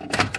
[0.00, 0.31] Yeah,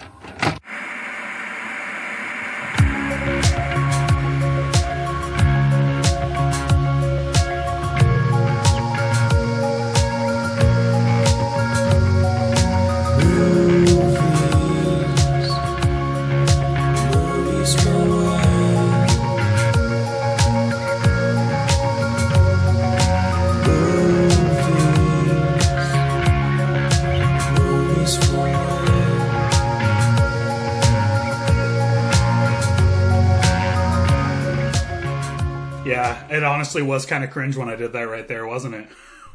[36.63, 38.88] honestly was kind of cringe when I did that right there, wasn't it?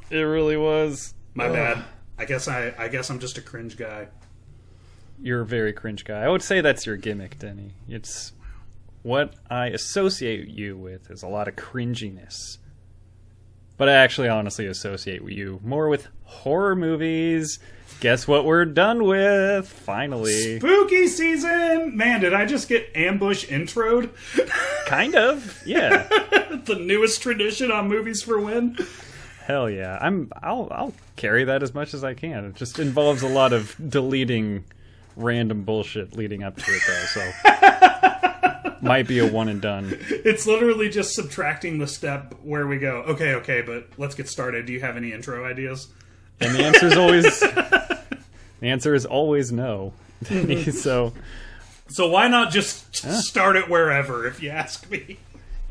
[0.08, 1.12] It really was.
[1.34, 1.52] My Ugh.
[1.52, 1.84] bad.
[2.16, 4.08] I guess I I guess I'm just a cringe guy.
[5.20, 6.22] You're a very cringe guy.
[6.22, 7.74] I would say that's your gimmick, Denny.
[7.86, 8.32] It's
[9.02, 12.56] what I associate you with is a lot of cringiness.
[13.76, 17.58] But I actually honestly associate you more with horror movies.
[18.00, 19.66] Guess what we're done with?
[19.66, 20.60] Finally.
[20.60, 21.96] Spooky season!
[21.96, 24.10] Man, did I just get ambush introed?
[24.86, 25.60] Kind of.
[25.66, 26.06] Yeah.
[26.64, 28.76] the newest tradition on movies for when.
[29.44, 29.98] Hell yeah.
[30.00, 32.44] I'm I'll I'll carry that as much as I can.
[32.44, 34.64] It just involves a lot of deleting
[35.16, 39.98] random bullshit leading up to it though, so might be a one and done.
[40.08, 44.66] It's literally just subtracting the step where we go, okay, okay, but let's get started.
[44.66, 45.88] Do you have any intro ideas?
[46.40, 47.98] And the answer is always the
[48.62, 49.92] answer is always no.
[50.72, 51.12] so
[51.88, 55.18] So why not just start it wherever, if you ask me?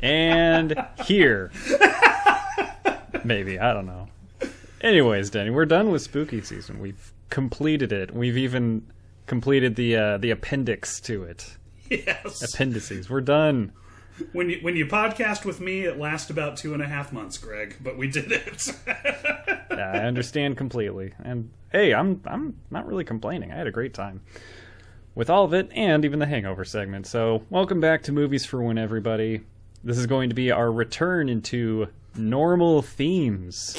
[0.00, 0.74] and
[1.04, 1.50] here.
[3.24, 4.08] Maybe, I don't know.
[4.80, 6.78] Anyways, Denny, we're done with spooky season.
[6.78, 8.14] We've completed it.
[8.14, 8.86] We've even
[9.26, 11.56] completed the uh, the appendix to it.
[11.90, 12.42] Yes.
[12.42, 13.10] Appendices.
[13.10, 13.72] We're done.
[14.32, 17.38] When you when you podcast with me, it lasts about two and a half months,
[17.38, 17.76] Greg.
[17.80, 18.68] But we did it.
[19.70, 21.12] Yeah, I understand completely.
[21.22, 23.52] And hey, I'm I'm not really complaining.
[23.52, 24.22] I had a great time
[25.14, 27.06] with all of it and even the hangover segment.
[27.06, 29.42] So, welcome back to Movies for When everybody.
[29.84, 31.86] This is going to be our return into
[32.16, 33.76] normal themes.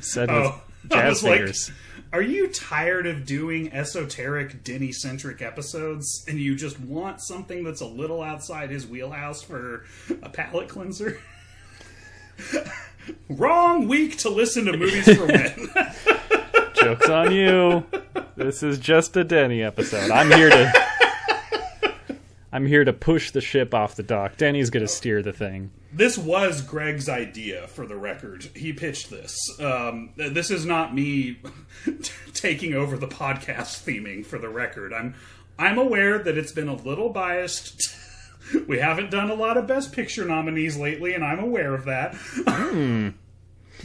[0.00, 1.72] Said with Oh, jazz was like, fingers.
[2.12, 7.80] Are you tired of doing esoteric Denny centric episodes, and you just want something that's
[7.80, 9.84] a little outside his wheelhouse for
[10.22, 11.20] a palate cleanser?
[13.28, 15.70] Wrong week to listen to movies for men.
[16.74, 17.84] Joke's on you.
[18.36, 20.10] This is just a Denny episode.
[20.10, 20.72] I'm here to
[22.52, 24.36] I'm here to push the ship off the dock.
[24.36, 25.70] Denny's going to steer the thing.
[25.92, 28.44] This was Greg's idea, for the record.
[28.54, 29.36] He pitched this.
[29.60, 31.38] Um, this is not me
[32.34, 34.92] taking over the podcast theming, for the record.
[34.92, 35.14] I'm
[35.58, 37.94] I'm aware that it's been a little biased.
[38.66, 42.14] we haven't done a lot of Best Picture nominees lately, and I'm aware of that.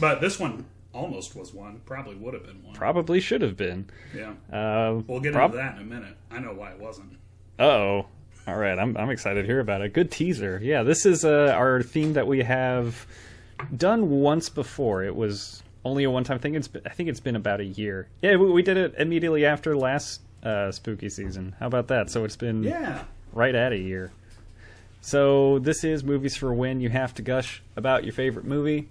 [0.00, 1.80] but this one almost was one.
[1.84, 2.74] Probably would have been one.
[2.74, 3.86] Probably should have been.
[4.14, 4.32] Yeah.
[4.50, 6.16] Uh, We'll get prob- into that in a minute.
[6.30, 7.12] I know why it wasn't.
[7.58, 8.06] Uh-oh.
[8.46, 9.92] All right, I'm I'm excited to hear about it.
[9.92, 10.60] Good teaser.
[10.62, 13.06] Yeah, this is uh, our theme that we have
[13.76, 15.02] done once before.
[15.02, 16.54] It was only a one-time thing.
[16.54, 18.08] It's been, I think it's been about a year.
[18.22, 21.54] Yeah, we, we did it immediately after last uh, spooky season.
[21.58, 22.10] How about that?
[22.10, 23.04] So it's been Yeah.
[23.32, 24.12] right at a year.
[25.00, 28.88] So this is movies for when you have to gush about your favorite movie.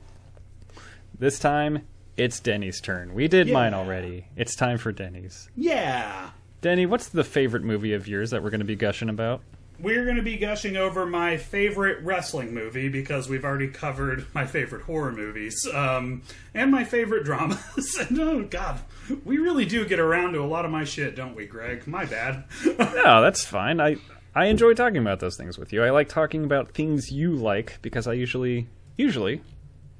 [1.17, 1.85] This time
[2.17, 3.13] it's Denny's turn.
[3.13, 4.27] We did mine already.
[4.37, 5.49] It's time for Denny's.
[5.55, 6.29] Yeah.
[6.65, 9.41] Denny, what's the favorite movie of yours that we're going to be gushing about?
[9.79, 14.47] We're going to be gushing over my favorite wrestling movie because we've already covered my
[14.47, 16.23] favorite horror movies um,
[16.55, 17.95] and my favorite dramas.
[18.09, 18.79] and oh, God,
[19.23, 21.85] we really do get around to a lot of my shit, don't we, Greg?
[21.85, 22.45] My bad.
[22.65, 23.79] No, that's fine.
[23.79, 23.97] I
[24.33, 25.83] I enjoy talking about those things with you.
[25.83, 28.67] I like talking about things you like because I usually
[28.97, 29.43] usually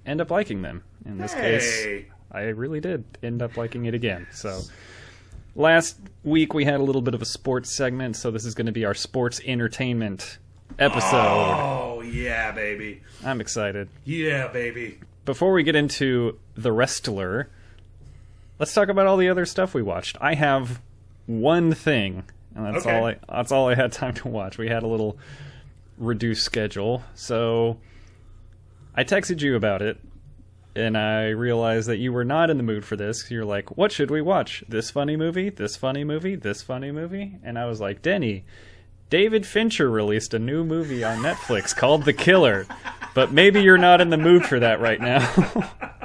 [0.03, 0.83] end up liking them.
[1.05, 2.07] In this case.
[2.31, 4.25] I really did end up liking it again.
[4.31, 4.61] So
[5.55, 8.65] last week we had a little bit of a sports segment, so this is going
[8.67, 10.37] to be our sports entertainment
[10.79, 11.15] episode.
[11.15, 13.01] Oh, yeah, baby.
[13.23, 13.87] I'm excited.
[14.03, 14.99] Yeah, baby.
[15.25, 17.49] Before we get into the wrestler,
[18.59, 20.17] let's talk about all the other stuff we watched.
[20.21, 20.81] I have
[21.25, 22.23] one thing,
[22.53, 22.95] and that's Okay.
[22.97, 24.57] all I that's all I had time to watch.
[24.57, 25.17] We had a little
[25.97, 27.77] reduced schedule, so
[28.93, 29.97] I texted you about it,
[30.75, 33.31] and I realized that you were not in the mood for this.
[33.31, 34.63] You're like, "What should we watch?
[34.67, 35.49] This funny movie?
[35.49, 36.35] This funny movie?
[36.35, 38.43] This funny movie?" And I was like, "Denny,
[39.09, 42.65] David Fincher released a new movie on Netflix called The Killer,
[43.13, 45.19] but maybe you're not in the mood for that right now."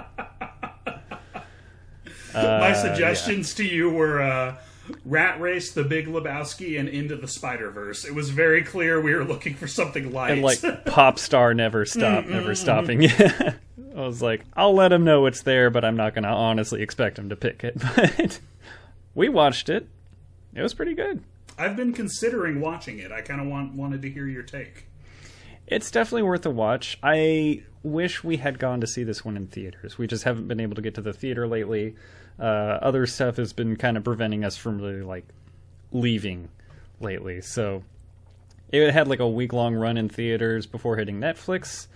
[2.35, 4.57] my suggestions to you were uh,
[5.05, 8.05] Rat Race, The Big Lebowski, and Into the Spider Verse.
[8.05, 10.33] It was very clear we were looking for something light.
[10.33, 13.55] and like pop star never stop never stopping yeah
[13.97, 17.19] i was like i'll let him know it's there but i'm not gonna honestly expect
[17.19, 18.39] him to pick it but
[19.15, 19.89] we watched it
[20.55, 21.23] It was pretty good.
[21.59, 23.13] I've been considering watching it.
[23.13, 24.87] I kind of want wanted to hear your take.
[25.67, 26.99] It's definitely worth a watch.
[27.03, 29.99] I wish we had gone to see this one in theaters.
[29.99, 31.95] We just haven't been able to get to the theater lately.
[32.41, 35.27] Uh, other stuff has been kind of preventing us from really like
[35.93, 36.49] leaving
[37.01, 37.41] lately.
[37.43, 37.83] So
[38.71, 41.87] it had like a week long run in theaters before hitting Netflix.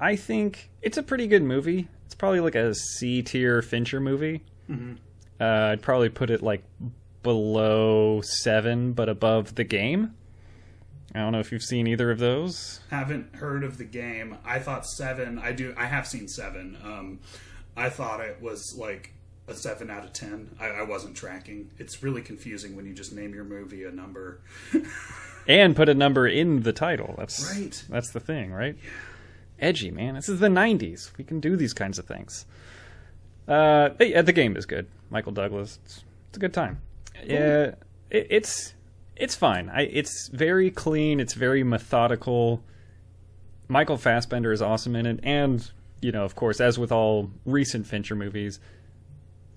[0.00, 1.88] I think it's a pretty good movie.
[2.06, 4.42] It's probably like a C tier Fincher movie.
[4.70, 6.62] Uh, I'd probably put it like
[7.22, 10.14] below seven, but above the game.
[11.14, 12.80] I don't know if you've seen either of those.
[12.90, 14.36] Haven't heard of the game.
[14.44, 15.38] I thought seven.
[15.38, 15.74] I do.
[15.76, 16.76] I have seen seven.
[16.84, 17.20] Um,
[17.76, 19.14] I thought it was like
[19.48, 20.50] a seven out of ten.
[20.60, 21.70] I, I wasn't tracking.
[21.78, 24.40] It's really confusing when you just name your movie a number.
[25.48, 27.14] and put a number in the title.
[27.18, 27.84] That's Right.
[27.88, 28.76] That's the thing, right?
[29.58, 30.14] Edgy, man.
[30.14, 31.16] This is the '90s.
[31.16, 32.46] We can do these kinds of things.
[33.48, 34.86] Uh, yeah, the game is good.
[35.10, 35.78] Michael Douglas.
[35.84, 36.80] It's, it's a good time.
[37.24, 37.74] Yeah,
[38.10, 38.74] it, it's
[39.16, 39.68] it's fine.
[39.70, 41.18] I, it's very clean.
[41.18, 42.62] It's very methodical.
[43.66, 45.68] Michael Fassbender is awesome in it, and
[46.00, 48.60] you know, of course, as with all recent Fincher movies,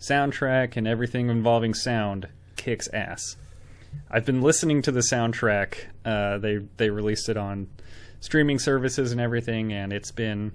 [0.01, 2.27] soundtrack and everything involving sound
[2.57, 3.37] kicks ass.
[4.09, 5.75] I've been listening to the soundtrack.
[6.03, 7.69] Uh, they they released it on
[8.19, 10.53] streaming services and everything, and it's been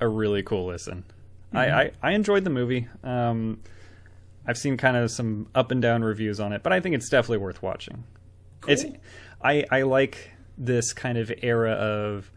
[0.00, 1.04] a really cool listen.
[1.52, 2.88] I, I I enjoyed the movie.
[3.02, 3.60] Um,
[4.46, 7.08] I've seen kind of some up and down reviews on it, but I think it's
[7.08, 8.04] definitely worth watching.
[8.66, 8.84] It's
[9.42, 12.30] I I like this kind of era of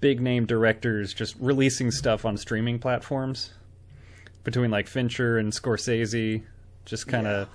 [0.00, 3.50] big name directors just releasing stuff on streaming platforms
[4.44, 6.42] between like Fincher and Scorsese,
[6.84, 7.48] just kind of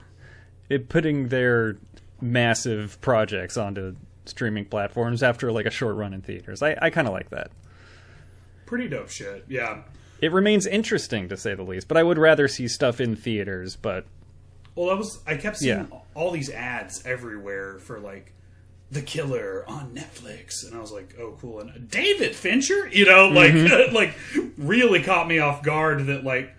[0.69, 1.77] it putting their
[2.21, 3.95] massive projects onto
[4.25, 6.61] streaming platforms after like a short run in theaters.
[6.61, 7.51] I, I kind of like that.
[8.65, 9.45] Pretty dope shit.
[9.47, 9.81] Yeah.
[10.21, 13.75] It remains interesting to say the least, but I would rather see stuff in theaters.
[13.75, 14.05] But
[14.73, 15.19] Well, that was.
[15.27, 15.99] I kept seeing Yeah.
[16.15, 18.33] all these ads everywhere for like
[18.89, 23.27] the killer on Netflix, and I was like, "Oh, cool!" And David Fincher, you know,
[23.27, 23.93] like mm-hmm.
[23.95, 24.15] like
[24.57, 26.55] really caught me off guard that like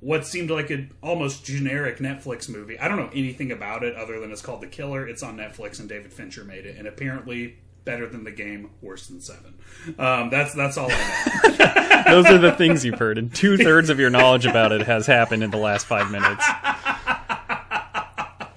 [0.00, 2.78] what seemed like an almost generic Netflix movie.
[2.78, 5.06] I don't know anything about it other than it's called The Killer.
[5.06, 9.06] It's on Netflix, and David Fincher made it, and apparently better than the game, worse
[9.06, 9.54] than Seven.
[9.98, 12.04] Um, that's that's all I know.
[12.22, 15.06] those are the things you've heard, and two thirds of your knowledge about it has
[15.06, 16.44] happened in the last five minutes.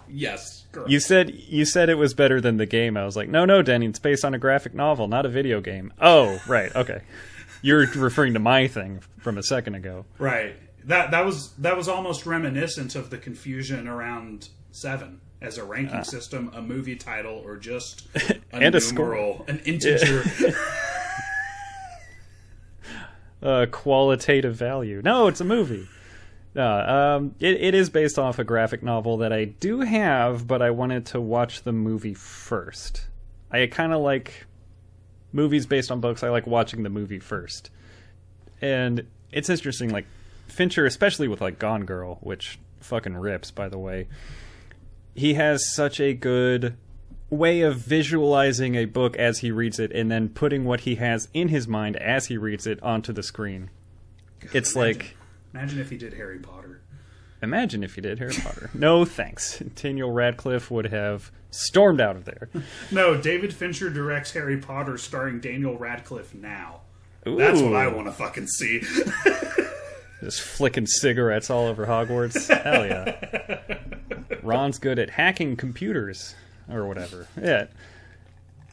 [0.09, 0.89] yes, correct.
[0.89, 2.97] You said you said it was better than the game.
[2.97, 5.61] I was like, no, no, Denny, it's based on a graphic novel, not a video
[5.61, 5.93] game.
[5.99, 7.01] Oh, right, okay.
[7.63, 10.05] You're referring to my thing from a second ago.
[10.17, 10.55] Right.
[10.85, 16.03] That that was that was almost reminiscent of the confusion around Seven as a ranking
[16.03, 18.39] system, a movie title, or just a.
[18.53, 19.43] And a score.
[19.47, 20.23] an integer.
[23.43, 25.01] uh, qualitative value.
[25.03, 25.87] No, it's a movie.
[26.53, 30.61] No, um, it, it is based off a graphic novel that I do have, but
[30.61, 33.07] I wanted to watch the movie first.
[33.49, 34.45] I kind of like
[35.31, 36.23] movies based on books.
[36.23, 37.71] I like watching the movie first,
[38.61, 39.89] and it's interesting.
[39.89, 40.05] Like
[40.51, 44.07] Fincher, especially with like Gone Girl, which fucking rips, by the way.
[45.15, 46.77] He has such a good
[47.29, 51.27] way of visualizing a book as he reads it and then putting what he has
[51.33, 53.69] in his mind as he reads it onto the screen.
[54.53, 55.15] It's like
[55.53, 56.81] Imagine if he did Harry Potter.
[57.41, 58.69] imagine if he did Harry Potter.
[58.73, 59.59] No thanks.
[59.59, 62.49] Daniel Radcliffe would have stormed out of there.
[62.91, 66.81] No, David Fincher directs Harry Potter starring Daniel Radcliffe now.
[67.23, 68.81] That's what I want to fucking see.
[70.21, 72.47] Just flicking cigarettes all over Hogwarts.
[72.63, 74.37] Hell yeah.
[74.43, 76.35] Ron's good at hacking computers
[76.69, 77.27] or whatever.
[77.41, 77.67] Yeah.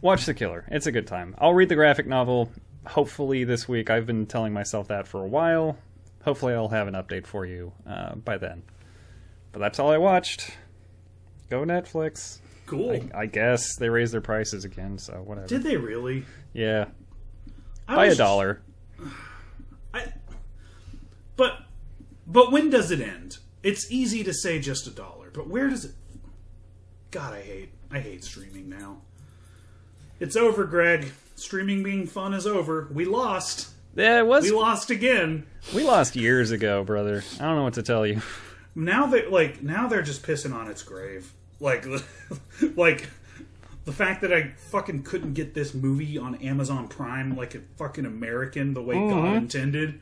[0.02, 0.64] Watch The Killer.
[0.70, 1.34] It's a good time.
[1.38, 2.52] I'll read the graphic novel
[2.86, 3.90] hopefully this week.
[3.90, 5.76] I've been telling myself that for a while.
[6.24, 8.62] Hopefully, I'll have an update for you uh, by then.
[9.52, 10.50] But that's all I watched.
[11.48, 12.40] Go Netflix.
[12.66, 13.08] Cool.
[13.14, 15.46] I guess they raised their prices again, so whatever.
[15.46, 16.24] Did they really?
[16.52, 16.86] yeah.
[17.86, 18.60] I By a dollar.
[19.94, 20.12] I,
[21.38, 21.60] but
[22.26, 23.38] but when does it end?
[23.62, 25.92] It's easy to say just a dollar, but where does it?
[27.10, 28.98] God, I hate I hate streaming now.
[30.20, 31.12] It's over, Greg.
[31.36, 32.88] Streaming being fun is over.
[32.92, 33.68] We lost.
[33.94, 34.44] Yeah, it was.
[34.44, 35.46] We lost again.
[35.74, 37.24] we lost years ago, brother.
[37.40, 38.20] I don't know what to tell you.
[38.74, 41.32] Now they like now they're just pissing on its grave.
[41.60, 41.86] Like
[42.76, 43.08] like
[43.84, 48.04] the fact that I fucking couldn't get this movie on Amazon Prime like a fucking
[48.04, 49.36] American the way God mm-hmm.
[49.36, 50.00] intended.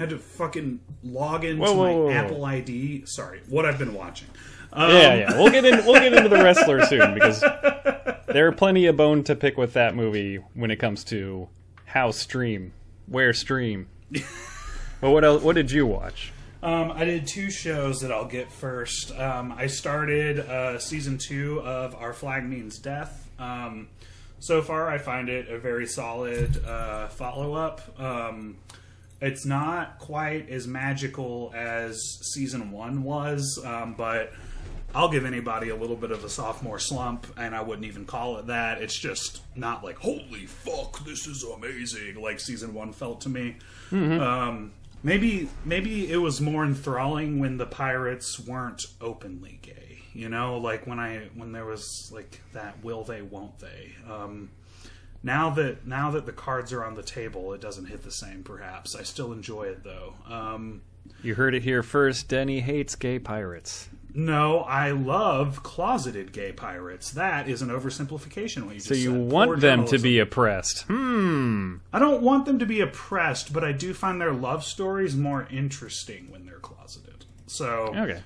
[0.00, 2.10] Had to fucking log into Whoa, whoa, my whoa, whoa.
[2.10, 3.04] Apple ID.
[3.04, 4.28] Sorry, what I've been watching.
[4.72, 5.38] Um, yeah, yeah.
[5.38, 5.84] We'll get in.
[5.84, 7.42] We'll get into the wrestler soon because
[8.28, 11.50] there are plenty of bone to pick with that movie when it comes to
[11.84, 12.72] how stream,
[13.08, 13.88] where stream.
[15.02, 15.42] but what else?
[15.42, 16.32] What did you watch?
[16.62, 19.14] Um, I did two shows that I'll get first.
[19.18, 23.28] Um, I started uh, season two of Our Flag Means Death.
[23.38, 23.88] Um,
[24.38, 27.82] so far, I find it a very solid uh, follow up.
[29.20, 32.00] It's not quite as magical as
[32.32, 34.32] season one was, um, but
[34.94, 38.38] I'll give anybody a little bit of a sophomore slump, and I wouldn't even call
[38.38, 38.82] it that.
[38.82, 43.56] It's just not like, holy fuck, this is amazing, like season one felt to me.
[44.20, 44.72] Um,
[45.02, 50.02] maybe maybe it was more enthralling when the pirates weren't openly gay.
[50.12, 53.92] You know, like when I when there was like that will they won't they.
[54.10, 54.50] Um,
[55.22, 58.42] now that now that the cards are on the table, it doesn't hit the same.
[58.42, 60.14] Perhaps I still enjoy it though.
[60.28, 60.82] Um,
[61.22, 62.28] You heard it here first.
[62.28, 63.88] Denny hates gay pirates.
[64.14, 67.10] no, I love closeted gay pirates.
[67.12, 68.64] That is an oversimplification.
[68.64, 69.20] What you So you said.
[69.32, 70.82] want Poor them to be oppressed.
[70.88, 71.76] Hmm.
[71.92, 75.46] I don't want them to be oppressed, but I do find their love stories more
[75.50, 77.24] interesting when they're closeted.
[77.46, 78.20] So, Okay.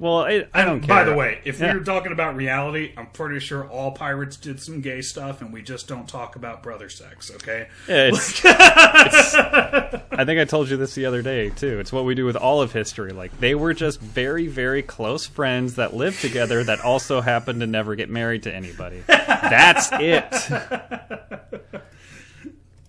[0.00, 0.88] Well, I, I don't care.
[0.88, 1.74] By the way, if Yeah.
[1.74, 5.52] we were talking about reality, I'm pretty sure all pirates did some gay stuff, and
[5.52, 7.30] we just don't talk about brother sex.
[7.34, 7.68] Okay?
[7.86, 9.34] Yeah, it's, it's-
[10.10, 11.78] I think I told you this the other day too.
[11.80, 13.10] It's what we do with all of history.
[13.12, 17.66] Like they were just very, very close friends that lived together that also happened to
[17.66, 19.02] never get married to anybody.
[19.06, 20.32] That's it.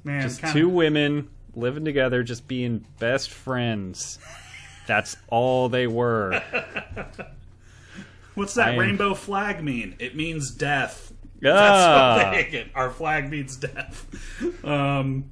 [0.05, 4.17] Man, Just kinda- two women living together, just being best friends.
[4.87, 6.41] That's all they were.
[8.35, 9.95] What's that I am- rainbow flag mean?
[9.99, 11.11] It means death.
[11.45, 11.49] Ah.
[11.49, 12.67] That's what they get.
[12.75, 14.05] Our flag means death.
[14.63, 15.25] Um,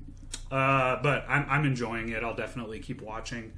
[0.52, 2.24] uh, but I'm, I'm enjoying it.
[2.24, 3.54] I'll definitely keep watching.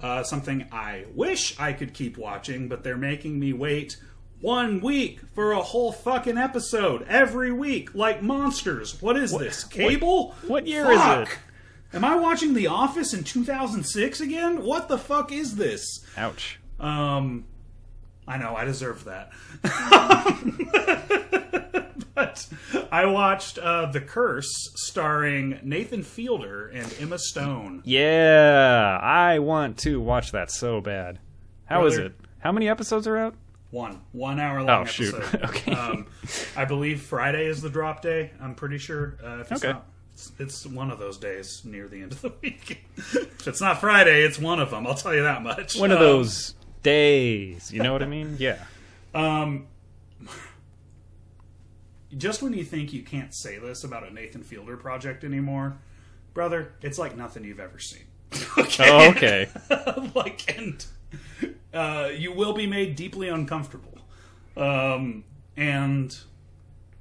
[0.00, 3.96] Uh, something I wish I could keep watching, but they're making me wait
[4.40, 9.00] one week for a whole fucking episode every week, like monsters.
[9.00, 9.64] What is this?
[9.64, 10.34] Cable?
[10.46, 11.28] what year is it?
[11.94, 14.62] Am I watching The Office in 2006 again?
[14.64, 16.04] What the fuck is this?
[16.16, 16.58] Ouch.
[16.80, 17.44] Um,
[18.26, 19.30] I know I deserve that.
[22.14, 22.46] but
[22.90, 27.82] I watched uh, The Curse, starring Nathan Fielder and Emma Stone.
[27.84, 31.18] Yeah, I want to watch that so bad.
[31.66, 32.08] How is Brother.
[32.10, 32.14] it?
[32.40, 33.34] How many episodes are out?
[33.70, 35.14] One one hour long Oh, shoot.
[35.14, 35.42] episode.
[35.44, 35.72] Okay.
[35.72, 36.06] Um,
[36.56, 38.30] I believe Friday is the drop day.
[38.40, 39.16] I'm pretty sure.
[39.24, 39.72] Uh, if it's Okay.
[39.72, 42.84] not, it's, it's one of those days near the end of the week.
[42.96, 44.86] if it's not Friday, it's one of them.
[44.86, 45.76] I'll tell you that much.
[45.78, 47.70] One of Um, those days.
[47.72, 48.36] You know what I mean?
[48.40, 48.64] Yeah.
[49.14, 49.66] Um,
[52.16, 55.78] just when you think you can't say this about a Nathan Fielder project anymore,
[56.32, 58.04] brother, it's like nothing you've ever seen.
[58.58, 58.88] okay.
[58.90, 59.48] Oh, okay.
[60.14, 60.84] like, and
[61.72, 63.98] uh, you will be made deeply uncomfortable.
[64.56, 65.24] Um,
[65.56, 66.16] and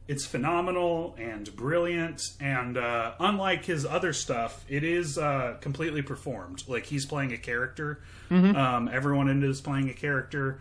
[0.07, 2.21] it's phenomenal and brilliant.
[2.39, 6.63] And uh, unlike his other stuff, it is uh, completely performed.
[6.67, 8.01] Like he's playing a character.
[8.31, 10.59] Um, everyone in it is playing a character.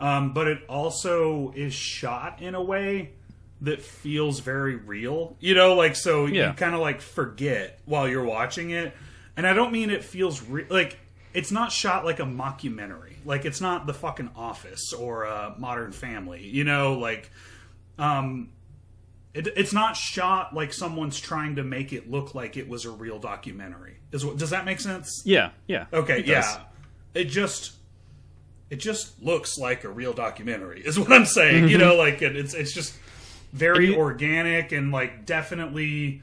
[0.00, 3.12] Um, but it also is shot in a way
[3.60, 5.36] that feels very real.
[5.38, 6.48] You know, like so Yeah.
[6.48, 8.92] you kind of like forget while you're watching it.
[9.36, 10.98] And I don't mean it feels re- like
[11.32, 13.14] it's not shot like a mockumentary.
[13.24, 16.44] Like it's not The fucking Office or uh, Modern Family.
[16.44, 17.30] You know, like
[17.98, 18.48] um
[19.34, 22.90] it, it's not shot like someone's trying to make it look like it was a
[22.90, 23.96] real documentary.
[24.12, 25.22] Is what does that make sense?
[25.24, 25.86] Yeah, yeah.
[25.92, 26.26] Okay, It does.
[26.26, 26.60] yeah.
[27.14, 27.72] It just
[28.70, 30.80] it just looks like a real documentary.
[30.84, 31.68] Is what I'm saying.
[31.68, 32.94] You know, like it, it's it's just
[33.52, 36.22] very you- organic and like definitely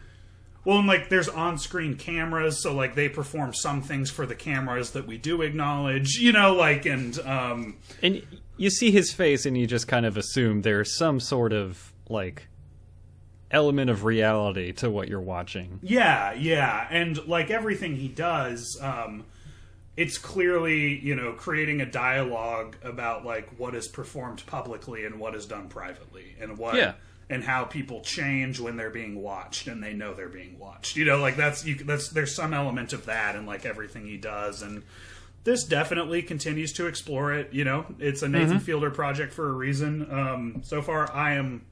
[0.65, 4.91] well, and like there's on-screen cameras, so like they perform some things for the cameras
[4.91, 6.15] that we do acknowledge.
[6.15, 8.21] You know, like and um And
[8.57, 12.47] you see his face and you just kind of assume there's some sort of like
[13.51, 15.79] element of reality to what you're watching.
[15.81, 19.25] Yeah, yeah, and like everything he does, um,
[19.97, 25.35] it's clearly you know creating a dialogue about like what is performed publicly and what
[25.35, 26.93] is done privately, and what Yeah.
[27.29, 30.95] and how people change when they're being watched and they know they're being watched.
[30.95, 34.17] You know, like that's you, that's there's some element of that in like everything he
[34.17, 34.83] does, and
[35.45, 37.53] this definitely continues to explore it.
[37.53, 40.05] You know, it's a Nathan Fielder project for a reason.
[40.11, 41.65] Um, so far, I am.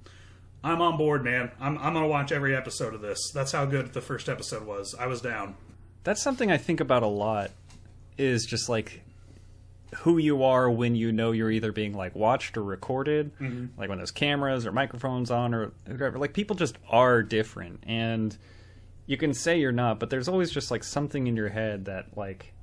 [0.63, 1.51] I'm on board, man.
[1.59, 3.31] I'm, I'm gonna watch every episode of this.
[3.33, 4.95] That's how good the first episode was.
[4.99, 5.55] I was down.
[6.03, 7.51] That's something I think about a lot
[8.17, 9.01] is just like
[9.95, 13.79] who you are when you know you're either being like watched or recorded, mm-hmm.
[13.79, 16.17] like when there's cameras or microphones on or whatever.
[16.17, 18.37] Like people just are different and
[19.05, 22.17] you can say you're not, but there's always just like something in your head that
[22.17, 22.53] like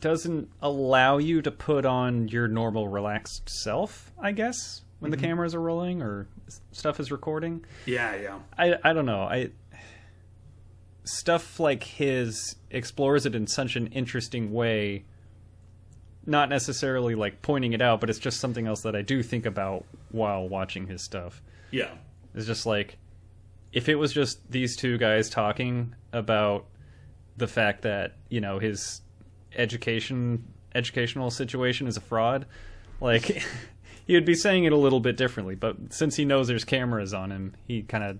[0.00, 5.26] doesn't allow you to put on your normal relaxed self, I guess, when the mm-hmm.
[5.26, 6.26] cameras are rolling or
[6.72, 7.62] stuff is recording.
[7.84, 8.38] Yeah, yeah.
[8.56, 9.22] I I don't know.
[9.22, 9.50] I
[11.04, 15.04] stuff like his explores it in such an interesting way.
[16.24, 19.44] Not necessarily like pointing it out, but it's just something else that I do think
[19.44, 21.42] about while watching his stuff.
[21.70, 21.90] Yeah.
[22.34, 22.96] It's just like
[23.74, 26.64] if it was just these two guys talking about
[27.36, 29.02] the fact that you know his
[29.54, 30.44] education
[30.74, 32.46] educational situation is a fraud,
[33.02, 33.44] like
[34.06, 35.54] he would be saying it a little bit differently.
[35.54, 38.18] But since he knows there's cameras on him, he kind of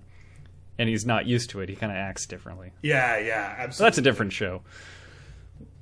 [0.78, 1.68] and he's not used to it.
[1.68, 2.72] He kind of acts differently.
[2.82, 3.72] Yeah, yeah, absolutely.
[3.74, 4.62] So that's a different show.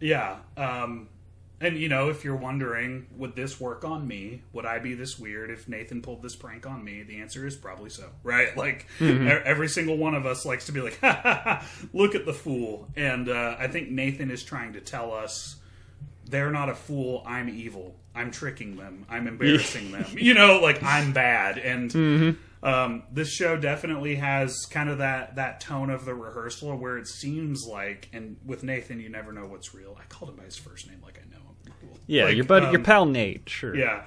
[0.00, 0.36] Yeah.
[0.56, 1.08] Um,
[1.60, 4.42] and, you know, if you're wondering, would this work on me?
[4.52, 7.04] Would I be this weird if Nathan pulled this prank on me?
[7.04, 8.54] The answer is probably so, right?
[8.56, 9.28] Like, Mm-hmm.
[9.44, 12.32] every single one of us likes to be like, ha ha ha, look at the
[12.34, 12.88] fool.
[12.96, 15.56] And uh, I think Nathan is trying to tell us
[16.24, 17.96] they're not a fool, I'm evil.
[18.14, 19.06] I'm tricking them.
[19.08, 20.06] I'm embarrassing them.
[20.16, 21.58] You know, like, I'm bad.
[21.58, 21.90] And.
[21.90, 22.40] Mm-hmm.
[22.64, 27.08] Um, this show definitely has kind of that that tone of the rehearsal where it
[27.08, 29.98] seems like, and with Nathan, you never know what's real.
[30.00, 31.52] I called him by his first name, like I know him.
[32.06, 33.74] Yeah, Like, your buddy, um, your pal Nate, sure.
[33.74, 34.04] Yeah,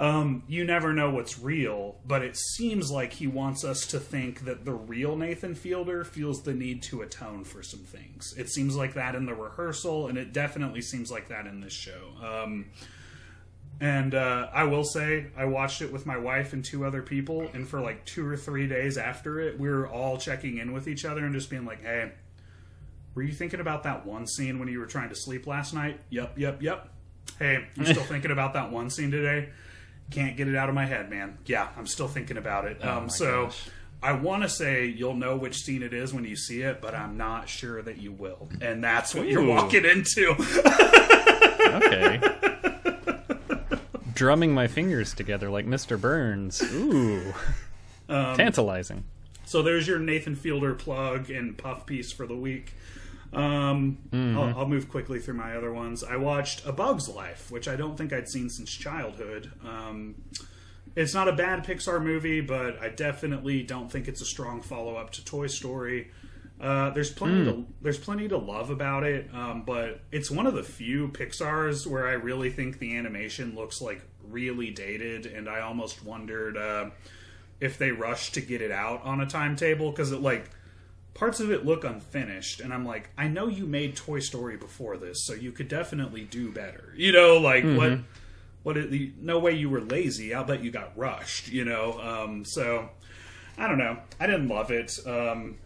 [0.00, 4.46] um, you never know what's real, but it seems like he wants us to think
[4.46, 8.32] that the real Nathan Fielder feels the need to atone for some things.
[8.38, 11.74] It seems like that in the rehearsal, and it definitely seems like that in this
[11.74, 12.12] show.
[12.24, 12.70] Um,
[13.78, 17.50] and uh, I will say, I watched it with my wife and two other people,
[17.52, 20.88] and for like two or three days after it, we were all checking in with
[20.88, 22.10] each other and just being like, "Hey,
[23.14, 26.00] were you thinking about that one scene when you were trying to sleep last night?
[26.08, 26.88] Yep, yep, yep.
[27.38, 29.50] Hey, you still thinking about that one scene today?
[30.10, 31.38] Can't get it out of my head, man.
[31.46, 32.84] Yeah, I'm still thinking about it.
[32.84, 33.68] um, so gosh.
[34.02, 36.94] I want to say you'll know which scene it is when you see it, but
[36.94, 38.48] I'm not sure that you will.
[38.60, 40.34] And that's what you're walking into.
[41.60, 42.20] Okay.
[44.14, 46.00] Drumming my fingers together like Mr.
[46.00, 46.62] Burns.
[46.72, 47.34] Ooh.
[48.08, 49.04] Um, Tantalizing.
[49.44, 52.72] So there's your Nathan Fielder plug and puff piece for the week.
[53.32, 56.02] Um, I'll, I'll move quickly through my other ones.
[56.02, 59.52] I watched A Bug's Life, which I don't think I'd seen since childhood.
[59.64, 60.16] Um,
[60.96, 64.96] it's not a bad Pixar movie, but I definitely don't think it's a strong follow
[64.96, 66.10] up to Toy Story.
[66.60, 70.54] Uh, there's plenty to there's plenty to love about it, um, but it's one of
[70.54, 75.60] the few Pixar's where I really think the animation looks like really dated, and I
[75.60, 76.90] almost wondered uh,
[77.60, 80.50] if they rushed to get it out on a timetable because it like
[81.14, 84.96] parts of it look unfinished, and I'm like, I know you made Toy Story before
[84.96, 86.92] this, so you could definitely do better.
[86.96, 87.98] You know, like what
[88.62, 90.34] what it, no way you were lazy.
[90.34, 91.48] I'll bet you got rushed.
[91.48, 92.88] You know, um, so
[93.58, 93.98] I don't know.
[94.18, 94.98] I didn't love it.
[95.06, 95.58] Um,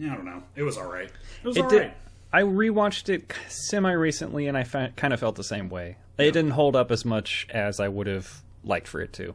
[0.00, 0.42] I don't know.
[0.56, 1.10] It was all right.
[1.42, 1.78] It was It all did.
[1.80, 1.94] right.
[2.32, 5.96] I rewatched it semi recently, and I fa- kind of felt the same way.
[6.18, 9.34] It didn't hold up as much as I would have liked for it to,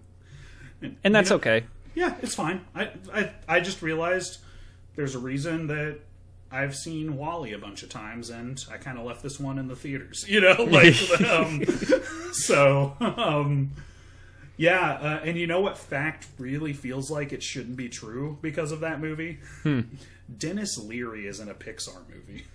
[1.03, 1.63] and that's You know- okay.
[1.95, 2.61] Yeah, it's fine.
[2.75, 4.39] I, I I just realized
[4.95, 5.99] there's a reason that
[6.51, 9.67] I've seen WALL-E a bunch of times, and I kind of left this one in
[9.67, 10.25] the theaters.
[10.27, 11.63] You know, like um,
[12.31, 12.95] so.
[12.99, 13.71] Um,
[14.55, 18.71] yeah, uh, and you know what fact really feels like it shouldn't be true because
[18.71, 19.39] of that movie?
[20.37, 22.45] Denis Leary is in a Pixar movie.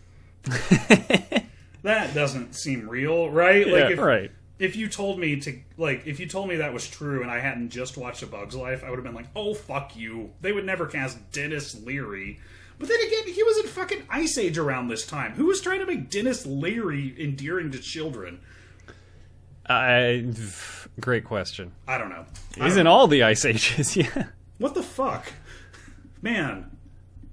[1.82, 3.66] that doesn't seem real, right?
[3.66, 4.30] Yeah, if, right.
[4.58, 7.38] If you told me to like if you told me that was true and I
[7.38, 10.52] hadn't just watched A Bug's Life, I would have been like, "Oh fuck you." They
[10.52, 12.40] would never cast Denis Leary.
[12.78, 15.32] But then again, he was in fucking Ice Age around this time.
[15.32, 18.40] Who was trying to make Denis Leary endearing to children?
[19.68, 20.32] I
[21.00, 21.72] great question.
[21.86, 22.24] I don't know.
[22.60, 23.96] I He's don't in all the ice ages.
[23.96, 24.26] Yeah.
[24.58, 25.32] What the fuck?
[26.20, 26.76] Man,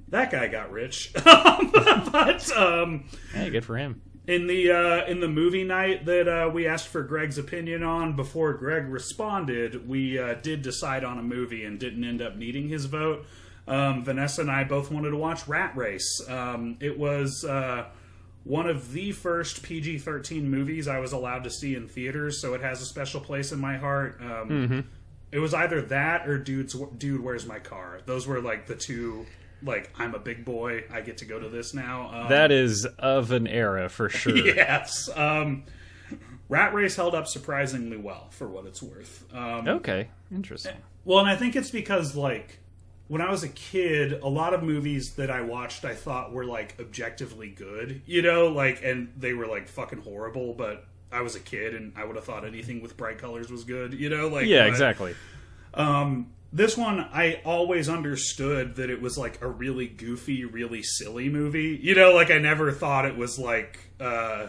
[0.10, 1.12] that guy got rich.
[1.24, 4.02] but um Hey, good for him.
[4.28, 8.16] In the uh, in the movie night that uh, we asked for Greg's opinion on
[8.16, 12.70] before Greg responded, we uh, did decide on a movie and didn't end up needing
[12.70, 13.26] his vote.
[13.68, 16.22] Um, Vanessa and I both wanted to watch Rat Race.
[16.30, 17.86] Um, it was uh,
[18.44, 22.54] one of the first PG thirteen movies I was allowed to see in theaters, so
[22.54, 24.20] it has a special place in my heart.
[24.22, 24.50] Um,
[25.32, 28.00] It was either that or Dude's Dude, Where's My Car?
[28.06, 29.26] Those were like the two.
[29.65, 32.12] Like I'm a big boy, I get to go to this now.
[32.13, 34.38] Um, That is of an era for sure.
[34.38, 35.10] yes.
[35.15, 35.63] Um,
[36.47, 39.25] Rat Race held up surprisingly well for what it's worth.
[39.34, 40.75] Um, Okay, interesting.
[41.04, 42.60] Well, and I think it's because like
[43.08, 46.45] when I was a kid, a lot of movies that I watched I thought were
[46.45, 51.36] like objectively good, you know, like and they were like fucking horrible, but I was
[51.36, 54.28] a kid and I would have thought anything with bright colors was good, you know,
[54.28, 55.15] like Yeah, but- exactly.
[55.73, 61.28] um, this one, I always understood that it was like a really goofy, really silly
[61.28, 61.78] movie.
[61.82, 64.48] You know, like I never thought it was like uh,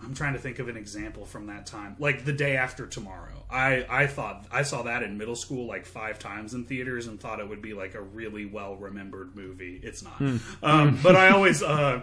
[0.00, 1.96] I'm trying to think of an example from that time.
[1.98, 3.44] Like the day after tomorrow.
[3.50, 7.18] I I thought I saw that in middle school like five times in theaters and
[7.20, 9.80] thought it would be like a really well remembered movie.
[9.82, 10.20] It's not.
[10.62, 12.02] Um, but I always uh,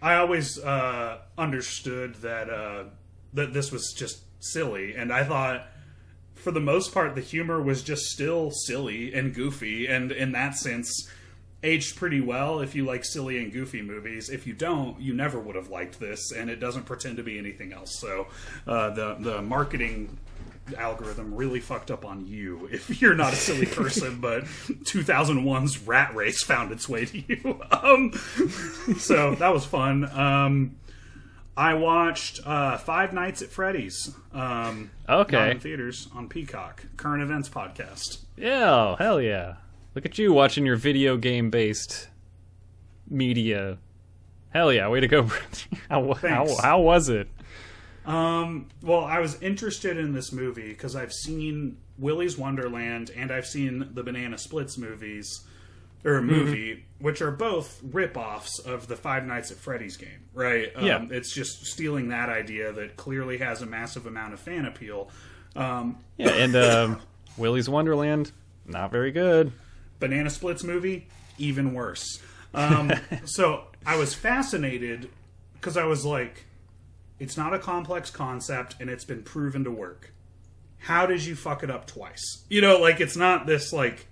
[0.00, 2.84] I always uh, understood that uh,
[3.34, 5.66] that this was just silly, and I thought
[6.46, 10.54] for the most part the humor was just still silly and goofy, and in that
[10.54, 11.10] sense
[11.64, 14.30] aged pretty well if you like silly and goofy movies.
[14.30, 17.36] If you don't, you never would have liked this, and it doesn't pretend to be
[17.36, 17.98] anything else.
[17.98, 18.28] So
[18.64, 20.18] uh, the the marketing
[20.78, 26.12] algorithm really fucked up on you if you're not a silly person but 2001's rat
[26.12, 28.12] race found its way to you um,
[28.98, 30.74] so that was fun um,
[31.56, 35.52] i watched uh, five nights at freddy's um, Okay.
[35.52, 39.54] in theaters on peacock current events podcast Yeah, hell yeah.
[39.94, 42.08] Look at you watching your video game based
[43.08, 43.78] media.
[44.50, 45.22] Hell yeah, way to go.
[45.90, 47.28] how, how, how was it?
[48.04, 53.46] Um, well, I was interested in this movie because I've seen Willy's Wonderland and I've
[53.46, 55.40] seen the Banana Splits movies,
[56.04, 60.70] or a movie, which are both rip-offs of the Five Nights at Freddy's game, right?
[60.76, 61.04] Um, Yeah.
[61.10, 65.10] It's just stealing that idea that clearly has a massive amount of fan appeal.
[65.54, 67.00] Um, Yeah, and um,
[67.36, 68.32] Willy's Wonderland,
[68.66, 69.52] not very good.
[69.98, 72.20] Banana Splits movie, even worse.
[72.54, 72.92] Um,
[73.24, 75.10] so I was fascinated
[75.54, 76.44] because I was like,
[77.18, 80.12] it's not a complex concept and it's been proven to work.
[80.78, 82.44] How did you fuck it up twice?
[82.48, 84.06] You know, like it's not this like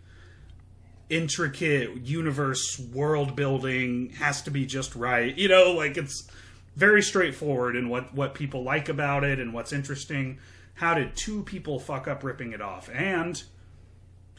[1.15, 5.37] intricate universe world building has to be just right.
[5.37, 6.29] You know, like it's
[6.77, 10.39] very straightforward in what what people like about it and what's interesting.
[10.75, 12.91] How did two people fuck up ripping it off?
[12.93, 13.43] And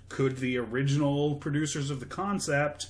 [0.10, 2.88] could the original producers of the concept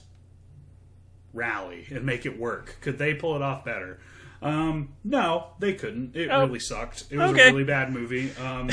[1.33, 2.77] rally and make it work?
[2.81, 3.99] Could they pull it off better?
[4.41, 6.15] Um, no, they couldn't.
[6.15, 6.41] It Oh.
[6.45, 7.05] really sucked.
[7.09, 7.49] It was Okay.
[7.49, 8.31] a really bad movie.
[8.37, 8.69] Um,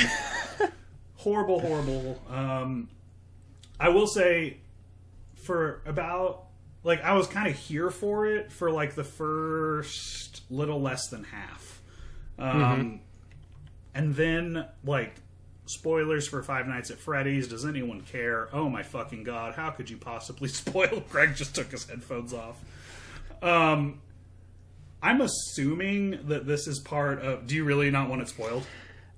[1.15, 2.21] horrible, horrible.
[2.29, 2.89] Um,
[3.79, 4.57] I will say,
[5.45, 6.45] for about
[6.83, 11.23] like I was kind of here for it for like the first little less than
[11.23, 11.81] half,
[12.37, 12.99] um,
[13.93, 15.15] and then like
[15.65, 17.47] spoilers for Five Nights at Freddy's.
[17.47, 18.49] Does anyone care?
[18.53, 19.55] Oh my fucking god!
[19.55, 21.03] How could you possibly spoil?
[21.09, 22.59] Greg just took his headphones off.
[23.41, 24.01] Um,
[25.01, 27.47] I'm assuming that this is part of.
[27.47, 28.65] Do you really not want it spoiled?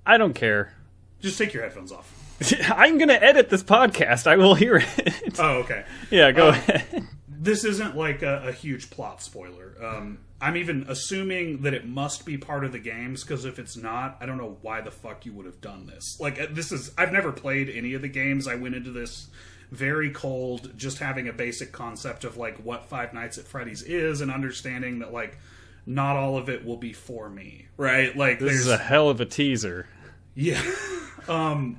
[0.04, 0.72] I don't care.
[1.20, 2.15] Just take your headphones off.
[2.70, 4.26] I'm going to edit this podcast.
[4.26, 5.14] I will hear it.
[5.38, 5.84] Oh, okay.
[6.10, 7.06] yeah, go ahead.
[7.28, 9.74] This isn't like a, a huge plot spoiler.
[9.82, 13.76] Um, I'm even assuming that it must be part of the games because if it's
[13.76, 16.18] not, I don't know why the fuck you would have done this.
[16.18, 18.48] Like uh, this is, I've never played any of the games.
[18.48, 19.28] I went into this
[19.70, 24.22] very cold, just having a basic concept of like what Five Nights at Freddy's is,
[24.22, 25.38] and understanding that like
[25.84, 28.16] not all of it will be for me, right?
[28.16, 29.86] Like This is a hell of a teaser.
[30.34, 30.62] yeah.
[31.28, 31.78] um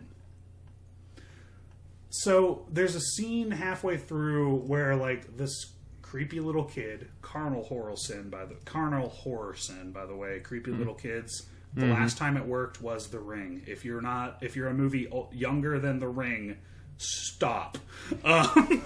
[2.22, 8.46] so there's a scene halfway through where like this creepy little kid, Carnal Horrorson by
[8.46, 11.48] the Carnal Horrorson by the way, creepy little kids.
[11.74, 13.62] The last time it worked was The Ring.
[13.68, 16.58] If you're not if you're a movie younger than The Ring,
[16.98, 17.78] stop.
[18.24, 18.84] Um,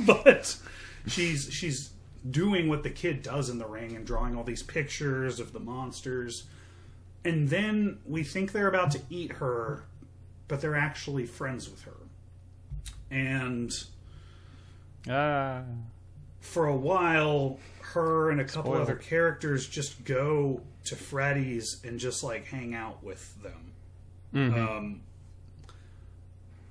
[0.06, 0.56] but
[1.06, 1.90] she's she's
[2.28, 5.60] doing what the kid does in The Ring and drawing all these pictures of the
[5.60, 6.46] monsters
[7.24, 9.84] and then we think they're about to eat her,
[10.46, 11.92] but they're actually friends with her.
[13.10, 13.72] And
[15.08, 15.62] Ah.
[16.40, 17.58] for a while,
[17.94, 23.02] her and a couple other characters just go to Freddy's and just like hang out
[23.02, 23.72] with them.
[24.34, 25.00] Um,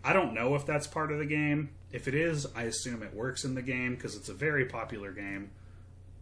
[0.03, 1.69] I don't know if that's part of the game.
[1.91, 5.11] If it is, I assume it works in the game because it's a very popular
[5.11, 5.51] game.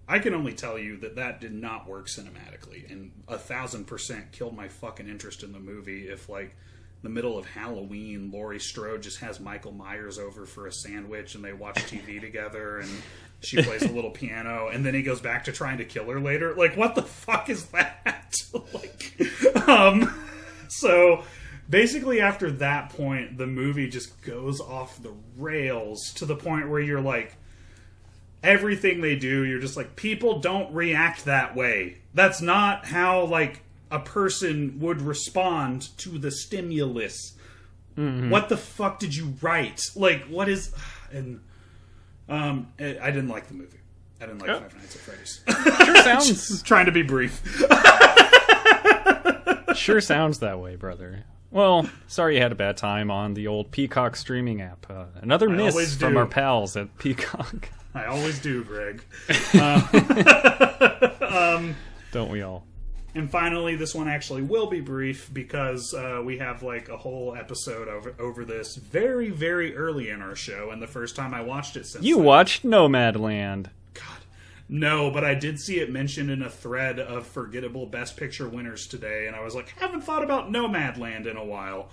[0.07, 4.31] I can only tell you that that did not work cinematically, and a thousand percent
[4.31, 6.07] killed my fucking interest in the movie.
[6.07, 6.55] If like
[7.01, 11.43] the middle of Halloween, Laurie Strode just has Michael Myers over for a sandwich, and
[11.43, 12.89] they watch TV together, and
[13.41, 16.19] she plays a little piano, and then he goes back to trying to kill her
[16.19, 16.53] later.
[16.55, 18.35] Like, what the fuck is that?
[18.73, 19.19] like,
[19.67, 20.13] um,
[20.67, 21.23] so
[21.69, 26.79] basically after that point the movie just goes off the rails to the point where
[26.79, 27.35] you're like
[28.43, 33.61] everything they do you're just like people don't react that way that's not how like
[33.95, 37.33] a person would respond to the stimulus
[37.95, 40.73] what the fuck did you write like what is
[41.13, 41.39] and
[42.27, 43.77] um i I didn't like the movie
[44.21, 44.59] i didn't like Oh.
[44.59, 45.41] five nights at freddy's
[45.85, 47.41] Sure sounds trying to be brief
[49.75, 51.23] sure sounds that way, brother.
[51.51, 54.85] Well, sorry you had a bad time on the old Peacock streaming app.
[54.89, 57.69] Uh, another miss from our pals at Peacock.
[57.93, 59.03] i always do greg
[62.11, 62.65] Don't we all?
[63.15, 67.33] And finally, this one actually will be brief because uh, we have like a whole
[67.33, 71.41] episode over over this very, very early in our show, and the first time I
[71.41, 72.25] watched it since You then.
[72.25, 73.67] watched Nomadland.
[73.93, 74.19] God,
[74.67, 78.85] no, but I did see it mentioned in a thread of forgettable Best Picture winners
[78.85, 81.87] today, and I was like, haven't thought about Nomadland in a while.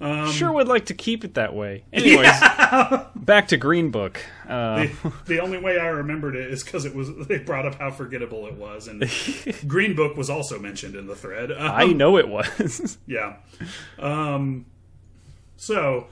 [0.00, 1.84] Um, Sure would like to keep it that way.
[1.92, 2.38] Anyways,
[3.16, 4.20] back to Green Book.
[4.46, 4.88] Uh,
[5.26, 8.46] the only way I remembered it is because it was they brought up how forgettable
[8.46, 9.10] it was, and
[9.66, 11.50] Green Book was also mentioned in the thread.
[11.50, 12.98] Um, I know it was.
[13.06, 13.36] Yeah.
[13.98, 14.66] Um,
[15.56, 16.08] so,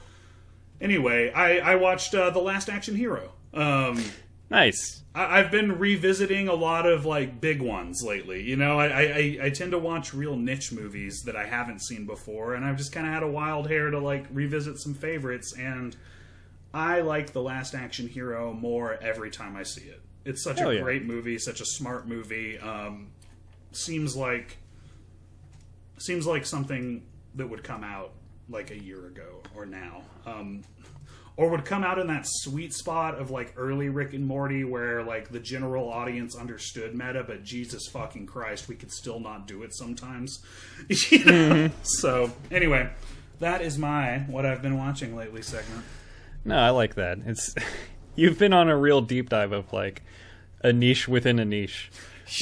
[0.81, 3.33] anyway, I, I watched uh, The Last Action Hero.
[3.53, 4.03] Um,
[4.51, 5.03] nice.
[5.15, 8.43] I, I've been revisiting a lot of like big ones lately.
[8.43, 12.07] You know, I, I, I tend to watch real niche movies that I haven't seen
[12.07, 15.55] before, and I've just kind of had a wild hair to like revisit some favorites.
[15.59, 15.97] And
[16.73, 20.01] I like The Last Action Hero more every time I see it.
[20.25, 20.81] It's such Hell a yeah.
[20.81, 22.59] great movie, such a smart movie.
[22.59, 23.09] Um,
[23.73, 24.59] seems like
[25.99, 27.03] seems like something
[27.35, 28.13] that would come out
[28.49, 30.03] like a year ago or now.
[30.27, 30.63] Um,
[31.37, 35.03] or would come out in that sweet spot of like early Rick and Morty where
[35.03, 39.63] like the general audience understood meta, but Jesus fucking Christ, we could still not do
[39.63, 40.43] it sometimes.
[41.11, 41.33] You know?
[41.33, 41.75] Mm-hmm.
[41.83, 42.91] So anyway,
[43.41, 45.85] that is my what I've been watching lately segment.
[46.45, 47.19] No, I like that.
[47.25, 47.55] It's
[48.15, 50.03] you've been on a real deep dive of like
[50.63, 51.91] a niche within a niche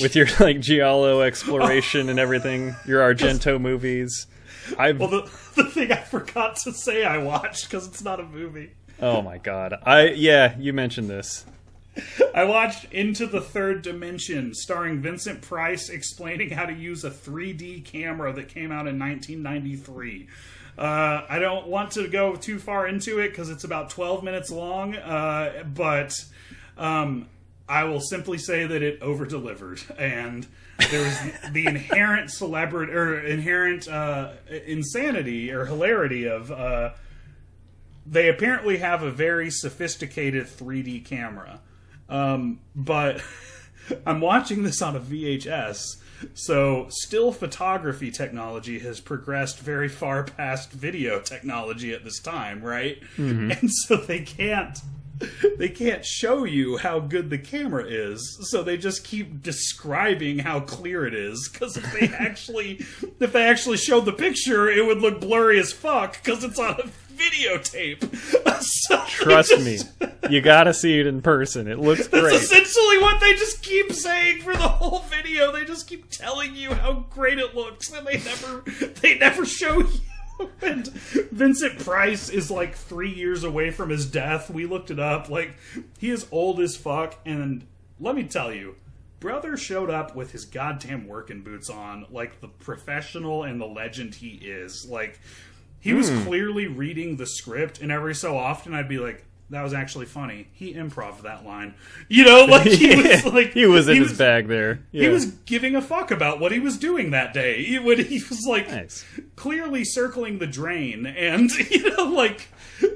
[0.00, 2.74] with your like giallo exploration and everything.
[2.86, 4.26] Your Argento movies.
[4.78, 8.24] I've Well, the the thing I forgot to say I watched because it's not a
[8.24, 8.72] movie.
[9.02, 9.78] Oh my god.
[9.84, 11.44] I yeah, you mentioned this.
[12.34, 17.84] I watched Into the Third Dimension, starring Vincent Price explaining how to use a 3D
[17.84, 20.28] camera that came out in 1993.
[20.78, 24.50] Uh, I don't want to go too far into it because it's about 12 minutes
[24.50, 26.14] long, uh, but
[26.78, 27.28] um,
[27.68, 29.82] I will simply say that it over delivered.
[29.98, 30.46] And
[30.90, 34.32] there was the inherent celebrity or inherent uh,
[34.66, 36.50] insanity or hilarity of.
[38.04, 41.60] They apparently have a very sophisticated 3D camera.
[42.08, 43.22] Um, but
[44.06, 45.96] I'm watching this on a VHS,
[46.34, 52.98] so still photography technology has progressed very far past video technology at this time, right?
[53.18, 54.78] And so they can't
[55.58, 60.60] they can't show you how good the camera is, so they just keep describing how
[60.60, 61.48] clear it is.
[61.52, 62.84] Because if they actually,
[63.20, 66.80] if they actually showed the picture, it would look blurry as fuck because it's on
[66.80, 68.62] a videotape.
[68.62, 70.08] So Trust just- me.
[70.30, 71.66] You gotta see it in person.
[71.68, 72.34] It looks That's great.
[72.36, 75.50] essentially what they just keep saying for the whole video.
[75.52, 78.62] They just keep telling you how great it looks, and they never
[79.00, 79.88] they never show you.
[80.60, 84.50] And Vincent Price is like three years away from his death.
[84.50, 85.28] We looked it up.
[85.28, 85.54] Like
[85.98, 87.16] he is old as fuck.
[87.24, 87.64] And
[88.00, 88.74] let me tell you,
[89.20, 94.16] brother showed up with his goddamn working boots on, like the professional and the legend
[94.16, 94.84] he is.
[94.88, 95.20] Like
[95.82, 96.22] he was hmm.
[96.22, 100.46] clearly reading the script, and every so often I'd be like, "That was actually funny."
[100.52, 101.74] He improv that line,
[102.08, 104.78] you know, like he was like he was in his bag there.
[104.92, 105.02] Yeah.
[105.02, 107.64] He was giving a fuck about what he was doing that day.
[107.64, 109.04] He, when he was like Nice.
[109.34, 112.48] clearly circling the drain, and you know, like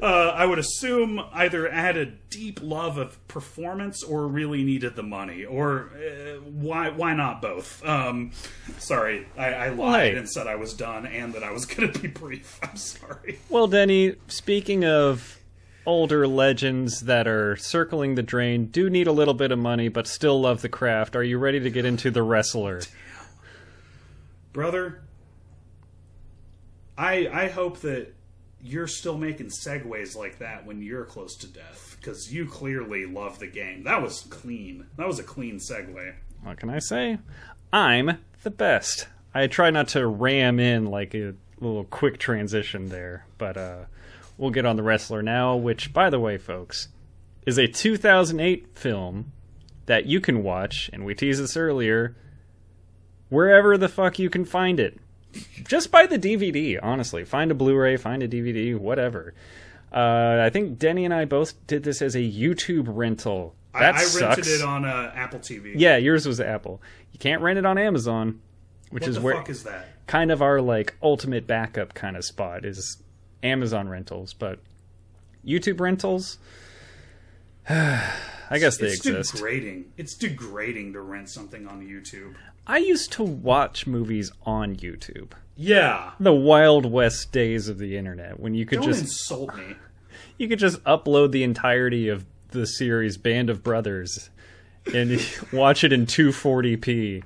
[0.03, 5.03] uh, I would assume either had a deep love of performance or really needed the
[5.03, 7.85] money, or uh, why why not both?
[7.85, 8.33] Um,
[8.79, 11.99] sorry, I, I lied and said I was done and that I was going to
[11.99, 12.59] be brief.
[12.63, 13.39] I'm sorry.
[13.49, 15.39] Well, Denny, speaking of
[15.87, 20.07] older legends that are circling the drain, do need a little bit of money but
[20.07, 21.15] still love the craft.
[21.15, 22.83] Are you ready to get into The Wrestler?
[24.57, 25.03] brother
[26.97, 28.16] i i hope that
[28.61, 33.39] you're still making segues like that when you're close to death because you clearly love
[33.39, 37.19] the game that was clean that was a clean segue What can I say?
[37.73, 39.09] I'm the best.
[39.35, 43.85] I try not to ram in like a little quick transition there, but uh,
[44.39, 46.89] we'll get on The Wrestler now, which, by the way, folks,
[47.45, 49.33] is a 2008 film
[49.87, 52.17] that you can watch, and we teased this earlier,
[53.29, 54.99] wherever the fuck you can find it.
[55.65, 57.25] Just buy the DVD, honestly.
[57.25, 59.35] Find a Blu ray, find a DVD, whatever.
[59.93, 63.55] Uh, I think Denny and I both did this as a YouTube rental.
[63.73, 66.81] That I, I rented it on uh, apple tv Yeah, yours was Apple.
[67.13, 68.41] You can't rent it on Amazon,
[68.91, 72.17] which what is the where fuck is that kind of our like ultimate backup kind
[72.17, 73.03] of spot is
[73.43, 74.61] Amazon rentals, but
[75.47, 76.39] YouTube rentals
[77.69, 79.35] I guess they it's exist.
[79.35, 82.35] degrading it's degrading to rent something on youtube
[82.67, 85.33] I used to watch movies on YouTube.
[85.57, 89.77] yeah The wild west days of the internet when you could don't just insult me
[90.39, 94.31] you could just upload the entirety of the series Band of Brothers
[94.93, 95.21] and
[95.53, 97.23] watch it in 240p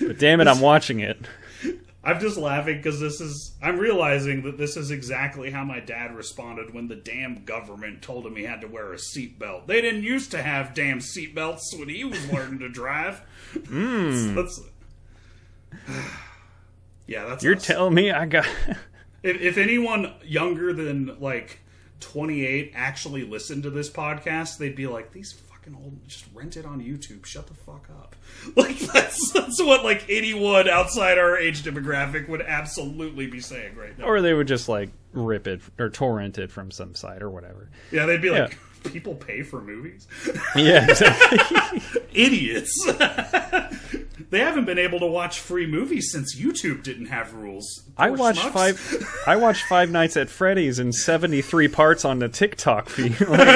[0.00, 1.18] But damn it, I'm watching it.
[2.04, 3.56] I'm just laughing because this is.
[3.60, 8.24] I'm realizing that this is exactly how my dad responded when the damn government told
[8.24, 9.66] him he had to wear a seatbelt.
[9.66, 13.20] They didn't used to have damn seatbelts when he was learning to drive.
[13.54, 14.34] Mm.
[14.36, 14.60] That's,
[17.06, 17.44] yeah, that's.
[17.44, 17.66] You're us.
[17.66, 18.46] telling me I got.
[19.22, 21.60] if, if anyone younger than like
[22.00, 26.64] 28 actually listened to this podcast, they'd be like, these fucking old, just rent it
[26.64, 27.24] on YouTube.
[27.24, 28.14] Shut the fuck up.
[28.56, 33.98] Like that's that's what like anyone outside our age demographic would absolutely be saying right
[33.98, 34.04] now.
[34.04, 37.68] Or they would just like rip it or torrent it from some site or whatever.
[37.90, 40.06] Yeah, they'd be like, people pay for movies.
[40.56, 42.02] Yeah, exactly.
[42.12, 42.72] Idiots.
[44.30, 47.84] They haven't been able to watch free movies since YouTube didn't have rules.
[47.96, 48.76] Poor I watched schmucks.
[48.76, 49.22] five.
[49.26, 53.18] I watched Five Nights at Freddy's in seventy three parts on the TikTok feed.
[53.20, 53.48] Like,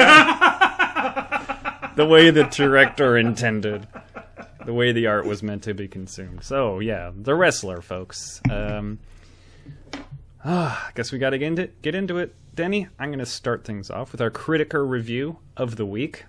[1.95, 3.87] the way the director intended
[4.65, 6.43] the way the art was meant to be consumed.
[6.43, 8.41] So yeah, the wrestler, folks.
[8.49, 8.99] Um,
[10.43, 12.33] ah, I guess we got to get into get into it.
[12.55, 16.25] Denny, I'm going to start things off with our Criticker review of the week.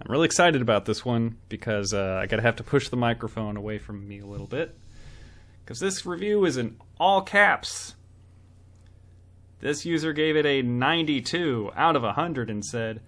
[0.00, 2.96] I'm really excited about this one because uh, I got to have to push the
[2.96, 4.76] microphone away from me a little bit
[5.64, 7.94] because this review is in all caps.
[9.60, 13.00] This user gave it a 92 out of 100 and said,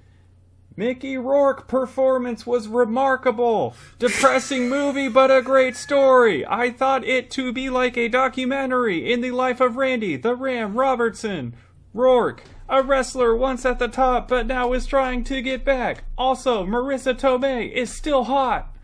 [0.79, 3.74] Mickey Rourke performance was remarkable.
[3.98, 6.46] Depressing movie, but a great story.
[6.46, 10.74] I thought it to be like a documentary in the life of Randy, the Ram
[10.74, 11.55] Robinson.
[11.92, 16.04] Rourke, a wrestler once at the top, but now is trying to get back.
[16.16, 18.74] Also, Marisa Tomei is still hot.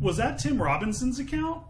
[0.00, 1.62] Was that Tim Robinson's account?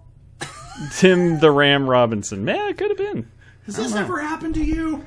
[0.92, 2.44] Tim the Ram Robinson.
[2.44, 3.30] Man, it could have been.
[3.66, 5.04] Has this ever happened to you?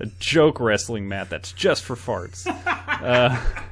[0.00, 2.46] a joke wrestling mat that's just for farts.
[2.46, 3.40] Uh,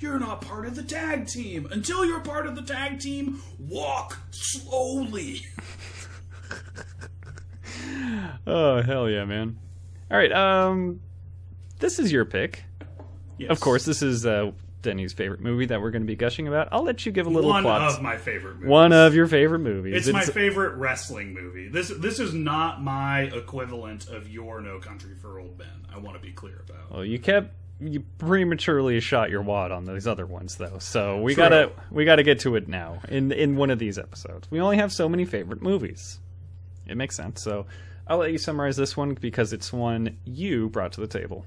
[0.00, 1.66] you're not part of the tag team.
[1.70, 5.46] Until you're part of the tag team, walk slowly.
[8.46, 9.58] oh hell yeah, man!
[10.10, 11.00] All right, um,
[11.78, 12.64] this is your pick.
[13.38, 13.50] Yes.
[13.50, 14.52] Of course, this is uh,
[14.82, 16.68] Denny's favorite movie that we're going to be gushing about.
[16.70, 17.82] I'll let you give a little one plot.
[17.82, 18.68] of my favorite movies.
[18.68, 19.94] One of your favorite movies.
[19.94, 21.68] It's, it's, my favorite wrestling movie.
[21.68, 25.86] This this is not my equivalent of your No Country for Old Men.
[25.92, 26.90] I want to be clear about.
[26.90, 30.78] Well, you kept you prematurely shot your wad on those other ones though.
[30.78, 31.42] So we True.
[31.42, 34.50] gotta we gotta get to it now in in one of these episodes.
[34.50, 36.18] We only have so many favorite movies.
[36.92, 37.42] It makes sense.
[37.42, 37.66] So
[38.06, 41.44] I'll let you summarize this one because it's one you brought to the table.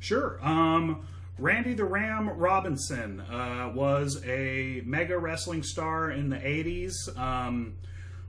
[0.00, 0.38] Sure.
[0.42, 1.06] Um
[1.38, 7.74] Randy the Ram Robinson uh, was a mega wrestling star in the 80s um,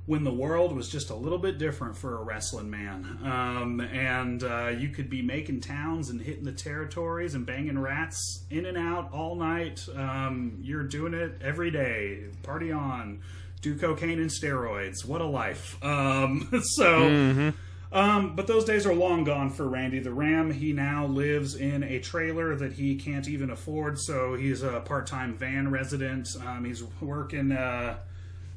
[0.07, 3.19] when the world was just a little bit different for a wrestling man.
[3.23, 8.45] Um, and uh, you could be making towns and hitting the territories and banging rats
[8.49, 9.85] in and out all night.
[9.95, 12.23] Um, you're doing it every day.
[12.41, 13.21] Party on.
[13.65, 15.03] Do cocaine and steroids.
[15.03, 15.83] What a life.
[15.83, 17.01] Um, so.
[17.01, 17.49] Mm-hmm
[17.91, 20.51] um, but those days are long gone for Randy the Ram.
[20.51, 25.35] He now lives in a trailer that he can't even afford, so he's a part-time
[25.35, 26.27] van resident.
[26.45, 27.53] Um, he's working.
[27.53, 27.97] Uh,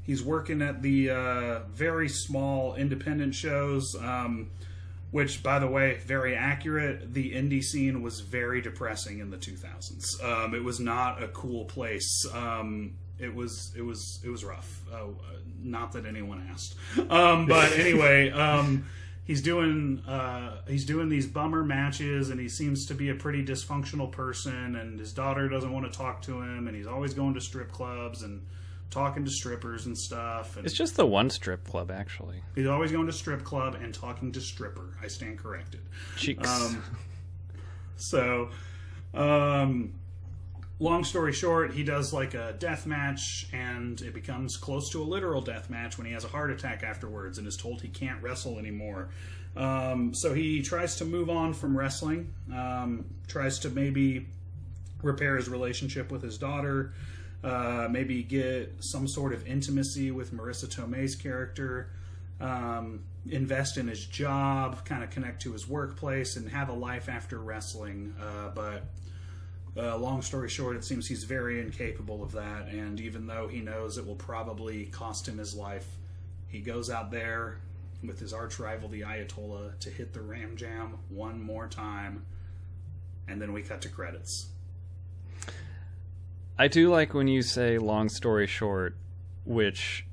[0.03, 3.95] he's working at the uh, very small independent shows.
[3.99, 4.51] Um,
[5.11, 7.15] which, by the way, very accurate.
[7.15, 10.23] The indie scene was very depressing in the 2000s.
[10.23, 12.27] Um, it was not a cool place.
[12.35, 14.83] Um, it was it was it was rough.
[14.93, 15.07] Uh,
[15.63, 16.77] not that anyone asked,
[17.11, 18.87] um, but anyway, um,
[19.29, 23.45] he's doing uh, he's doing these bummer matches and he seems to be a pretty
[23.45, 27.35] dysfunctional person and his daughter doesn't want to talk to him and he's always going
[27.35, 28.45] to strip clubs and
[28.91, 32.43] talking to strippers and stuff and it's just the one strip club actually.
[32.57, 34.97] He's always going to strip club and talking to stripper.
[35.01, 35.83] I stand corrected.
[36.17, 36.49] Cheeks.
[36.49, 36.83] Um,
[37.97, 38.49] so
[39.13, 39.93] um,
[40.81, 45.05] long story short, he does like a death match, and it becomes close to a
[45.05, 48.23] literal death match when he has a heart attack afterwards and is told he can't
[48.23, 49.09] wrestle anymore.
[49.57, 54.27] Um, so he tries to move on from wrestling, um, tries to maybe
[55.03, 56.93] repair his relationship with his daughter,
[57.43, 61.91] uh, maybe get some sort of intimacy with Marisa Tomei's character.
[62.41, 67.09] Um, invest in his job, kind of connect to his workplace, and have a life
[67.09, 68.15] after wrestling.
[68.21, 68.85] Uh, but
[69.77, 73.61] uh, long story short, it seems he's very incapable of that, and even though he
[73.61, 75.87] knows it will probably cost him his life,
[76.49, 77.59] he goes out there
[78.03, 82.25] with his arch rival, the Ayatollah, to hit the Ram Jam one more time,
[83.27, 84.49] and then we cut to credits.
[86.59, 88.97] I do like when you say long story short,
[89.45, 90.05] which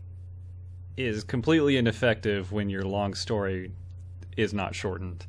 [0.97, 3.71] is completely ineffective when your long story
[4.37, 5.25] is not shortened.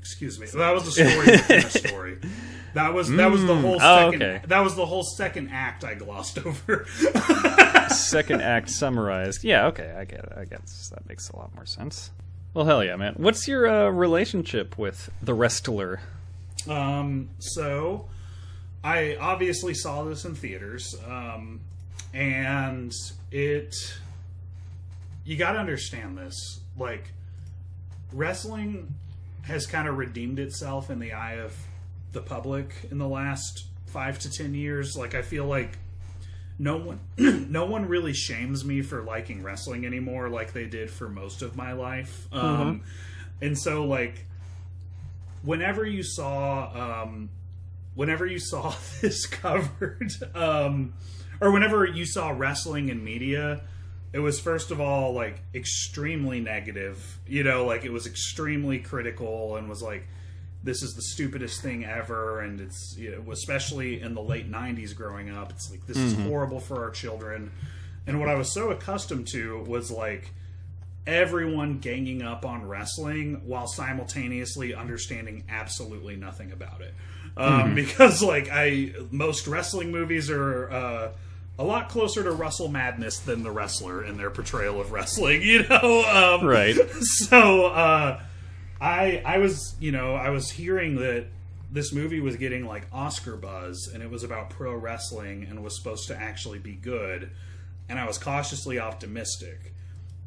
[0.00, 0.46] Excuse me.
[0.54, 2.18] That was the story within a story.
[2.74, 4.22] That was that was the whole Oh, second.
[4.22, 4.42] okay.
[4.46, 6.86] That was the whole second act I glossed over.
[7.88, 9.44] Second act summarized.
[9.44, 10.32] Yeah, okay, I get it.
[10.36, 12.10] I guess that makes a lot more sense.
[12.52, 13.14] Well, hell yeah, man.
[13.16, 16.00] What's your uh, relationship with the wrestler?
[16.68, 18.08] Um, so
[18.84, 21.60] I obviously saw this in theaters, um,
[22.12, 22.92] and
[23.30, 23.74] it.
[25.24, 26.60] You got to understand this.
[26.76, 27.12] Like,
[28.12, 28.94] wrestling
[29.46, 31.56] has kind of redeemed itself in the eye of
[32.12, 34.96] the public in the last five to ten years.
[34.96, 35.78] Like, I feel like
[36.58, 37.00] no one
[37.50, 41.56] no one really shames me for liking wrestling anymore like they did for most of
[41.56, 42.82] my life um
[43.42, 44.24] and so like
[45.42, 47.28] whenever you saw um
[47.94, 50.94] whenever you saw this covered um
[51.40, 53.60] or whenever you saw wrestling in media
[54.16, 59.56] it was first of all like extremely negative you know like it was extremely critical
[59.56, 60.06] and was like
[60.66, 62.40] this is the stupidest thing ever.
[62.40, 66.14] And it's you know, especially in the late 90s growing up it's like this is
[66.26, 67.52] horrible for our children.
[68.06, 70.32] And what i was so accustomed to was like
[71.06, 76.94] everyone ganging up on wrestling while simultaneously understanding absolutely nothing about it.
[77.36, 81.12] Um, because like i most wrestling movies are uh,
[81.58, 85.66] a lot closer to Russell Madness than the wrestler in their portrayal of wrestling, you
[85.68, 86.04] know.
[86.40, 86.76] Um, Right.
[87.00, 88.20] So uh,
[88.80, 91.26] I I was you know I was hearing that
[91.70, 95.76] this movie was getting like Oscar buzz and it was about pro wrestling and was
[95.76, 97.30] supposed to actually be good,
[97.88, 99.72] and I was cautiously optimistic.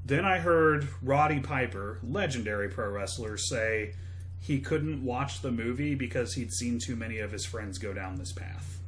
[0.06, 3.94] Then I heard Roddy Piper, legendary pro wrestler, say
[4.42, 8.16] he couldn't watch the movie because he'd seen too many of his friends go down
[8.16, 8.79] this path.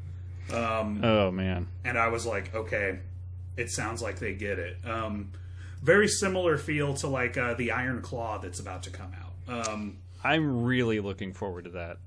[0.53, 1.67] Um, Oh man.
[1.85, 2.99] and I was like, okay,
[3.57, 4.77] it sounds like they get it.
[4.85, 5.31] Um,
[5.81, 9.67] very similar feel to like uh, the Iron Claw that's about to come out.
[9.67, 11.97] Um, I'm really looking forward to that.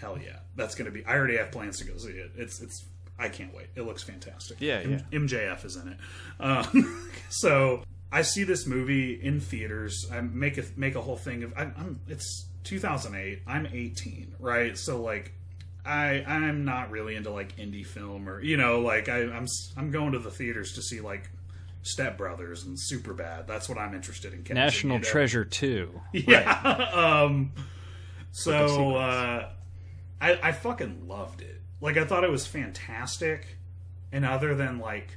[0.00, 1.04] hell yeah, that's gonna be.
[1.06, 2.32] I already have plans to go see it.
[2.36, 2.84] It's it's.
[3.18, 3.66] I can't wait.
[3.76, 4.58] It looks fantastic.
[4.60, 5.98] Yeah, M- MJF is in it.
[6.42, 7.82] Um, so
[8.12, 10.06] I see this movie in theaters.
[10.12, 11.52] I make a make a whole thing of.
[11.56, 13.40] I'm, I'm it's 2008.
[13.46, 14.76] I'm 18, right?
[14.76, 15.32] So like.
[15.84, 19.90] I I'm not really into like indie film or you know like I, I'm I'm
[19.90, 21.30] going to the theaters to see like
[21.82, 23.46] Step Brothers and Superbad.
[23.46, 24.40] That's what I'm interested in.
[24.40, 25.08] Catching, National you know?
[25.08, 26.00] Treasure 2.
[26.12, 26.90] Yeah.
[26.92, 27.52] um,
[28.32, 29.48] so uh,
[30.20, 31.60] I, I fucking loved it.
[31.80, 33.56] Like I thought it was fantastic,
[34.12, 35.16] and other than like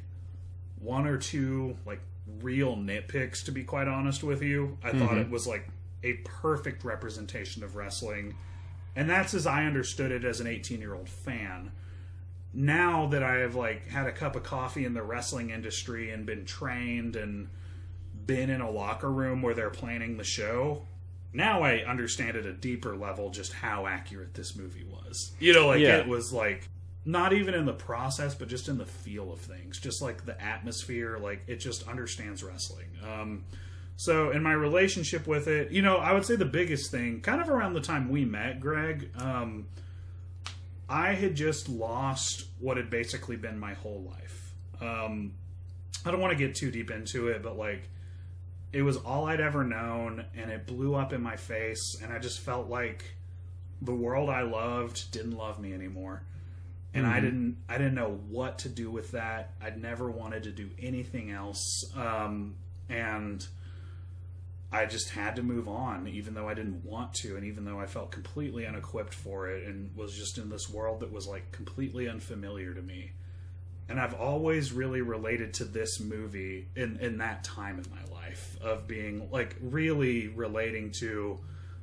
[0.80, 2.00] one or two like
[2.42, 5.68] real nitpicks, to be quite honest with you, I thought it was like
[6.04, 8.36] a perfect representation of wrestling,
[8.96, 11.72] and that's as I understood it as an 18 year old fan.
[12.54, 16.26] Now that I have like had a cup of coffee in the wrestling industry and
[16.26, 17.50] been trained and
[18.26, 20.86] been in a locker room where they're planning the show,
[21.34, 25.32] now I understand at a deeper level just how accurate this movie was.
[25.40, 25.98] You know, like Yeah.
[25.98, 26.70] it was like
[27.06, 30.40] not even in the process, but just in the feel of things, just like the
[30.42, 31.18] atmosphere.
[31.18, 32.88] Like it just understands wrestling.
[33.04, 33.46] Um,
[33.96, 37.42] so in my relationship with it, you know, I would say the biggest thing, kind
[37.42, 39.10] of around the time we met, Greg.
[39.18, 39.68] Um,
[40.90, 44.54] I had just lost what had basically been my whole life.
[44.82, 45.34] Um,
[46.06, 47.90] I don't want to get too deep into it, but like
[48.74, 52.20] it was all I'd ever known, and it blew up in my face, and I
[52.20, 53.16] just felt like
[53.82, 56.24] the world I loved didn't love me anymore,
[56.94, 59.54] and I didn't I didn't know what to do with that.
[59.62, 62.56] I'd never wanted to do anything else, um,
[62.90, 63.46] and
[64.74, 67.80] I just had to move on, even though I didn't want to, and even though
[67.80, 71.52] I felt completely unequipped for it, and was just in this world that was like
[71.52, 73.12] completely unfamiliar to me.
[73.88, 78.58] And I've always really related to this movie in in that time in my life
[78.62, 81.40] of being like really relating to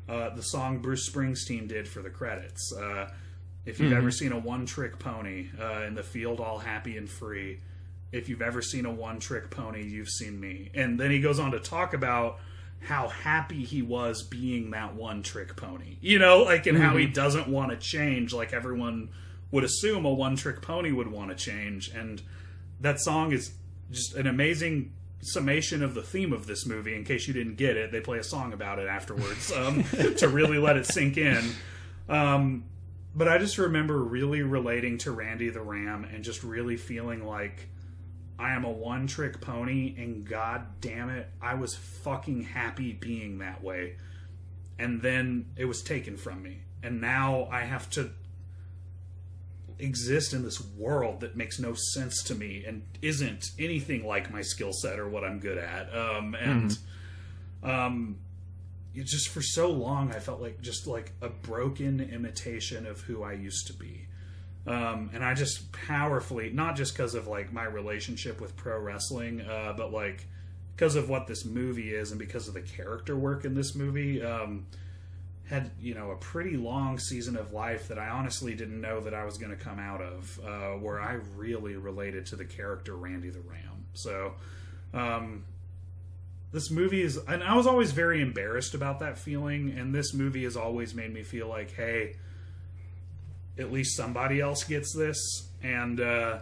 [0.08, 2.72] uh, the song Bruce Springsteen did for the credits.
[2.72, 3.08] Uh,
[3.64, 7.08] if you've ever seen a one trick pony uh, in the field, all happy and
[7.08, 7.60] free.
[8.10, 10.70] If you've ever seen a one trick pony, you've seen me.
[10.74, 12.40] And then he goes on to talk about
[12.80, 15.96] how happy he was being that one trick pony.
[16.00, 19.10] You know, like, and how he doesn't want to change, like everyone
[19.50, 21.88] would assume a one trick pony would want to change.
[21.90, 22.22] And
[22.80, 23.52] that song is
[23.90, 26.94] just an amazing summation of the theme of this movie.
[26.94, 29.84] In case you didn't get it, they play a song about it afterwards um,
[30.16, 31.44] to really let it sink in.
[32.08, 32.64] Um,
[33.14, 37.68] but I just remember really relating to Randy the Ram and just really feeling like
[38.40, 43.38] I am a one trick pony, and god damn it, I was fucking happy being
[43.38, 43.96] that way.
[44.78, 46.62] And then it was taken from me.
[46.82, 48.10] And now I have to
[49.78, 54.42] exist in this world that makes no sense to me and isn't anything like my
[54.42, 55.94] skill set or what I'm good at.
[55.94, 56.78] Um, and
[57.62, 58.18] um,
[58.94, 63.22] it just for so long I felt like just like a broken imitation of who
[63.22, 64.06] I used to be.
[64.66, 69.40] Um, and I just powerfully, not just because of like my relationship with pro wrestling,
[69.40, 70.26] uh, but like
[70.76, 74.22] because of what this movie is and because of the character work in this movie,
[74.22, 74.66] um,
[75.44, 79.14] had you know a pretty long season of life that I honestly didn't know that
[79.14, 82.94] I was going to come out of, uh, where I really related to the character
[82.96, 83.86] Randy the Ram.
[83.94, 84.34] So.
[84.92, 85.44] Um,
[86.52, 90.42] this movie is and i was always very embarrassed about that feeling and this movie
[90.42, 92.16] has always made me feel like hey
[93.60, 96.38] at least somebody else gets this and uh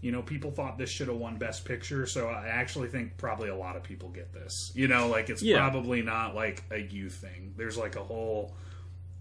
[0.00, 3.48] you know people thought this should have won best picture so i actually think probably
[3.48, 5.56] a lot of people get this you know like it's Yeah.
[5.58, 8.54] probably not like a you thing there's like a whole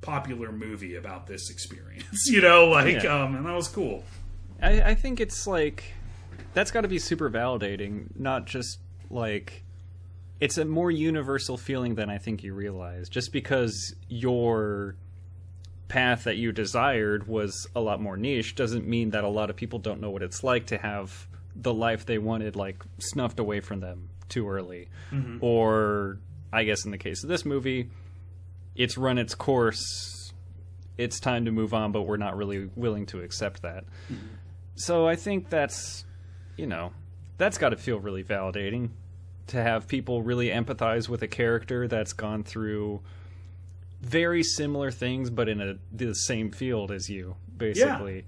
[0.02, 3.24] popular movie about this experience you know like Yeah.
[3.24, 4.04] um and that was cool
[4.62, 5.84] I, I think it's like
[6.54, 9.64] that's got to be super validating, not just like
[10.40, 13.10] it's a more universal feeling than I think you realize.
[13.10, 14.96] Just because your
[15.88, 19.56] path that you desired was a lot more niche doesn't mean that a lot of
[19.56, 23.60] people don't know what it's like to have the life they wanted like snuffed away
[23.60, 24.90] from them too early.
[25.12, 25.38] Mm-hmm.
[25.42, 26.20] Or
[26.52, 27.90] I guess in the case of this movie,
[28.76, 30.34] it's run its course.
[30.98, 33.86] It's time to move on, but we're not really willing to accept that.
[34.12, 34.28] Mm-hmm.
[34.76, 36.06] So I think that's,
[36.58, 36.92] you know,
[37.38, 38.90] that's got to feel really validating
[39.48, 43.02] to have people really empathize with a character that's gone through
[44.06, 48.26] very similar things, but in a the same field as you, basically.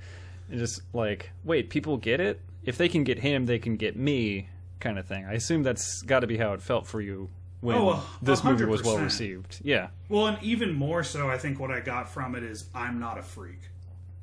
[0.49, 2.41] And just like, wait, people get it.
[2.63, 4.49] If they can get him, they can get me,
[4.79, 5.25] kind of thing.
[5.25, 7.29] I assume that's got to be how it felt for you
[7.61, 9.59] when Oh, this movie was well received.
[9.63, 12.99] Yeah, Well, and even more so, I think what I got from it is I'm
[12.99, 13.59] not a freak.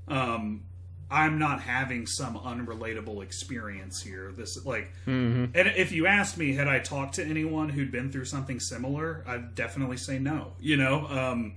[0.08, 0.64] Um,
[1.10, 4.32] I'm not having some unrelatable experience here.
[4.36, 8.24] This like, and if you asked me, had I talked to anyone who'd been through
[8.24, 10.52] something similar, I'd definitely say no.
[10.60, 11.54] You know, um,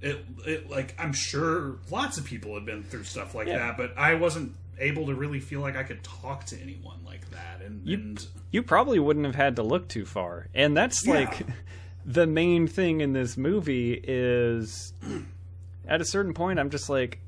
[0.00, 3.58] it, it like I'm sure lots of people had been through stuff like Yeah.
[3.58, 7.30] that, but I wasn't able to really feel like I could talk to anyone like
[7.30, 7.60] that.
[7.64, 10.48] And, and you probably wouldn't have had to look too far.
[10.54, 11.14] And that's Yeah.
[11.14, 11.46] like
[12.04, 14.92] the main thing in this movie is
[15.86, 17.20] at a certain point I'm just like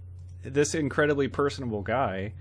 [0.45, 2.33] this incredibly personable guy.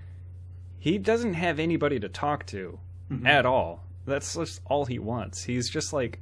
[0.78, 2.78] He doesn't have anybody to talk to
[3.10, 3.26] mm-hmm.
[3.26, 3.84] at all.
[4.06, 5.44] That's just all he wants.
[5.44, 6.20] He's just like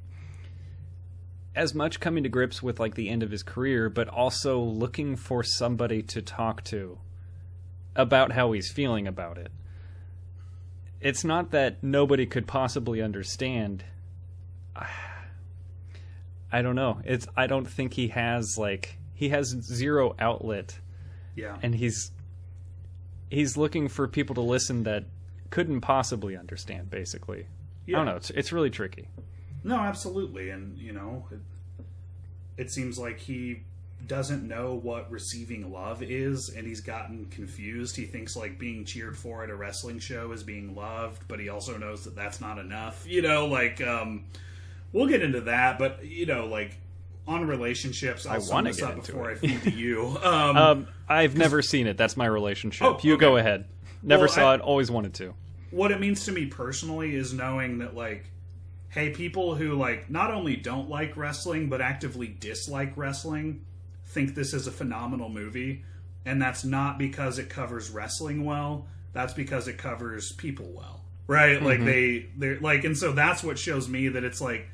[1.55, 5.17] as much coming to grips with like the end of his career, but also looking
[5.17, 6.99] for somebody to talk to
[7.97, 9.51] about how he's feeling about it
[11.03, 13.85] it's not that nobody could possibly understand.
[16.55, 17.01] I don't know.
[17.05, 20.79] It's I don't think he has like he has zero outlet
[21.35, 22.11] yeah, and he's
[23.31, 25.05] he's looking for people to listen that
[25.51, 27.47] couldn't possibly understand basically.
[27.89, 28.17] I don't know.
[28.17, 29.09] It's it's really tricky.
[29.65, 31.39] No, absolutely, and you know, it,
[32.57, 33.63] it seems like he
[34.07, 37.97] doesn't know what receiving love is, and he's gotten confused.
[37.97, 41.49] He thinks like being cheered for at a wrestling show is being loved, but he
[41.49, 43.05] also knows that that's not enough.
[43.07, 44.25] You know, like um,
[44.93, 46.77] we'll get into that, but you know, like
[47.27, 49.39] on relationships, I'll sum wanna this get up before it.
[49.43, 50.17] I feed to you.
[50.25, 51.97] Um, Um I've never seen it.
[51.97, 52.87] That's my relationship.
[52.87, 53.67] Oh, you go ahead.
[54.03, 55.35] Never Well, saw I- it, always wanted to.
[55.71, 58.27] what it means to me personally is knowing that like
[58.91, 63.65] hey people who like not only don't like wrestling but actively dislike wrestling
[64.09, 65.83] think this is a phenomenal movie
[66.27, 71.63] and that's not because it covers wrestling well that's because it covers people well right
[71.63, 74.69] like they they're like and so that's what shows me that it's like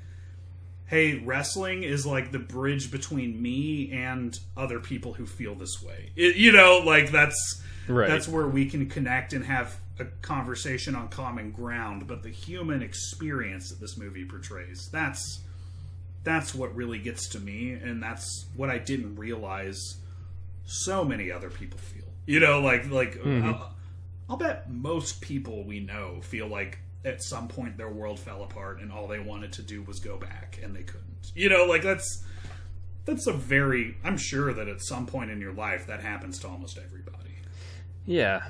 [0.89, 6.11] hey wrestling is like the bridge between me and other people who feel this way.
[6.17, 8.09] It- you know like that's Right.
[8.09, 12.07] that's where we can connect and have a conversation on common ground.
[12.07, 15.43] But the human experience that this movie portrays that's
[16.25, 17.73] that's what really gets to me.
[17.73, 19.81] And that's what i didn't realize
[20.65, 22.05] so many other people feel.
[22.27, 23.75] You know like like I'll,
[24.29, 28.81] I'll bet most people we know feel like at some point their world fell apart
[28.81, 31.83] and all they wanted to do was go back and they couldn't you know like
[31.83, 32.25] that's
[33.05, 36.49] that's a very i'm sure that at some point in your life that happens to
[36.49, 37.37] almost everybody
[38.07, 38.41] Yeah.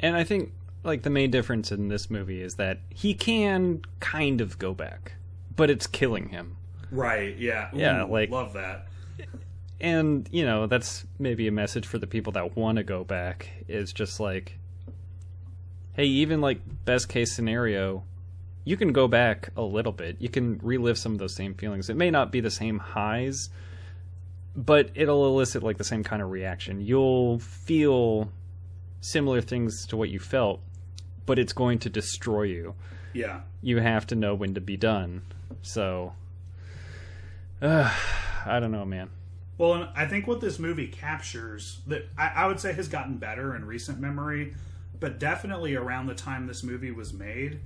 [0.00, 0.52] And I think
[0.84, 5.14] like the main difference in this movie is that he can kind of go back,
[5.54, 6.56] but it's killing him.
[6.90, 7.36] Right.
[7.38, 7.70] Yeah.
[7.72, 8.88] Yeah, like- love that.
[9.80, 13.48] And, you know, that's maybe a message for the people that want to go back
[13.68, 14.58] is just like
[15.96, 18.04] hey, even like best case scenario,
[18.64, 20.16] you can go back a little bit.
[20.20, 21.88] You can relive some of those same feelings.
[21.88, 23.48] It may not be the same highs,
[24.54, 26.80] but it'll elicit like the same kind of reaction.
[26.80, 28.30] You'll feel
[29.00, 30.60] similar things to what you felt,
[31.24, 32.74] but it's going to destroy you.
[33.14, 33.40] Yeah.
[33.62, 35.22] You have to know when to be done.
[35.62, 36.12] So
[37.62, 37.90] Uh,
[38.46, 39.10] I don't know, man.
[39.58, 43.56] Well, I think what this movie captures that I, I would say has gotten better
[43.56, 44.54] in recent memory,
[45.00, 47.60] but definitely around the time this movie was made,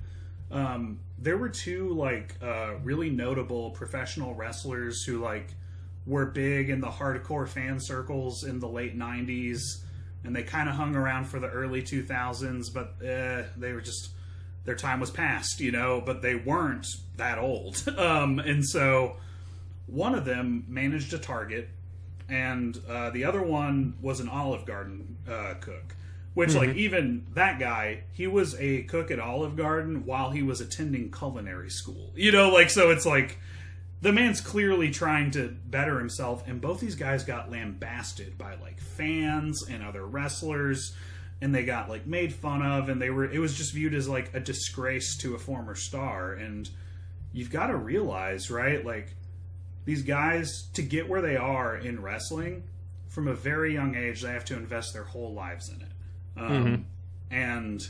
[0.51, 5.53] um, there were two like uh, really notable professional wrestlers who like
[6.05, 9.61] were big in the hardcore fan circles in the late '90s,
[10.23, 14.09] and they kind of hung around for the early 2000s, but uh, they were just
[14.65, 16.01] their time was past, you know.
[16.05, 19.17] But they weren't that old, um, and so
[19.87, 21.69] one of them managed a Target,
[22.29, 25.95] and uh, the other one was an Olive Garden uh, cook.
[26.33, 26.79] Which, like, mm-hmm.
[26.79, 31.69] even that guy, he was a cook at Olive Garden while he was attending culinary
[31.69, 32.13] school.
[32.15, 33.37] You know, like, so it's like
[34.01, 38.79] the man's clearly trying to better himself, and both these guys got lambasted by like
[38.79, 40.95] fans and other wrestlers,
[41.41, 44.07] and they got like made fun of, and they were it was just viewed as
[44.07, 46.33] like a disgrace to a former star.
[46.33, 46.69] And
[47.33, 49.15] you've got to realize, right, like
[49.85, 52.63] these guys to get where they are in wrestling
[53.07, 55.90] from a very young age, they have to invest their whole lives in it,
[56.37, 56.85] um,
[57.29, 57.87] and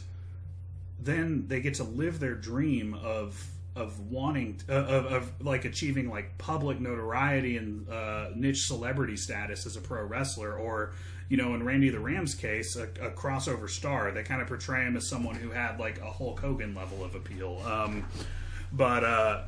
[0.99, 6.09] then they get to live their dream of of wanting uh, of, of like achieving
[6.09, 10.53] like public notoriety and uh, niche celebrity status as a pro wrestler.
[10.53, 10.93] Or
[11.29, 14.11] you know in randy the ram's case a, a crossover star.
[14.11, 17.15] They kind of portray him as someone who had like a hulk hogan level of
[17.15, 17.61] appeal.
[17.65, 18.05] Um,
[18.71, 19.41] but uh,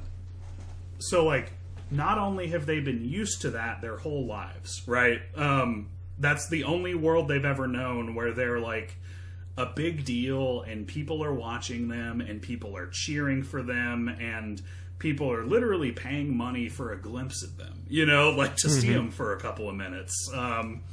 [1.00, 1.52] so like
[1.92, 5.22] not only have they been used to that their whole lives right?
[5.36, 5.90] Um,
[6.24, 8.96] that's the only world they've ever known where they're like
[9.58, 14.62] a big deal and people are watching them and people are cheering for them and
[14.98, 18.92] people are literally paying money for a glimpse of them you know like to see
[18.92, 20.30] them for a couple of minutes.
[20.34, 20.84] Um,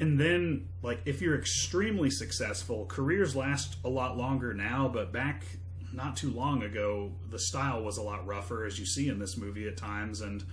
[0.00, 5.44] and then like if you're extremely successful careers last a lot longer now but back
[5.92, 9.36] not too long ago the style was a lot rougher as you see in this
[9.36, 10.44] movie at times and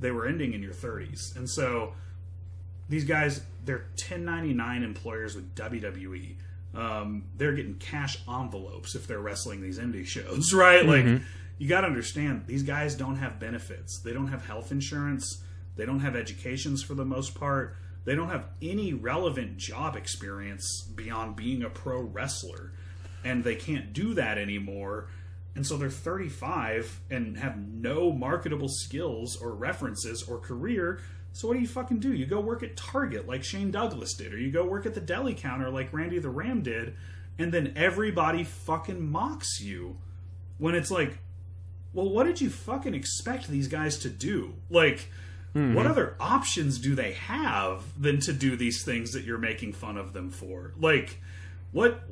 [0.00, 1.94] they were ending in your 30s and so
[2.88, 6.36] these guys they're 1099 employers with WWE.
[6.74, 10.84] Um, they're getting cash envelopes if they're wrestling these indie shows, right?
[10.86, 11.04] Like
[11.58, 14.00] you got to understand these guys don't have benefits.
[14.00, 15.42] They don't have health insurance.
[15.76, 17.76] They don't have educations for the most part.
[18.04, 22.72] They don't have any relevant job experience beyond being a pro wrestler,
[23.22, 25.08] and they can't do that anymore.
[25.54, 31.00] And so they're 35 and have no marketable skills or references or career.
[31.32, 32.12] So what do you fucking do?
[32.12, 35.00] You go work at Target like Shane Douglas did, or you go work at the
[35.00, 36.94] deli counter like Randy the Ram did,
[37.38, 39.98] and then everybody fucking mocks you
[40.58, 41.18] when it's like,
[41.92, 44.54] well, what did you fucking expect these guys to do?
[44.68, 45.08] Like,
[45.52, 45.86] what mm-hmm.
[45.86, 50.12] other options do they have than to do these things that you're making fun of
[50.12, 50.74] them for?
[50.78, 51.20] Like,
[51.72, 52.02] what?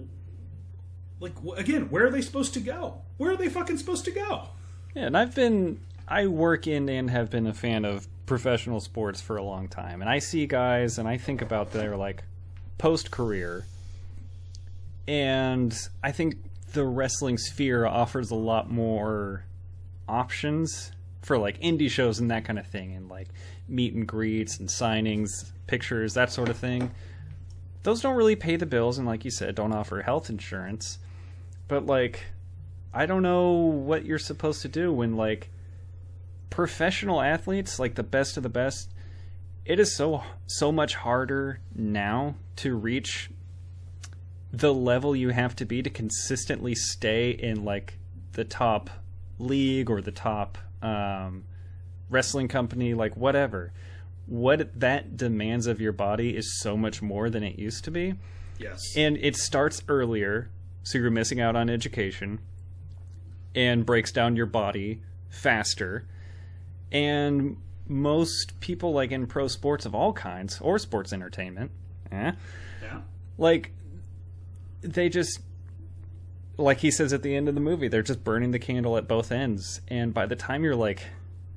[1.20, 3.02] Like again, where are they supposed to go?
[3.16, 4.48] Where are they fucking supposed to go?
[4.94, 9.20] Yeah, and I've been I work in and have been a fan of professional sports
[9.20, 12.24] for a long time, and I see guys and I think about their like
[12.78, 13.64] post career,
[15.08, 16.36] and I think
[16.72, 19.44] the wrestling sphere offers a lot more
[20.08, 23.28] options for like indie shows and that kind of thing, and like
[23.68, 26.90] meet and greets and signings, pictures, that sort of thing.
[27.82, 30.98] Those don't really pay the bills, and like you said, don't offer health insurance.
[31.68, 32.24] But like,
[32.92, 35.50] I don't know what you're supposed to do when like
[36.56, 38.90] professional athletes, like the best of the best,
[39.66, 43.30] it is so so much harder now to reach
[44.50, 47.98] the level you have to be to consistently stay in like
[48.32, 48.88] the top
[49.38, 51.44] league or the top um,
[52.08, 53.70] wrestling company, like whatever.
[54.24, 58.14] What that demands of your body is so much more than it used to be.
[58.58, 58.80] Yes.
[58.96, 60.48] And it starts earlier,
[60.84, 62.38] so you're missing out on education,
[63.54, 66.06] and breaks down your body faster.
[66.92, 67.56] And
[67.88, 71.70] most people, like in pro sports of all kinds, or sports entertainment,
[72.12, 72.32] eh,
[72.82, 73.00] yeah.
[73.38, 73.72] like
[74.82, 75.40] they just
[76.58, 79.06] like he says at the end of the movie they're just burning the candle at
[79.06, 79.80] both ends.
[79.88, 81.02] And by the time you're like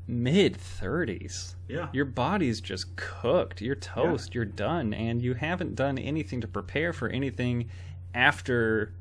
[0.08, 1.88] mid 30s Yeah.
[1.94, 3.62] your body's just cooked.
[3.62, 4.34] You're toast.
[4.36, 4.94] You're done.
[4.94, 7.70] And you haven't done anything to prepare for anything
[8.14, 8.92] after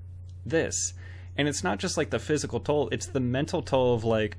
[0.46, 0.92] this.
[1.36, 2.88] And it's not just like the physical toll.
[2.92, 4.36] It's the mental toll of like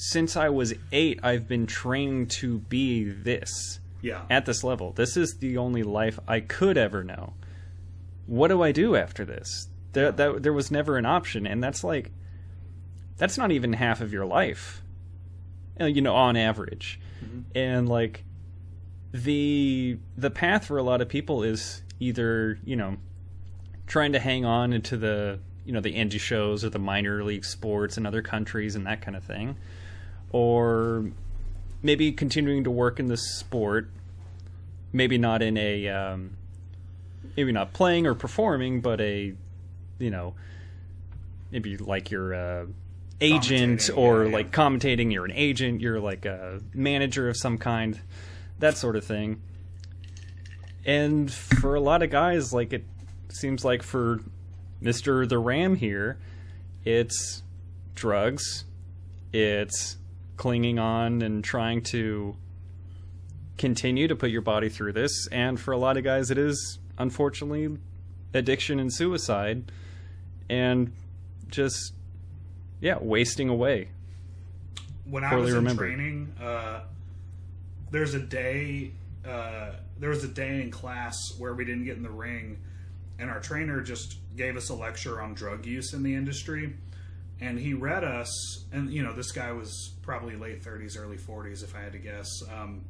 [0.00, 4.22] since i was 8 i've been trained to be this Yeah.
[4.30, 4.92] at this level.
[4.92, 7.32] This is the only life I could ever know.
[8.26, 9.66] What do I do after this?
[9.94, 12.12] There, that, there was never an option, and that's like,
[13.16, 14.82] that's not even half of your life,
[15.80, 17.00] uh, you know, on average.
[17.56, 18.22] And like,
[19.12, 22.98] the the path for a lot of people is either you know,
[23.86, 27.44] trying to hang on into the you know the indie shows or the minor league
[27.44, 29.56] sports in other countries and that kind of thing,
[30.32, 31.10] or
[31.82, 33.88] maybe continuing to work in the sport,
[34.92, 36.36] maybe not in a um,
[37.36, 39.34] maybe not playing or performing, but a
[39.98, 40.34] you know
[41.50, 42.66] maybe like your uh,
[43.20, 44.36] agent or yeah, yeah.
[44.36, 45.12] like commentating.
[45.12, 45.80] You're an agent.
[45.80, 48.00] You're like a manager of some kind,
[48.58, 49.42] that sort of thing.
[50.84, 52.84] And for a lot of guys, like it
[53.30, 54.20] seems like for
[54.80, 56.18] Mister the Ram here,
[56.84, 57.42] it's
[57.94, 58.64] drugs,
[59.32, 59.96] it's
[60.38, 62.34] clinging on and trying to
[63.58, 65.26] continue to put your body through this.
[65.30, 67.76] And for a lot of guys, it is unfortunately
[68.32, 69.70] addiction and suicide,
[70.48, 70.92] and
[71.48, 71.92] just
[72.80, 73.88] yeah, wasting away.
[75.04, 75.94] when I was in remembered.
[75.94, 76.80] training, uh,
[77.90, 78.92] there's a day.
[79.26, 82.58] Uh, there was a day in class where we didn't get in the ring,
[83.18, 86.74] and our trainer just gave us a lecture on drug use in the industry.
[87.40, 91.62] And he read us, and you know, this guy was probably late 30s, early 40s,
[91.62, 92.28] if I had to guess.
[92.52, 92.84] Um,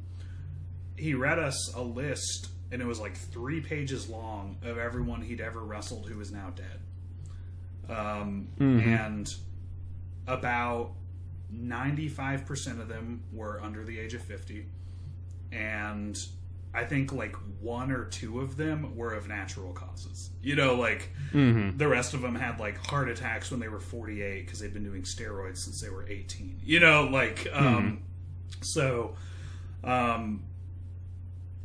[0.97, 5.39] he read us a list, and it was like three pages long of everyone he'd
[5.41, 7.95] ever wrestled who is now dead.
[7.95, 8.47] Um,
[8.81, 9.27] And
[10.27, 10.91] about
[11.53, 14.65] 95% of them were under the age of 50
[15.51, 16.15] and
[16.73, 21.11] i think like one or two of them were of natural causes you know like
[21.77, 24.83] the rest of them had like heart attacks when they were 48 because they'd been
[24.83, 28.03] doing steroids since they were 18 you know like um
[28.61, 29.15] so
[29.83, 30.43] um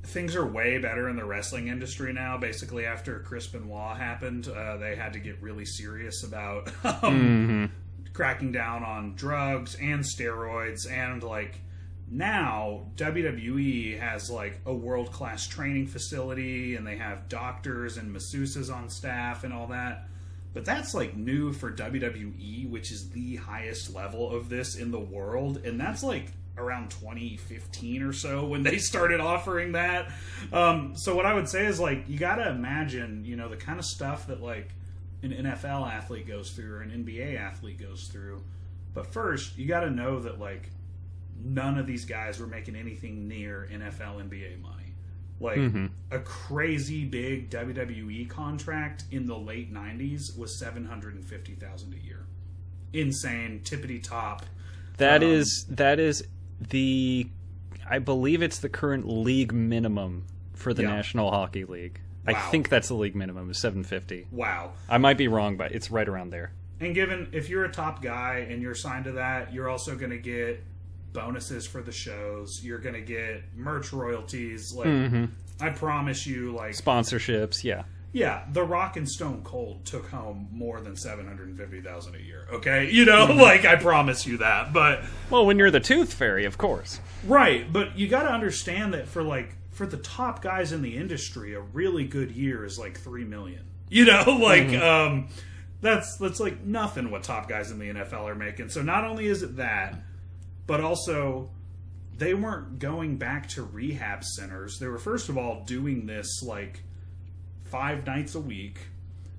[0.06, 2.36] things are way better in the wrestling industry now.
[2.36, 6.70] Basically, after Chris Benoit happened, uh, they had to get really serious about
[7.02, 7.70] um,
[8.12, 10.90] cracking down on drugs and steroids.
[10.90, 11.60] And like
[12.10, 18.72] now, WWE has like a world class training facility, and they have doctors and masseuses
[18.72, 20.06] on staff and all that.
[20.52, 25.00] But that's like new for WWE, which is the highest level of this in the
[25.00, 30.12] world, and that's like around 2015 or so when they started offering that.
[30.52, 33.56] Um, so what I would say is like you got to imagine, you know, the
[33.56, 34.70] kind of stuff that like
[35.22, 38.42] an NFL athlete goes through or an NBA athlete goes through.
[38.92, 40.70] But first, you got to know that like
[41.44, 44.80] none of these guys were making anything near NFL NBA money.
[45.40, 45.58] Like
[46.10, 51.92] a crazy big WWE contract in the late '90s was seven hundred and fifty thousand
[51.94, 52.24] a year.
[52.92, 54.46] Insane, tippity top.
[54.98, 56.24] That Um, is that is
[56.60, 57.28] the
[57.88, 60.24] I believe it's the current league minimum
[60.54, 60.94] for the Yeah.
[60.94, 62.00] National Hockey League.
[62.26, 64.28] I think that's the league minimum is 750.
[64.30, 64.72] Wow.
[64.88, 66.52] I might be wrong, but it's right around there.
[66.80, 70.10] And given if you're a top guy and you're signed to that, you're also going
[70.10, 70.62] to get
[71.14, 72.62] bonuses for the shows.
[72.62, 74.74] You're going to get merch royalties.
[74.74, 75.24] Like mm-hmm.
[75.60, 77.84] I promise you, like Sponsorships, yeah.
[78.12, 82.16] yeah, The Rock and Stone Cold took home more than seven hundred and fifty thousand
[82.16, 82.46] a year.
[82.52, 83.40] Okay, you know, mm-hmm.
[83.40, 84.74] like I promise you that.
[84.74, 87.00] But Well, when you're the Tooth Fairy, of course.
[87.26, 90.96] Right, but you got to understand that for like for the top guys in the
[90.96, 93.64] industry, a really good year is like three million.
[93.88, 94.82] You know, like mm-hmm.
[94.82, 95.28] um,
[95.80, 98.70] that's that's like nothing what top guys in the NFL are making.
[98.70, 99.96] So not only is it that,
[100.66, 101.50] but also
[102.16, 104.78] they weren't going back to rehab centers.
[104.78, 106.82] They were first of all doing this like
[107.64, 108.78] five nights a week.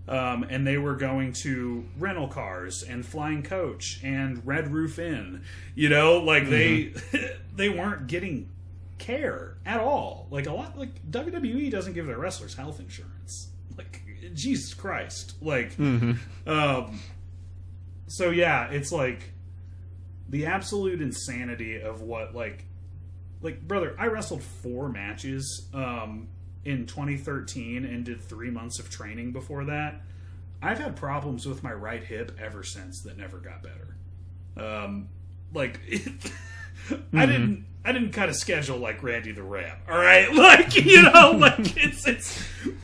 [0.08, 5.42] Um, and they were going to rental cars and flying coach and Red Roof Inn,
[5.74, 6.94] you know, like they
[7.56, 8.52] they weren't getting
[9.00, 10.28] care at all.
[10.30, 13.48] Like a lot, like WWE doesn't give their wrestlers health insurance.
[13.76, 14.04] Like
[14.36, 15.72] Jesus Christ, like,
[16.46, 17.00] um,
[18.08, 19.32] so yeah, it's like
[20.30, 22.66] the absolute insanity of what like
[23.42, 26.28] like brother i wrestled four matches um
[26.66, 30.02] in 2013 and did three months of training before that.
[30.62, 33.96] I've had problems with my right hip ever since that never got better.
[34.58, 35.10] Um
[35.54, 35.80] like
[37.14, 41.02] i didn't i didn't cut a schedule like randy the ram all right like you
[41.02, 42.44] know like it's it's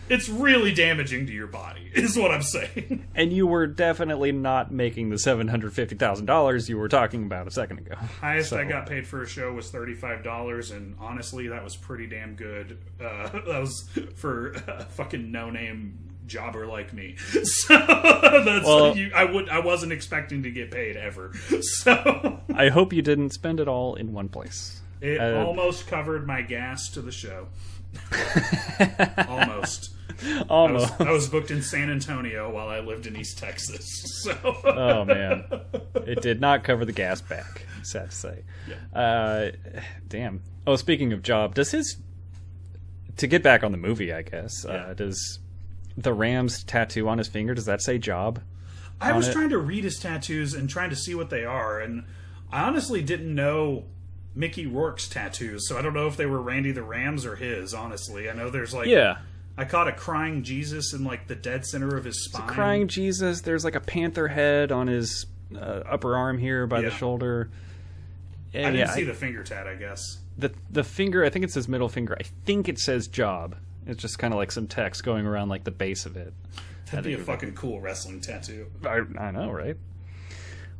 [0.09, 4.71] it's really damaging to your body is what i'm saying And you were definitely not
[4.71, 7.95] making the $750,000 you were talking about a second ago.
[7.95, 11.75] Highest I got paid for a show was thirty five dollars, and honestly, that was
[11.75, 12.77] pretty damn good.
[12.99, 17.15] Uh, that was for a fucking no name jobber like me.
[17.43, 21.33] So that's Well- you, I would I wasn't expecting to get paid ever.
[21.61, 24.80] So I hope you didn't spend it all in one place.
[25.01, 27.47] It Uh, almost covered my gas to the show.
[29.27, 29.89] almost.
[30.23, 30.99] I Almost.
[30.99, 33.83] was, I was booked in San Antonio while I lived in East Texas.
[34.21, 35.45] So oh man,
[36.05, 37.65] it did not cover the gas back.
[37.81, 38.43] Sad to say.
[38.93, 39.47] Uh,
[40.07, 40.43] damn.
[40.67, 41.97] Oh, speaking of job, does his
[43.17, 44.13] to get back on the movie?
[44.13, 44.73] I guess Yeah.
[44.73, 45.39] uh, does
[45.97, 47.55] the Rams tattoo on his finger?
[47.55, 48.41] Does that say job?
[48.99, 49.33] I was it.
[49.33, 52.03] trying to read his tattoos and trying to see what they are, and
[52.51, 53.85] I honestly didn't know
[54.33, 57.73] Mickey Rourke's tattoos, so I don't know if they were Randy the Rams or his.
[57.73, 59.17] Honestly, I know there's like Yeah.
[59.57, 62.47] I caught a crying Jesus in like the dead center of his spine.
[62.47, 63.41] Crying Jesus.
[63.41, 67.49] There's like a panther head on his uh, upper arm here by the shoulder.
[68.53, 69.67] And I didn't yeah, see I- the finger tat.
[69.67, 70.19] I guess.
[70.37, 71.23] the the finger.
[71.25, 72.15] I think it says middle finger.
[72.19, 73.55] I think it says job.
[73.85, 76.33] It's just kind of like some text going around like the base of it.
[76.91, 78.67] That'd be a fucking cool wrestling tattoo.
[78.85, 79.75] I, I know, right?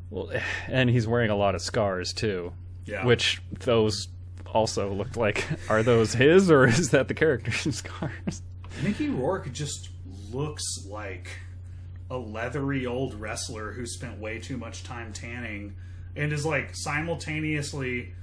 [0.10, 0.32] Well,
[0.68, 2.54] and he's wearing a lot of scars too,
[2.92, 3.06] Yeah.
[3.06, 4.08] which those
[4.54, 5.46] also looked like.
[5.70, 8.42] Are those his or is that the character's scars?
[8.84, 9.90] Mickey Rourke just
[10.32, 11.30] looks like
[12.10, 15.76] a leathery old wrestler who spent way too much time tanning
[16.16, 18.14] and is like simultaneously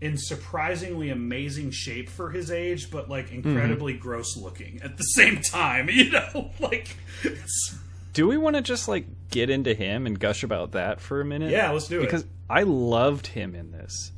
[0.00, 4.02] in surprisingly amazing shape for his age, but like incredibly mm-hmm.
[4.02, 5.88] gross looking at the same time.
[6.00, 7.78] You know, like it's,
[8.12, 11.24] Do we want to just like get into him and gush about that for a
[11.24, 11.50] minute?
[11.50, 12.04] Yeah, let's do it.
[12.04, 14.12] Because I loved him in this.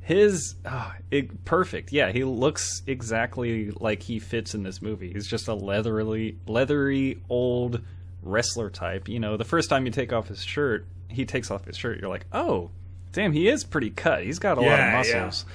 [0.00, 1.90] His ah, it, perfect.
[1.90, 5.12] Yeah, he looks exactly like he fits in this movie.
[5.12, 7.80] He's just a leathery, leathery old
[8.22, 9.08] wrestler type.
[9.08, 12.00] You know, the first time you take off his shirt, he takes off his shirt.
[12.00, 12.70] You're like, oh,
[13.12, 14.24] damn, he is pretty cut.
[14.24, 15.20] He's got a lot Yeah, of yeah.
[15.24, 15.46] muscles.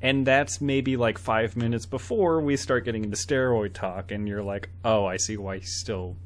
[0.00, 4.42] And that's maybe like five minutes before we start getting into steroid talk, and you're
[4.42, 6.16] like, oh, I see why he's still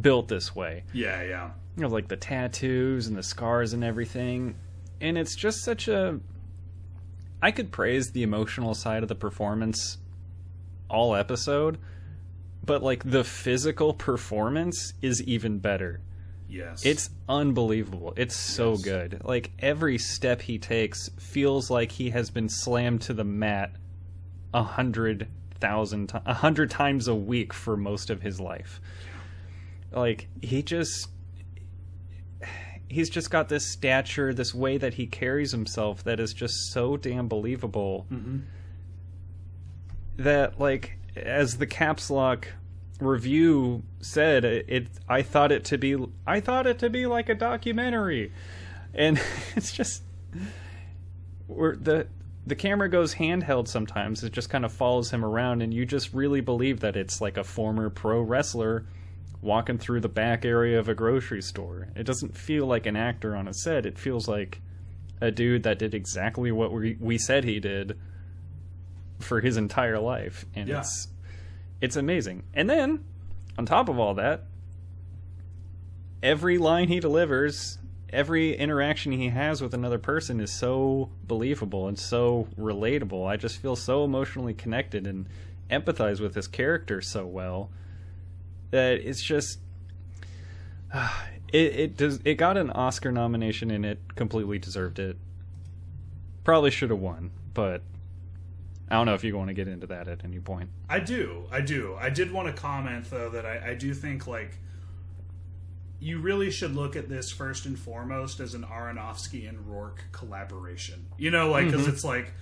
[0.00, 1.50] built this way yeah, yeah.
[1.76, 4.54] you know, like the tattoos and the scars and everything.
[5.00, 6.20] And it's just such a.
[7.42, 9.96] I could praise the emotional side of the performance
[10.90, 11.78] all episode,
[12.64, 16.00] but like the physical performance is even better.
[16.48, 16.84] Yes.
[16.84, 18.12] It's unbelievable.
[18.16, 18.82] It's so Yes.
[18.82, 19.22] good.
[19.24, 23.72] Like every step he takes feels like he has been slammed to the mat
[24.52, 25.28] a hundred
[25.60, 28.80] thousand times, a hundred times a week for most of his life.
[29.92, 31.08] Like he just,
[32.88, 36.96] he's just got this stature, this way that he carries himself that is just so
[36.96, 38.06] damn believable.
[38.10, 38.38] Mm-hmm.
[40.16, 42.48] That like as the caps lock
[43.00, 47.28] review said it, it i thought it to be i thought it to be like
[47.28, 48.30] a documentary
[48.94, 49.20] and
[49.56, 50.02] it's just
[51.46, 52.06] where the
[52.46, 56.12] the camera goes handheld sometimes it just kind of follows him around and you just
[56.12, 58.84] really believe that it's like a former pro wrestler
[59.42, 63.34] walking through the back area of a grocery store it doesn't feel like an actor
[63.34, 64.60] on a set it feels like
[65.22, 67.98] a dude that did exactly what we we said he did
[69.18, 70.80] for his entire life and Yeah.
[70.80, 71.08] it's
[71.80, 72.42] it's amazing.
[72.52, 73.02] And then,
[73.56, 74.44] on top of all that,
[76.22, 77.78] every line he delivers,
[78.12, 83.26] every interaction he has with another person is so believable and so relatable.
[83.26, 85.26] I just feel so emotionally connected and
[85.70, 87.70] empathize with his character so well
[88.70, 89.58] that it's just
[91.52, 95.16] it it does it got an Oscar nomination and it completely deserved it.
[96.44, 97.82] Probably should have won, but
[98.90, 100.70] I don't know if you want to get into that at any point.
[100.88, 101.44] I do.
[101.52, 101.96] I do.
[102.00, 104.58] I did want to comment though that I, I do think like
[106.00, 111.06] you really should look at this first and foremost as an Aronofsky and Rourke collaboration.
[111.18, 111.92] You know, like because mm-hmm.
[111.92, 112.32] it's like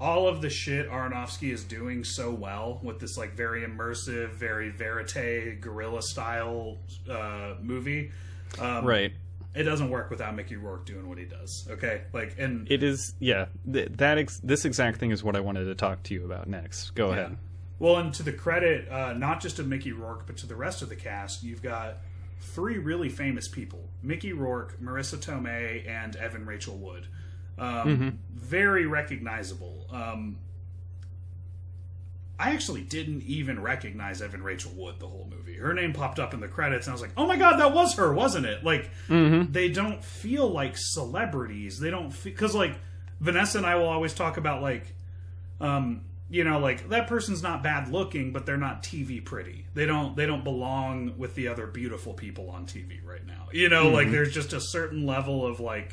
[0.00, 4.70] all of the shit Aronofsky is doing so well with this like very immersive, very
[4.70, 6.78] verite guerrilla style
[7.08, 8.10] uh, movie.
[8.58, 9.12] Um, Right.
[9.52, 11.66] It doesn't work without Mickey Rourke doing what he does.
[11.68, 13.46] Okay, like and It is, yeah.
[13.70, 16.48] Th- that ex- this exact thing is what I wanted to talk to you about
[16.48, 16.90] next.
[16.94, 17.36] Go ahead.
[17.80, 20.82] Well, and to the credit, uh, not just of Mickey Rourke, but to the rest
[20.82, 21.96] of the cast, you've got
[22.40, 27.08] three really famous people: Mickey Rourke, Marisa Tomei, and Evan Rachel Wood.
[27.60, 29.86] Um, Very recognizable.
[29.92, 30.38] Um,
[32.38, 35.56] I actually didn't even recognize Evan Rachel Wood the whole movie.
[35.56, 37.74] Her name popped up in the credits, and I was like, "Oh my god, that
[37.74, 38.90] was her, wasn't it?" Like,
[39.52, 41.78] they don't feel like celebrities.
[41.78, 42.74] They don't because like
[43.20, 44.94] Vanessa and I will always talk about like
[45.60, 49.66] um, you know, like that person's not bad looking, but they're not TV pretty.
[49.74, 53.48] They don't they don't belong with the other beautiful people on TV right now.
[53.52, 55.92] You know, like there's just a certain level of like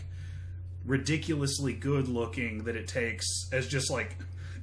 [0.88, 4.15] ridiculously good looking that it takes as just like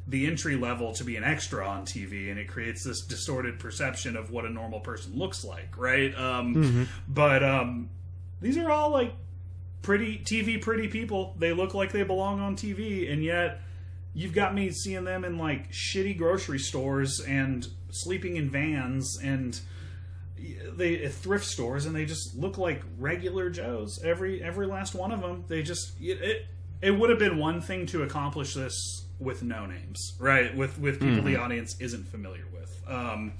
[0.06, 4.16] the entry level to be an extra on TV, and it creates this distorted perception
[4.16, 6.14] of what a normal person looks like, right?
[6.18, 6.54] Um,
[7.08, 7.88] But um,
[8.40, 9.14] these are all like
[9.82, 11.34] pretty TV pretty people.
[11.38, 13.60] They look like they belong on TV, and yet
[14.14, 19.58] you've got me seeing them in like shitty grocery stores and sleeping in vans and
[20.72, 25.12] they at thrift stores and they just look like regular joes every every last one
[25.12, 26.46] of them they just it it,
[26.82, 31.00] it would have been one thing to accomplish this with no names right with with
[31.00, 33.32] people the audience isn't familiar with um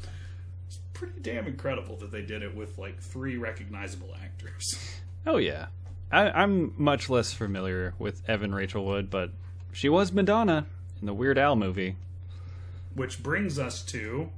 [0.67, 4.79] it's pretty damn incredible that they did it with like three recognizable actors
[5.27, 5.67] Oh yeah.
[6.13, 9.31] I, I'm much less familiar with Evan Rachel Wood, but
[9.73, 10.67] she was Madonna
[11.01, 11.97] in the Weird Al movie.
[12.95, 14.31] Which brings us to.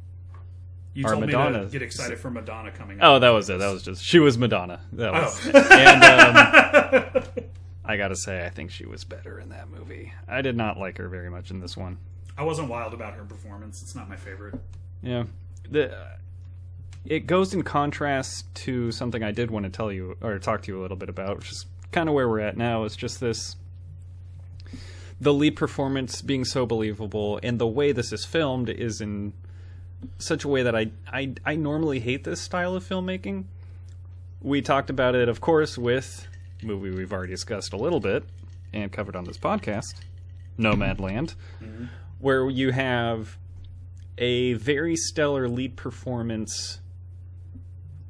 [0.96, 1.64] You told me Madonna.
[1.66, 3.18] to get excited for Madonna coming Oh, out.
[3.20, 3.58] that was it.
[3.58, 4.80] That was just she was Madonna.
[4.92, 5.58] That was, Oh.
[5.72, 7.22] and um,
[7.84, 10.12] I gotta say, I think she was better in that movie.
[10.26, 11.98] I did not like her very much in this one.
[12.38, 13.82] I wasn't wild about her performance.
[13.82, 14.54] It's not my favorite.
[15.02, 15.24] Yeah,
[15.70, 15.94] the
[17.04, 20.72] it goes in contrast to something I did want to tell you or talk to
[20.72, 22.84] you a little bit about, which is kind of where we're at now.
[22.84, 23.56] It's just this
[25.20, 29.32] the lead performance being so believable, and the way this is filmed is in
[30.18, 33.44] such a way that I I, I normally hate this style of filmmaking.
[34.40, 36.26] We talked about it, of course, with
[36.62, 38.24] a movie we've already discussed a little bit
[38.72, 39.94] and covered on this podcast,
[40.58, 41.86] Nomadland, mm-hmm.
[42.18, 43.36] where you have
[44.18, 46.80] a very stellar lead performance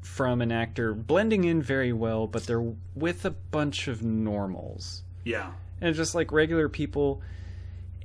[0.02, 5.50] from an actor blending in very well, but they're with a bunch of normals Yeah.
[5.80, 7.20] and just like regular people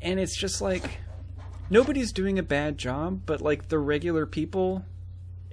[0.02, 1.00] and it's just like
[1.72, 4.86] nobody's doing a bad job but like the regular people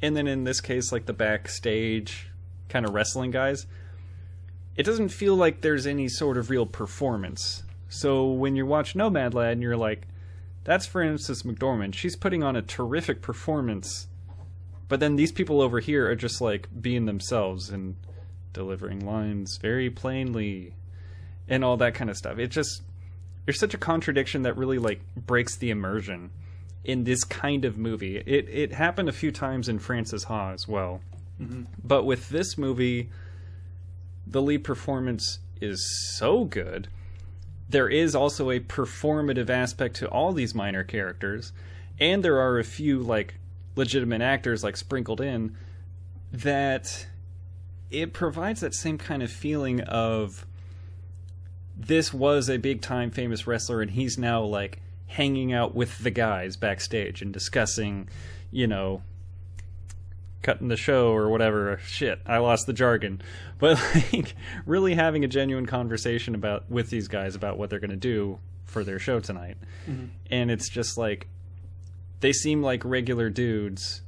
[0.02, 2.28] and then in this case like the backstage
[2.68, 3.66] kind of wrestling guys
[4.76, 9.52] it doesn't feel like there's any sort of real performance so when you watch nomadland
[9.52, 10.06] and you're like
[10.64, 14.08] that's frances mcdormand she's putting on a terrific performance
[14.88, 17.94] but then these people over here are just like being themselves and
[18.52, 20.74] delivering lines very plainly
[21.48, 22.38] and all that kind of stuff.
[22.38, 22.82] It just
[23.48, 26.28] there's such a contradiction that really like breaks the immersion
[26.84, 28.18] in this kind of movie.
[28.18, 31.00] It it happened a few times in Frances Ha as well,
[31.40, 31.62] mm-hmm.
[31.82, 33.08] but with this movie,
[34.26, 35.82] the lead performance is
[36.18, 36.88] so good.
[37.70, 41.54] There is also a performative aspect to all these minor characters,
[41.98, 43.36] and there are a few like
[43.76, 45.56] legitimate actors like sprinkled in
[46.32, 47.06] that
[47.90, 50.44] it provides that same kind of feeling of
[51.78, 56.10] this was a big time famous wrestler and he's now like hanging out with the
[56.10, 58.08] guys backstage and discussing,
[58.50, 59.02] you know,
[60.42, 61.78] cutting the show or whatever.
[61.84, 63.22] Shit, I lost the jargon.
[63.58, 63.76] But
[64.12, 67.96] like really having a genuine conversation about with these guys about what they're going to
[67.96, 69.56] do for their show tonight.
[69.90, 70.04] Mm-hmm.
[70.30, 71.26] And it's just like
[72.20, 74.02] they seem like regular dudes,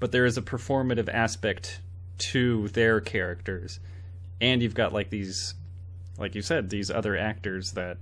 [0.00, 1.82] but there is a performative aspect
[2.30, 3.78] to their characters.
[4.40, 5.52] And you've got like these
[6.18, 7.98] like you said, these other actors that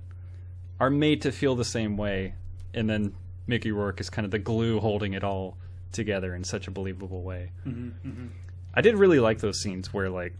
[0.79, 2.33] are made to feel the same way,
[2.73, 3.15] and then
[3.47, 5.57] Mickey Rourke is kind of the glue holding it all
[5.91, 7.51] together in such a believable way.
[8.73, 10.33] I did really like those scenes where like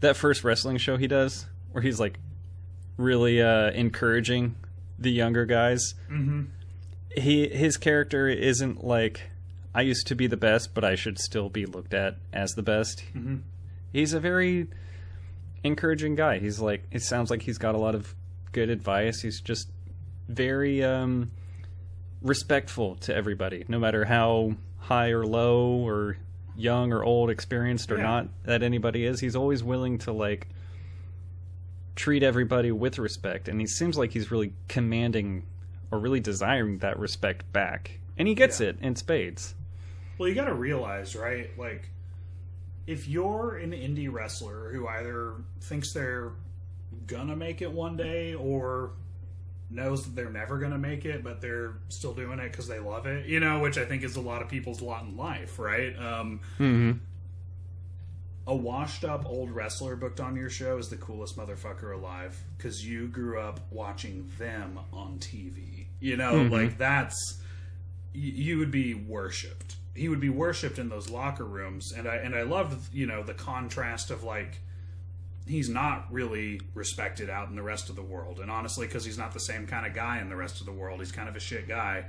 [0.00, 2.18] that first wrestling show he does, where he's like
[2.96, 4.56] really uh, encouraging
[4.98, 5.94] the younger guys.
[6.10, 6.42] Mm-hmm.
[7.16, 9.30] He his character isn't like
[9.74, 12.62] I used to be the best, but I should still be looked at as the
[12.62, 13.04] best.
[13.14, 13.36] Mm-hmm.
[13.92, 14.68] He's a very
[15.64, 16.38] encouraging guy.
[16.38, 18.14] He's like it sounds like he's got a lot of
[18.52, 19.20] good advice.
[19.20, 19.68] He's just
[20.28, 21.30] very um
[22.22, 26.16] respectful to everybody, no matter how high or low or
[26.56, 28.02] young or old, experienced or Yeah.
[28.02, 29.20] not that anybody is.
[29.20, 30.48] He's always willing to like
[31.96, 35.44] treat everybody with respect and he seems like he's really commanding
[35.90, 37.98] or really desiring that respect back.
[38.16, 38.68] And he gets Yeah.
[38.68, 39.54] it in spades.
[40.18, 41.56] Well, you got to realize, right?
[41.58, 41.90] Like,
[42.88, 46.32] if you're an indie wrestler who either thinks they're
[47.06, 48.92] gonna make it one day or
[49.70, 53.06] knows that they're never gonna make it, but they're still doing it because they love
[53.06, 55.94] it, you know, which I think is a lot of people's lot in life, right?
[55.98, 56.92] Um, Mm-hmm.
[58.46, 62.82] a washed up old wrestler booked on your show is the coolest motherfucker alive because
[62.86, 65.86] you grew up watching them on TV.
[66.00, 66.50] You know, Mhm.
[66.50, 67.42] like that's
[68.14, 69.76] y- you would be worshipped.
[69.98, 73.22] He would be worshipped in those locker rooms, and I and I loved you know
[73.22, 74.60] the contrast of like
[75.46, 79.16] he's not really respected out in the rest of the world, and honestly, because he's
[79.18, 81.36] not the same kind of guy in the rest of the world, he's kind of
[81.36, 82.04] a shit guy.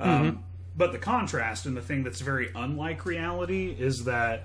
[0.00, 0.44] Um,
[0.76, 4.44] But the contrast and the thing that's very unlike reality is that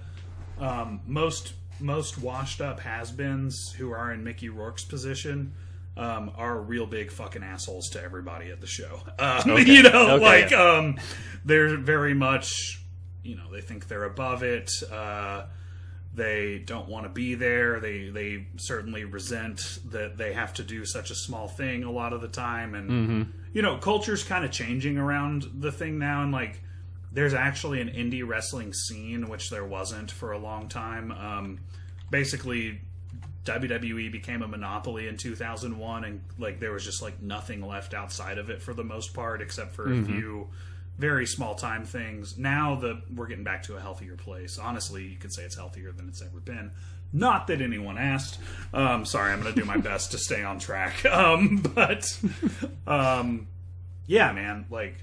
[0.59, 5.53] um, most most washed up has-beens who are in Mickey Rourke's position
[5.97, 9.01] um, are real big fucking assholes to everybody at the show.
[9.19, 10.63] Um, You know, Okay, like yeah.
[10.77, 10.97] um,
[11.45, 12.81] they're very much,
[13.25, 14.71] you know, they think they're above it.
[14.91, 15.45] Uh,
[16.13, 17.79] they don't want to be there.
[17.79, 22.13] They they certainly resent that they have to do such a small thing a lot
[22.13, 22.89] of the time, and
[23.53, 26.61] you know, culture's kind of changing around the thing now, and like
[27.11, 31.11] there's actually an indie wrestling scene which there wasn't for a long time.
[31.11, 31.59] Um,
[32.09, 32.79] basically,
[33.45, 38.37] WWE became a monopoly in 2001, and like there was just like nothing left outside
[38.37, 40.47] of it for the most part, except for a few
[40.97, 42.37] very small time things.
[42.37, 44.57] Now the we're getting back to a healthier place.
[44.57, 46.71] Honestly, you could say it's healthier than it's ever been.
[47.13, 48.39] Not that anyone asked.
[48.73, 51.05] Um, sorry, I'm going to do my best to stay on track.
[51.15, 52.19] Um, but
[52.87, 53.47] um,
[54.05, 54.97] yeah, man, like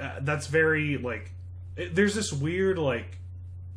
[0.00, 1.32] uh, that's very like.
[1.76, 3.18] It, there's this weird like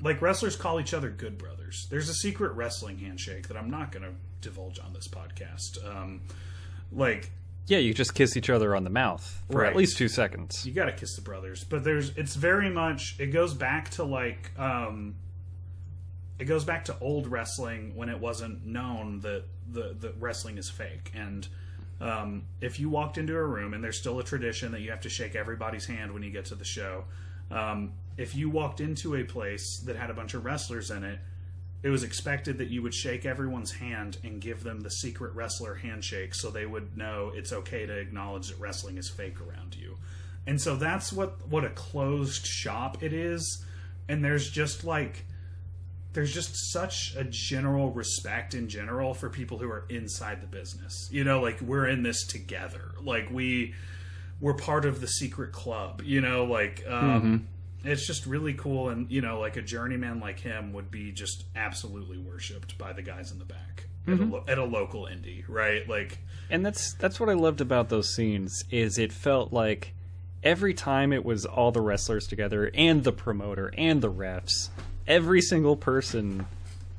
[0.02, 1.88] like wrestlers call each other good brothers.
[1.90, 5.86] There's a secret wrestling handshake that I'm not going to divulge on this podcast.
[5.86, 6.22] Um,
[6.92, 7.32] like
[7.70, 9.70] Yeah, you just kiss each other on the mouth for Right.
[9.70, 10.66] at least two seconds.
[10.66, 14.04] you got to kiss the brothers, but there's it's very much it goes back to
[14.04, 15.16] like um,
[16.40, 20.70] it goes back to old wrestling when it wasn't known that the the wrestling is
[20.70, 21.48] fake and.
[22.02, 25.02] Um, if you walked into a room and there's still a tradition that you have
[25.02, 27.04] to shake everybody's hand when you get to the show,
[27.52, 31.20] um, if you walked into a place that had a bunch of wrestlers in it,
[31.82, 35.76] it was expected that you would shake everyone's hand and give them the secret wrestler
[35.76, 39.98] handshake so they would know it's okay to acknowledge that wrestling is fake around you.
[40.46, 43.64] And so that's what what a closed shop it is.
[44.10, 45.26] And there's just like
[46.14, 51.08] there's just such a general respect in general for people who are inside the business.
[51.12, 52.92] You know, like we're in this together.
[53.02, 53.74] Like we
[54.42, 57.48] we're part of the secret club, you know, like um
[57.84, 61.46] it's just really cool and you know like a journeyman like him would be just
[61.56, 64.32] absolutely worshipped by the guys in the back at, a mm-hmm.
[64.32, 65.88] lo- at a local indie right?
[65.88, 66.20] Like
[66.50, 69.94] And that's that's what I loved about those scenes is it felt like
[70.44, 74.70] every time it was all the wrestlers together and the promoter and the refs,
[75.08, 76.46] every single person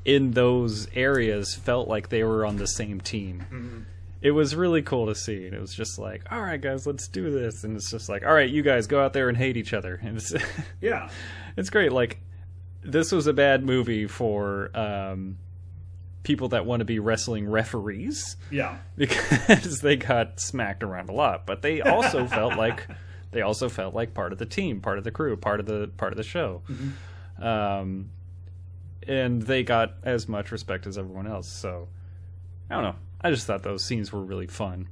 [0.05, 3.45] in those areas felt like they were on the same team.
[3.51, 3.79] Mm-hmm.
[4.21, 5.45] It was really cool to see.
[5.45, 7.63] And it was just like, all right, guys, let's do this.
[7.63, 9.99] And it's just like, all right, you guys go out there and hate each other.
[10.03, 10.33] And it's
[10.79, 11.09] yeah
[11.57, 11.91] it's great.
[11.91, 12.19] Like
[12.83, 15.37] this was a bad movie for um,
[16.23, 21.45] people that want to be wrestling referees yeah because they got smacked around a lot,
[21.45, 22.87] but they also felt like
[23.31, 25.89] they also felt like part of the team, part of the crew, part of the
[25.97, 26.61] part of the show.
[27.41, 28.09] Um,
[29.07, 31.47] and they got as much respect as everyone else.
[31.49, 31.87] So
[32.69, 32.95] I don't know.
[33.23, 34.87] I just thought those scenes were really fun.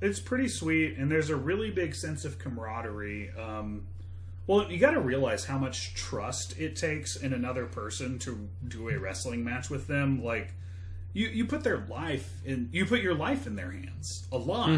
[0.00, 3.86] it's pretty sweet and there's a really big sense of camaraderie um
[4.46, 8.88] well you got to realize how much trust it takes in another person to do
[8.90, 10.52] a wrestling match with them like
[11.14, 14.68] you you put their life in you put your life in their hands a lot.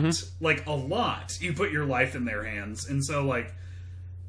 [0.41, 3.53] Like a lot you put your life in their hands and so like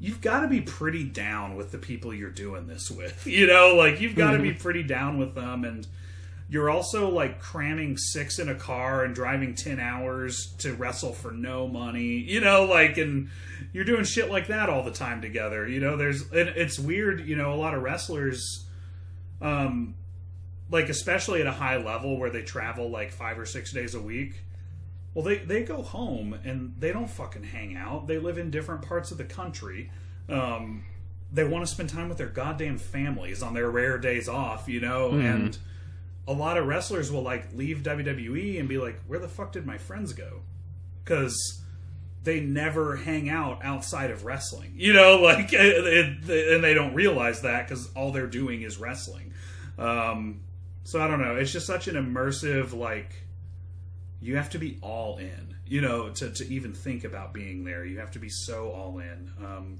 [0.00, 3.74] you've got to be pretty down with the people you're doing this with you know?
[3.76, 5.86] Like you've got to be pretty down with them and
[6.50, 11.30] you're also like cramming six in a car and driving 10 hours to wrestle for
[11.30, 13.28] no money you know like and
[13.72, 15.96] you're doing shit like that all the time together you know?
[15.96, 18.66] There's and it's weird you know a lot of wrestlers
[19.40, 19.94] um
[20.70, 24.00] like especially at a high level where they travel like five or six days a
[24.00, 24.42] week
[25.14, 28.06] well they they go home and they don't fucking hang out.
[28.06, 29.90] They live in different parts of the country.
[30.28, 30.84] Um
[31.30, 34.80] they want to spend time with their goddamn families on their rare days off you
[34.80, 35.10] know?
[35.10, 35.58] And
[36.28, 39.66] a lot of wrestlers will like leave WWE and be like, "Where the fuck did
[39.66, 40.42] my friends go?"
[41.02, 41.60] Because
[42.22, 45.58] they never hang out outside of wrestling, you know, like, it,
[46.28, 49.32] it- and they don't realize that because all they're doing is wrestling.
[49.78, 50.40] Um,
[50.84, 51.36] so I don't know.
[51.36, 53.12] It's just such an immersive, like,
[54.20, 57.84] you have to be all in, you know, to to even think about being there.
[57.84, 59.30] You have to be so all in.
[59.42, 59.78] Um,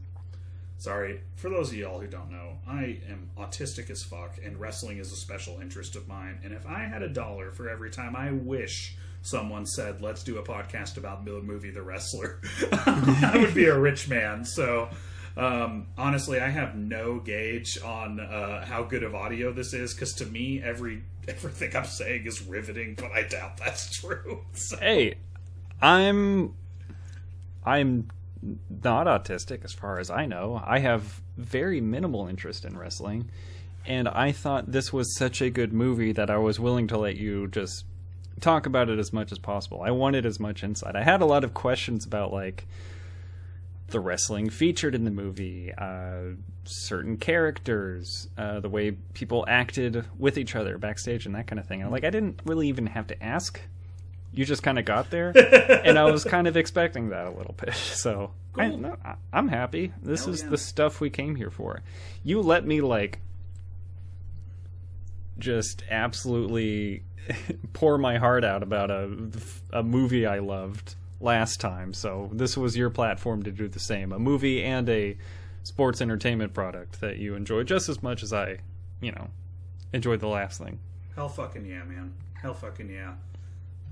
[0.79, 4.99] Sorry, for those of y'all who don't know, I am autistic as fuck, and wrestling
[4.99, 6.39] is a special interest of mine.
[6.45, 10.39] And if I had a dollar for every time I wish someone said, "Let's do
[10.39, 12.41] a podcast about the movie The Wrestler,"
[12.73, 14.45] I would be a rich man.
[14.45, 14.89] So,
[15.37, 20.15] um, honestly, I have no gauge on uh, how good of audio this is because
[20.15, 24.45] to me, every everything I'm saying is riveting, but I doubt that's true.
[24.53, 25.17] So, Hey,
[25.83, 26.55] I'm
[27.67, 28.09] I'm
[28.43, 30.63] not autistic as far as I know.
[30.65, 33.31] I have very minimal interest in wrestling,
[33.87, 37.17] and I thought this was such a good movie that I was willing to let
[37.17, 37.85] you just
[38.41, 39.83] talk about it as much as possible.
[39.83, 40.97] I wanted as much insight.
[40.97, 42.67] I had a lot of questions about like
[43.89, 46.35] the wrestling featured in the movie, uh,
[46.65, 51.67] certain characters, uh, the way people acted with each other backstage, and that kind of
[51.67, 51.83] thing.
[51.83, 53.61] I'm like, I didn't really even have to ask.
[54.33, 55.33] You just kind of got there,
[55.85, 57.75] and I was kind of expecting that a little bit.
[57.75, 58.79] So I, Cool.
[58.79, 59.93] no, I, I'm happy.
[60.03, 60.51] This Hell is yeah.
[60.51, 61.83] the stuff we came here for.
[62.25, 63.21] You let me like
[65.39, 67.05] just absolutely
[67.73, 69.11] pour my heart out about a
[69.73, 71.93] a movie I loved last time.
[71.95, 74.13] So this was your platform to do the same.
[74.13, 75.17] A movie and a
[75.63, 78.59] sports entertainment product that you enjoy just as much as I,
[79.01, 79.29] you know,
[79.93, 80.79] enjoyed the last thing.
[81.15, 82.13] Hell fucking yeah, man.
[82.41, 83.15] Hell fucking yeah.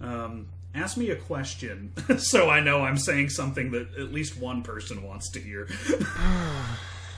[0.01, 4.62] Um, ask me a question so I know I'm saying something that at least one
[4.62, 5.68] person wants to hear.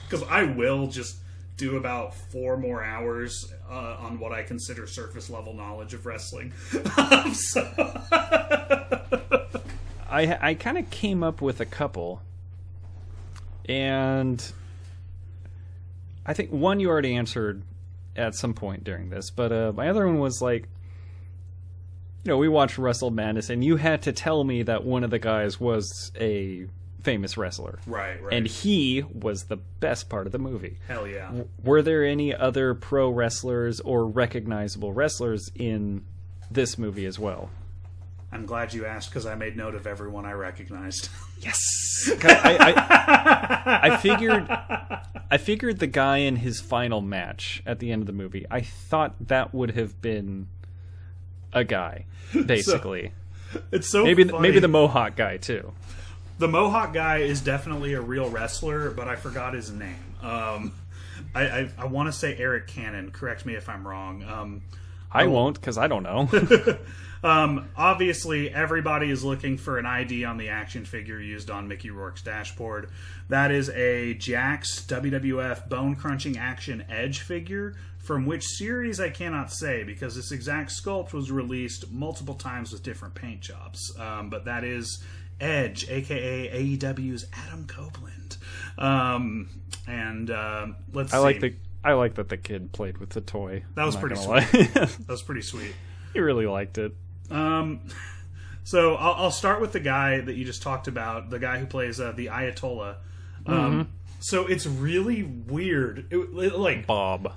[0.09, 1.17] Because I will just
[1.55, 6.51] do about four more hours uh, on what I consider surface level knowledge of wrestling.
[7.33, 7.61] So,
[10.09, 12.23] I I kind of came up with a couple,
[13.67, 14.43] and
[16.25, 17.61] I think one you already answered
[18.15, 20.69] at some point during this, but uh, my other one was like, you
[22.29, 25.19] know, we watched Wrestle Madness, and you had to tell me that one of the
[25.19, 26.67] guys was a
[27.01, 28.33] famous wrestler, right, right.
[28.33, 30.77] and he was the best part of the movie.
[30.87, 31.31] Hell yeah.
[31.63, 36.05] Were there any other pro wrestlers or recognizable wrestlers in
[36.51, 37.49] this movie as well?
[38.31, 41.09] I'm glad you asked because I made note of everyone I recognized.
[41.41, 41.57] Yes.
[42.21, 44.45] I, I, I figured
[45.31, 48.45] I figured the guy in his final match at the end of the movie.
[48.51, 50.49] I thought that would have been
[51.53, 52.05] a guy,
[52.45, 53.11] basically.
[53.71, 54.41] it's so maybe funny.
[54.41, 55.73] maybe the Mohawk guy too.
[56.37, 60.15] the Mohawk guy is definitely a real wrestler, but I forgot his name.
[60.21, 60.73] Um,
[61.33, 63.11] I I, I want to say Eric Cannon.
[63.11, 64.23] Correct me if I'm wrong.
[64.23, 64.61] Um,
[65.11, 66.29] I won't because I don't know.
[67.23, 71.89] um, obviously, everybody is looking for an ID on the action figure used on Mickey
[71.89, 72.89] Rourke's dashboard.
[73.29, 77.75] That is a Jakks WWF Bone Crunching Action Edge figure.
[78.09, 82.81] From which series I cannot say because this exact sculpt was released multiple times with
[82.81, 83.95] different paint jobs.
[83.99, 85.03] Um, but that is
[85.39, 88.37] Edge, aka AEW's Adam Copeland.
[88.79, 89.47] Um,
[89.87, 91.23] and uh, let's I see.
[91.23, 91.53] like the
[91.83, 93.63] I like that the kid played with the toy.
[93.75, 94.41] That was pretty gonna.
[94.73, 95.75] That was pretty sweet.
[96.11, 96.93] he really liked it.
[97.29, 97.81] Um,
[98.63, 101.67] so I'll, I'll start with the guy that you just talked about, the guy who
[101.67, 102.95] plays uh, the Ayatollah.
[103.45, 106.11] Um, So it's really weird.
[106.11, 107.33] It, like Bob.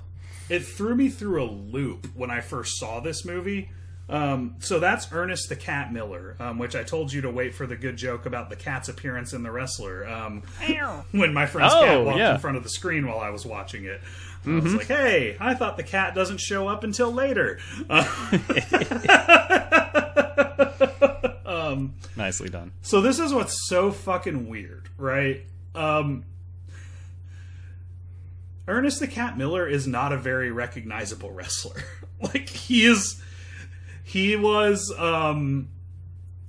[0.53, 3.69] It threw me through a loop when I first saw this movie.
[4.09, 7.65] Um, so that's Ernest the Cat Miller, um, which I told you to wait for
[7.65, 10.05] the good joke about the cat's appearance in the wrestler.
[10.07, 10.43] Um,
[11.11, 12.35] when my friend's cat Oh, walked yeah.
[12.35, 14.01] in front of the screen while I was watching it.
[14.45, 17.59] I was like, "Hey, I thought the cat doesn't show up until later."
[17.89, 18.03] Uh,
[22.15, 22.71] Nicely done.
[22.81, 25.43] So this is what's so fucking weird, right?
[25.75, 26.25] Um
[28.67, 31.83] Ernest the Cat Miller is not a very recognizable wrestler.
[32.21, 33.21] like he is
[34.03, 35.67] he was um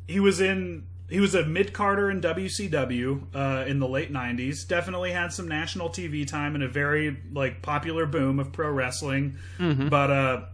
[0.06, 4.66] he was in he was a mid carder in WCW uh, in the late '90s.
[4.66, 9.36] Definitely had some national TV time and a very like popular boom of pro wrestling.
[9.58, 10.44] But uh,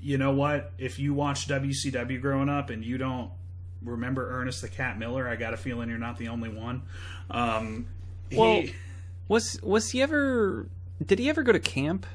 [0.00, 0.72] you know what?
[0.78, 3.30] If you watched WCW growing up and you don't
[3.82, 6.82] remember Ernest the Cat Miller, I got a feeling you're not the only one.
[7.30, 7.86] Um,
[8.32, 8.74] Well- he,
[9.28, 10.66] Was was he ever?
[11.06, 12.06] Did he ever go to camp?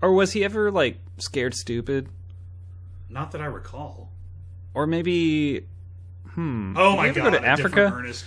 [0.00, 2.08] Or was he ever like scared stupid?
[3.12, 4.10] not that I recall.
[4.74, 5.66] Or maybe
[6.30, 6.74] hmm.
[6.76, 7.92] Oh did my god, go to Africa?
[7.94, 8.24] Ernest.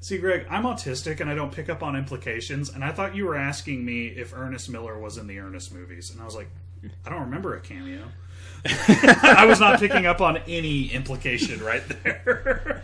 [0.00, 2.68] See, Greg, I'm autistic and I don't pick up on implications.
[2.70, 6.10] And I thought you were asking me if Ernest Miller was in the Ernest movies,
[6.10, 6.48] and I was like,
[7.04, 8.04] I don't remember a cameo.
[8.64, 12.82] I was not picking up on any implication right there.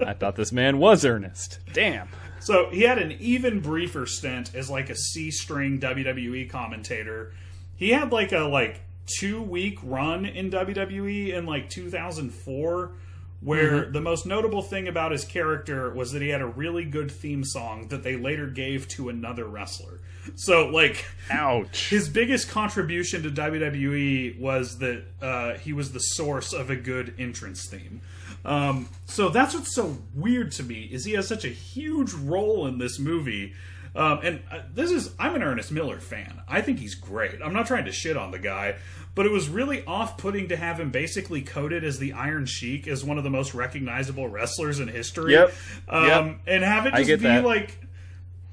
[0.06, 1.60] I thought this man was Ernest.
[1.72, 2.08] Damn.
[2.42, 7.32] So he had an even briefer stint as like a C string WWE commentator.
[7.76, 12.92] He had like a like two week run in WWE in like 2004
[13.40, 17.10] where the most notable thing about his character was that he had a really good
[17.10, 19.98] theme song that they later gave to another wrestler.
[20.36, 21.90] So like Ouch.
[21.90, 27.14] his biggest contribution to WWE was that uh, he was the source of a good
[27.18, 28.00] entrance theme.
[28.44, 32.66] Um, so that's what's so weird to me is he has such a huge role
[32.66, 33.54] in this movie.
[33.94, 36.40] Um, and uh, this is I'm an Ernest Miller fan.
[36.48, 37.40] I think he's great.
[37.44, 38.76] I'm not trying to shit on the guy,
[39.14, 43.04] but it was really off-putting to have him basically coded as the Iron Sheik as
[43.04, 45.34] one of the most recognizable wrestlers in history.
[45.34, 45.52] Yep.
[45.88, 46.38] Um, Yep.
[46.46, 47.44] and have it just be that.
[47.44, 47.78] like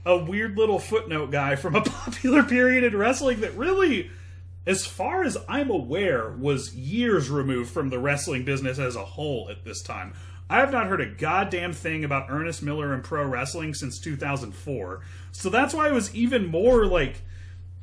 [0.05, 4.11] a weird little footnote guy from a popular period in wrestling that really,
[4.69, 9.49] as far as I'm aware, was years removed from the wrestling business as a whole
[9.49, 10.13] at this time.
[10.47, 15.01] I have not heard a goddamn thing about Ernest Miller and pro wrestling since 2004.
[15.31, 17.23] So that's why it was even more like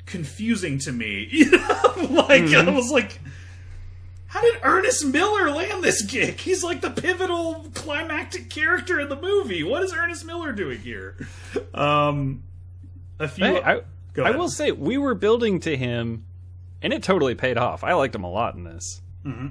[0.05, 1.27] confusing to me.
[1.29, 3.19] You know, like I was like
[4.27, 6.39] how did Ernest Miller land this gig?
[6.39, 9.63] He's like the pivotal climactic character in the movie.
[9.63, 11.15] What is Ernest Miller doing here?
[11.73, 12.43] Um,
[13.19, 13.45] a few.
[13.45, 13.81] Hey, I,
[14.21, 16.25] I will say we were building to him,
[16.81, 17.83] and it totally paid off.
[17.83, 19.01] I liked him a lot in this,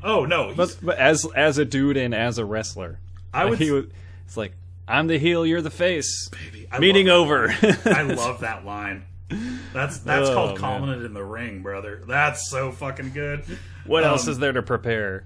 [0.04, 2.98] oh no, but, but as as a dude and as a wrestler,
[3.34, 3.58] I Like, would.
[3.58, 3.84] he was.
[4.26, 4.52] It's like
[4.88, 6.28] I'm the heel, you're the face.
[6.28, 7.48] baby, I Meeting over.
[7.86, 9.04] I love that line.
[9.72, 12.02] That's that's Oh, called it in the ring, brother.
[12.06, 13.44] That's so fucking good.
[13.84, 15.24] what else Um, is there to prepare?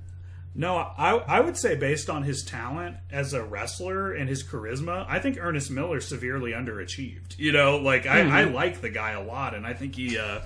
[0.54, 5.04] No, I I would say based on his talent as a wrestler and his charisma,
[5.08, 7.38] I think Ernest Miller severely underachieved.
[7.38, 10.40] You know, like I, I like the guy a lot, and I think he uh,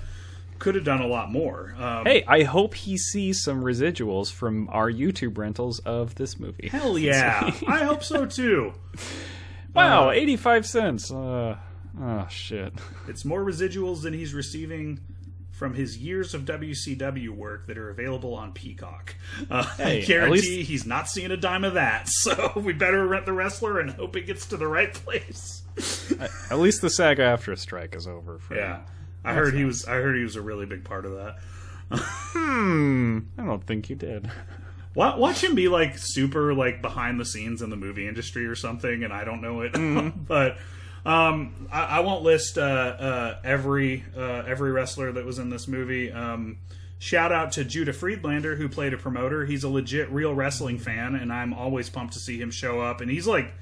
[0.59, 1.75] could have done a lot more.
[1.77, 6.69] Um, Hey, I hope he sees some residuals from our YouTube rentals of this movie.
[6.69, 8.73] hell yeah, I hope so too.
[9.73, 11.11] Wow, 85 cents.
[11.11, 11.57] Uh,
[12.01, 12.73] oh, shit.
[13.09, 15.01] It's more residuals than he's receiving
[15.51, 19.15] from his years of WCW work that are available on Peacock.
[19.49, 22.07] Uh, Hey, I guarantee least- he's not seeing a dime of that.
[22.07, 25.63] So we better rent the wrestler and hope it gets to the right place.
[26.49, 28.39] At least the SAG-AFTRA strike is over.
[28.39, 28.79] For Yeah,
[29.25, 29.85] I heard he was.
[29.85, 31.37] I heard he was a really big part of that.
[31.91, 33.19] Hmm.
[33.37, 34.29] I don't think you did.
[34.95, 39.03] Watch him be like super like behind the scenes in the movie industry or something,
[39.03, 39.73] and I don't know it.
[40.27, 40.57] but
[41.05, 45.67] um, I, I won't list uh, uh, every uh, every wrestler that was in this
[45.67, 46.11] movie.
[46.11, 46.59] Um,
[46.97, 49.45] shout out to Judah Friedlander who played a promoter.
[49.45, 53.01] He's a legit real wrestling fan, and I'm always pumped to see him show up.
[53.01, 53.53] And he's like,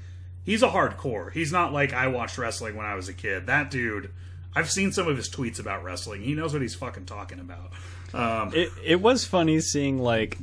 [0.44, 1.32] he's a hardcore.
[1.32, 3.46] He's not like I watched wrestling when I was a kid.
[3.46, 4.10] That dude.
[4.56, 6.22] I've seen some of his tweets about wrestling.
[6.22, 7.72] He knows what he's fucking talking about.
[8.12, 10.38] Um, It it was funny seeing like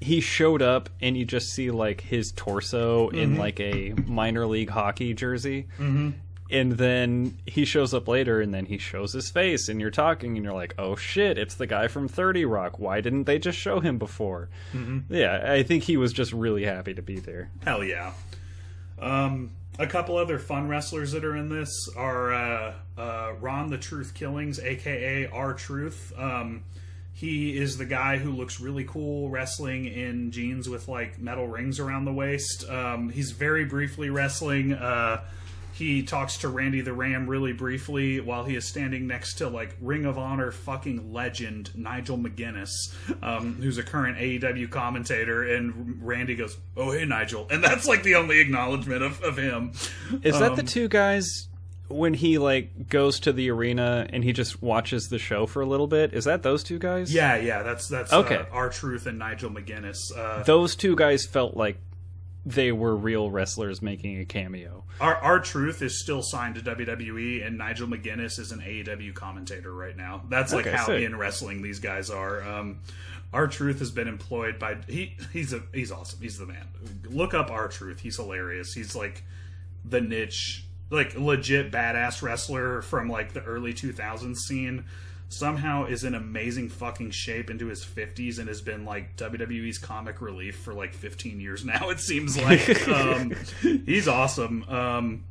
[0.00, 4.70] he showed up and you just see like his torso in like a minor league
[4.70, 5.66] hockey jersey.
[5.78, 6.10] Mm-hmm.
[6.50, 10.36] And then he shows up later and then he shows his face and you're talking
[10.36, 12.78] and you're like, "Oh shit, it's the guy from 30 Rock.
[12.78, 14.50] Why didn't they just show him before?"
[15.08, 17.50] Yeah, I think he was just really happy to be there.
[17.64, 18.12] Hell yeah.
[18.98, 23.78] Um, a couple other fun wrestlers that are in this are uh, uh, Ron the
[23.78, 26.12] Truth Killings, aka R Truth.
[26.16, 26.64] Um,
[27.12, 31.78] he is the guy who looks really cool wrestling in jeans with like metal rings
[31.78, 32.68] around the waist.
[32.68, 34.72] Um, he's very briefly wrestling.
[34.72, 35.24] Uh,
[35.74, 39.76] he talks to Randy the Ram really briefly while he is standing next to like
[39.80, 42.70] Ring of Honor fucking legend Nigel McGuinness,
[43.22, 45.42] um, who's a current AEW commentator.
[45.42, 49.72] And Randy goes, "Oh hey Nigel," and that's like the only acknowledgement of, of him.
[50.22, 51.48] Is that the two guys
[51.88, 55.66] when he like goes to the arena and he just watches the show for a
[55.66, 56.12] little bit?
[56.14, 57.12] Is that those two guys?
[57.12, 58.36] Yeah, yeah, that's that's Okay.
[58.38, 59.96] uh, R Truth and Nigel McGuinness.
[60.16, 61.78] Uh, Those two guys felt like
[62.46, 64.84] they were real wrestlers making a cameo.
[65.00, 69.72] our R Truth is still signed to WWE, and Nigel McGuinness is an AEW commentator
[69.72, 70.22] right now.
[70.28, 71.02] That's like Okay, how sick.
[71.02, 72.42] in wrestling these guys are.
[72.42, 72.80] Um,
[73.32, 75.16] R Truth has been employed by he.
[75.32, 76.20] He's a he's awesome.
[76.20, 76.68] He's the man.
[77.08, 78.00] Look up R Truth.
[78.00, 78.72] He's hilarious.
[78.74, 79.24] He's like
[79.84, 84.84] the niche, like legit badass wrestler from like the early 2000s scene.
[85.38, 90.20] Somehow is in amazing fucking shape into his 50s and has been like WWE's comic
[90.20, 91.90] relief for like 15 years now.
[91.90, 94.64] It seems like um, he's awesome.
[94.68, 95.24] Um,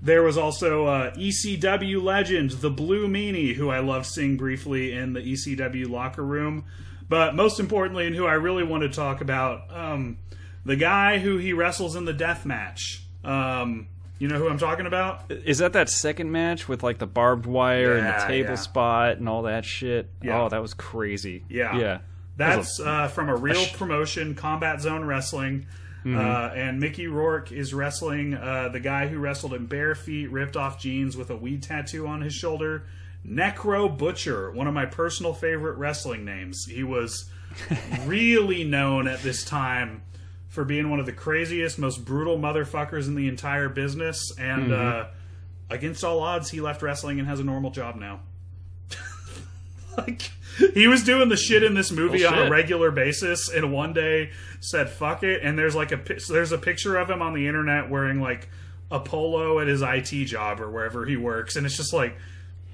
[0.00, 5.12] there was also uh, ECW legend, the Blue Meanie, who I loved seeing briefly in
[5.12, 6.64] the ECW locker room.
[7.08, 10.18] But most importantly, and who I really want to talk about, um,
[10.64, 13.04] the guy who he wrestles in the death match.
[14.22, 15.32] You know who I'm talking about?
[15.32, 18.54] Is that that second match with like the barbed wire and the table yeah.
[18.54, 20.10] spot and all that shit?
[20.22, 20.42] Yeah.
[20.42, 21.44] Oh, that was crazy.
[21.48, 21.76] Yeah.
[21.76, 21.98] Yeah.
[22.36, 25.66] That's uh, from a real promotion, Combat Zone Wrestling.
[26.04, 26.16] Mm-hmm.
[26.16, 30.56] Uh, and Mickey Rourke is wrestling uh, the guy who wrestled in bare feet, ripped
[30.56, 32.84] off jeans with a weed tattoo on his shoulder.
[33.26, 36.66] Necro Butcher, one of my personal favorite wrestling names.
[36.66, 37.28] He was
[38.06, 40.02] really known at this time
[40.52, 44.30] for being one of the craziest, most brutal motherfuckers in the entire business.
[44.38, 45.00] And Mm-hmm.
[45.00, 45.04] uh,
[45.74, 48.20] against all odds, he left wrestling and has a normal job now.
[49.96, 50.30] like
[50.74, 53.92] he was doing the shit in this movie Oh, on a regular basis and one
[53.92, 54.30] day
[54.60, 57.90] said fuck it and there's like a there's a picture of him on the internet
[57.90, 58.48] wearing like
[58.90, 62.16] a polo at his IT job or wherever he works and it's just like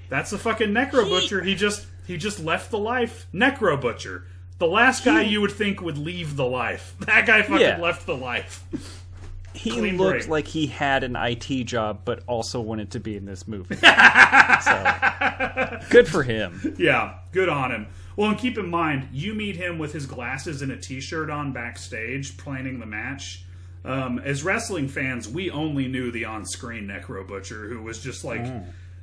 [0.09, 4.25] that's the fucking necro butcher he just he just left the life necro butcher
[4.59, 7.79] the last guy you would think would leave the life that guy fucking Yeah.
[7.79, 8.63] left the life
[9.53, 10.27] He Clean looked break.
[10.29, 13.75] like he had an IT job, but also wanted to be in this movie.
[14.63, 16.75] so, good for him.
[16.77, 17.87] Yeah, good on him.
[18.15, 21.51] Well, and keep in mind, you meet him with his glasses and a t-shirt on
[21.51, 23.43] backstage, planning the match.
[23.83, 28.45] Um, as wrestling fans, we only knew the on-screen Necro Butcher, who was just like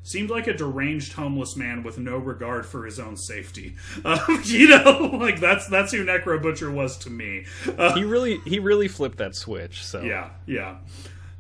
[0.07, 3.77] seemed like a deranged homeless man with no regard for his own safety.
[4.05, 7.45] Um, you know, like that's that's who Necro Butcher was to me.
[7.77, 9.85] Uh, He really he really flipped that switch.
[9.85, 10.77] So yeah, yeah,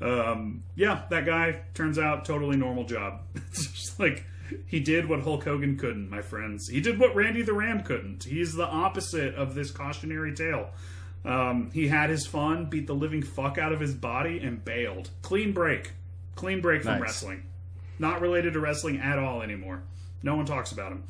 [0.01, 1.03] um, yeah.
[1.11, 3.21] That guy turns out totally normal job.
[3.37, 4.25] It's just like
[4.67, 6.69] he did what Hulk Hogan couldn't, my friends.
[6.69, 8.25] He did what Randy the Ram couldn't.
[8.25, 10.71] He's the opposite of this cautionary tale.
[11.25, 15.11] Um, he had his fun, beat the living fuck out of his body, and bailed.
[15.23, 15.93] Clean break,
[16.37, 17.01] clean break from Nice.
[17.03, 17.43] wrestling.
[17.99, 19.83] Not related to wrestling at all anymore.
[20.23, 21.05] No one talks about him.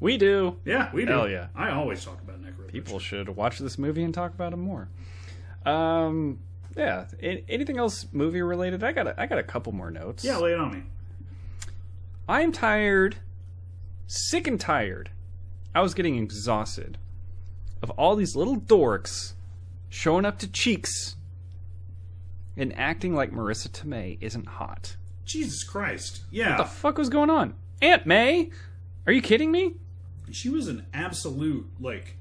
[0.00, 0.56] We do.
[0.64, 1.12] Yeah, we do.
[1.12, 1.46] Hell yeah.
[1.54, 2.66] I always talk about Necro.
[2.68, 4.88] People should watch this movie and talk about him more.
[5.64, 6.40] Um,
[6.76, 7.06] yeah.
[7.22, 8.82] A- anything else movie related?
[8.82, 10.24] I got a, I got a couple more notes.
[10.24, 10.82] Yeah, lay it on me.
[12.28, 13.16] I'm tired,
[14.06, 15.10] sick and tired.
[15.74, 16.98] I was getting exhausted
[17.82, 19.32] of all these little dorks
[19.88, 21.16] showing up to cheeks
[22.56, 24.96] and acting like Marisa Tomei isn't hot.
[25.24, 26.22] Jesus Christ.
[26.30, 26.58] Yeah.
[26.58, 27.54] What the fuck was going on?
[27.80, 28.50] Aunt May?
[29.06, 29.74] Are you kidding me?
[30.30, 32.16] she was an absolute, like,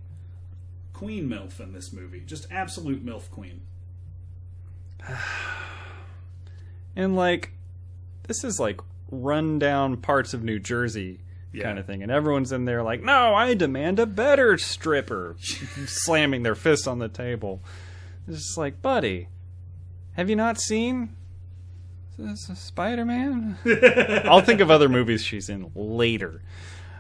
[0.92, 2.20] queen MILF in this movie.
[2.26, 3.62] Just absolute MILF queen.
[6.96, 7.54] And like,
[8.28, 11.20] this is like rundown parts of New Jersey
[11.54, 11.64] Yeah.
[11.64, 16.44] kind of thing, and everyone's in there like, "No, I demand a better stripper," slamming
[16.44, 17.62] their fists on the table.
[18.28, 19.30] It's just like, buddy,
[20.14, 21.16] have you not seen
[22.36, 23.58] Spider Man?
[24.26, 26.42] I'll think of other movies she's in later.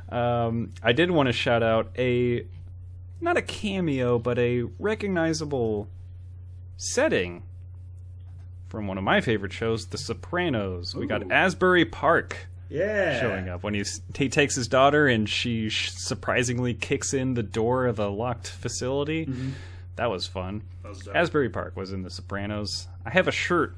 [0.10, 2.45] Um, I did want to shout out a
[3.22, 5.88] not a cameo, but a recognizable
[6.77, 7.43] setting
[8.68, 10.95] from one of my favorite shows, The Sopranos.
[10.95, 13.19] We got Asbury Park Yeah.
[13.19, 17.43] showing up when he's, he takes his daughter and she sh- surprisingly kicks in the
[17.43, 19.30] door of a locked facility.
[19.98, 20.64] That was fun.
[20.84, 21.07] That was.
[21.10, 22.88] Asbury Park was in The Sopranos.
[23.06, 23.76] I have a shirt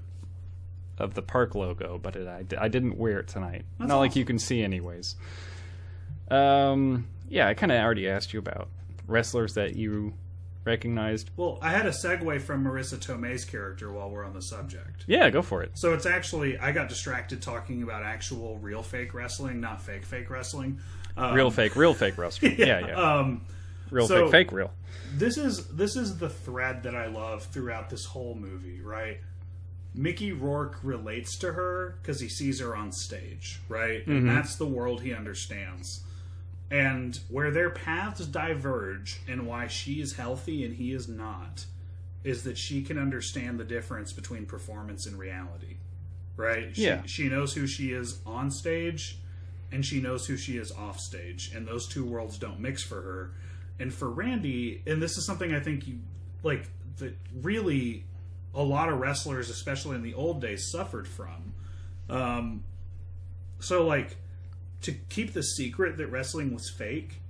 [1.04, 3.66] of the park logo, but it, I, I didn't wear it tonight.
[3.78, 5.16] That's Not like you can see, anyways.
[6.32, 8.70] Um, yeah, I kind of already asked you about
[9.08, 10.14] wrestlers that you
[10.66, 11.30] recognized.
[11.36, 15.04] Well, I had a segue from Marisa Tomei's character while we're on the subject.
[15.08, 15.72] Yeah, go for it.
[15.76, 20.30] So it's actually I got distracted talking about actual real fake wrestling, not fake fake
[20.30, 20.80] wrestling.
[21.16, 22.50] Um, Real fake, real fake wrestler.
[22.50, 22.94] yeah, yeah.
[23.20, 23.42] Um,
[23.92, 24.72] real so- fake, fake real.
[25.16, 29.20] this is this is the thread that I love throughout this whole movie, right?
[29.96, 34.06] Mickey Rourke relates to her because he sees her on stage, right?
[34.08, 34.28] And mm-hmm.
[34.28, 36.04] that's the world he understands.
[36.72, 41.66] And where their paths diverge and why she is healthy and he is not
[42.24, 45.78] is that she can understand the difference between performance and reality.
[46.36, 46.76] Right?
[46.76, 47.04] She, Yeah.
[47.06, 49.20] she knows who she is on stage
[49.72, 53.02] and she knows who she is off stage and those two worlds don't mix for
[53.02, 53.32] her
[53.80, 55.98] and for randy and this is something i think you
[56.44, 58.06] like that really
[58.54, 61.54] a lot of wrestlers especially in the old days suffered from.
[62.10, 62.64] Um
[63.60, 64.18] so like
[64.82, 67.22] to keep the secret that wrestling was fake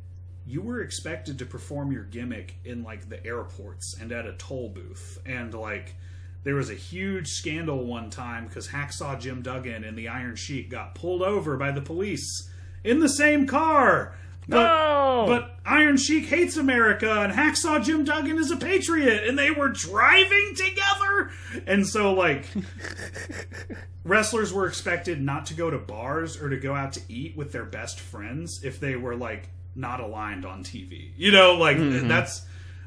[0.46, 4.70] you were expected to perform your gimmick in like the airports and at a toll
[4.70, 5.18] booth.
[5.26, 5.96] And like
[6.44, 10.70] there was a huge scandal one time because hacksaw jim duggan and the iron sheik
[10.70, 12.50] got pulled over by the police
[12.84, 14.16] in the same car
[14.48, 15.26] but, No!
[15.28, 19.70] but iron sheik hates america and hacksaw jim duggan is a patriot and they were
[19.70, 21.32] driving together
[21.66, 22.46] and so like
[24.04, 27.52] wrestlers were expected not to go to bars or to go out to eat with
[27.52, 31.12] their best friends if they were like not aligned on TV.
[31.18, 32.46] You know, like that's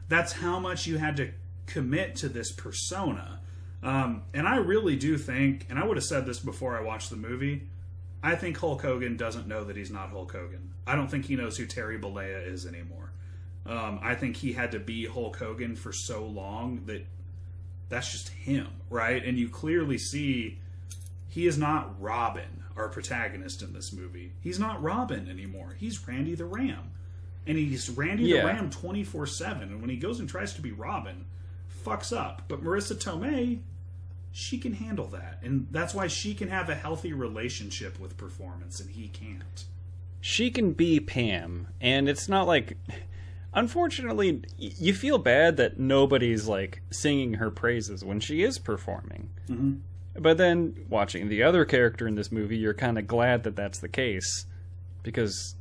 [0.09, 1.31] that's how much you had to
[1.67, 3.41] commit to this persona.
[3.83, 7.11] Um, and I really do think, and I would have said this before I watched
[7.11, 7.69] the movie.
[8.23, 10.73] I think Hulk Hogan doesn't know that he's not Hulk Hogan.
[10.87, 13.13] I don't think he knows who Terry Bollea is anymore.
[13.65, 17.05] Um, I think he had to be Hulk Hogan for so long that
[17.89, 19.25] that's just him, right?
[19.25, 20.59] And you clearly see
[21.29, 24.33] he is not Robin, our protagonist in this movie.
[24.41, 25.77] He's not Robin anymore.
[25.79, 26.91] He's Randy the Ram.
[27.47, 28.41] And he's Randy Yeah.
[28.41, 29.63] the Ram 24 7.
[29.65, 31.27] And when he goes and tries to be Robin,
[31.85, 32.43] fucks up.
[32.49, 33.61] But Marisa Tomei,
[34.39, 35.39] she can handle that.
[35.43, 39.65] And that's why she can have a healthy relationship with performance, and he can't.
[40.21, 42.77] she can be Pam, and it's not like.
[43.55, 49.31] Unfortunately, you feel bad that nobody's like singing her praises when she is performing.
[49.49, 49.77] Mm-hmm.
[50.21, 53.79] But then watching the other character in this movie, you're kind of glad that that's
[53.79, 54.45] the case
[55.03, 55.55] because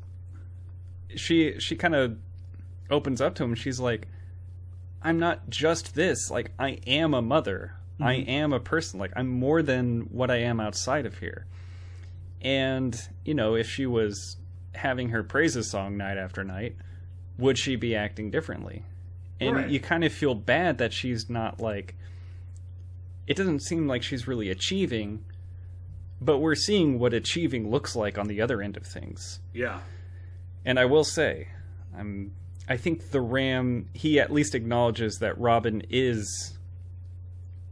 [1.15, 2.17] she she kind of
[2.89, 3.55] opens up to him.
[3.55, 4.09] She's like,
[5.01, 6.29] "I'm not just this.
[6.29, 7.75] Like, I am a mother.
[7.99, 8.29] I mm-hmm.
[8.29, 8.99] am a person.
[8.99, 11.45] Like, I'm more than what I am outside of here."
[12.41, 14.37] And, you know, if she was
[14.75, 16.75] having her praises song night after night,
[17.37, 18.83] would she be acting differently?
[19.39, 19.69] And Right.
[19.69, 21.95] you kind of feel bad that she's not like.
[23.27, 25.25] It doesn't seem like she's really achieving,
[26.21, 29.39] but we're seeing what achieving looks like on the other end of things.
[29.53, 29.79] Yeah.
[30.63, 31.49] And I will say,
[31.97, 32.33] I'm.
[32.67, 33.89] I think the Ram.
[33.93, 36.54] He at least acknowledges that Robin is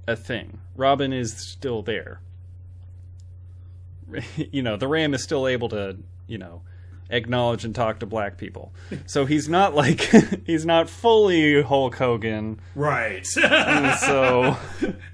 [0.08, 0.60] a thing.
[0.76, 2.22] Robin is still there.
[4.36, 5.98] you know, the Ram is still able to,
[6.28, 6.62] you know,
[7.10, 8.74] acknowledge and talk to black people.
[9.06, 10.02] So he's not like
[10.46, 12.60] he's not fully Hulk Hogan.
[12.76, 13.26] Right.
[14.04, 14.58] So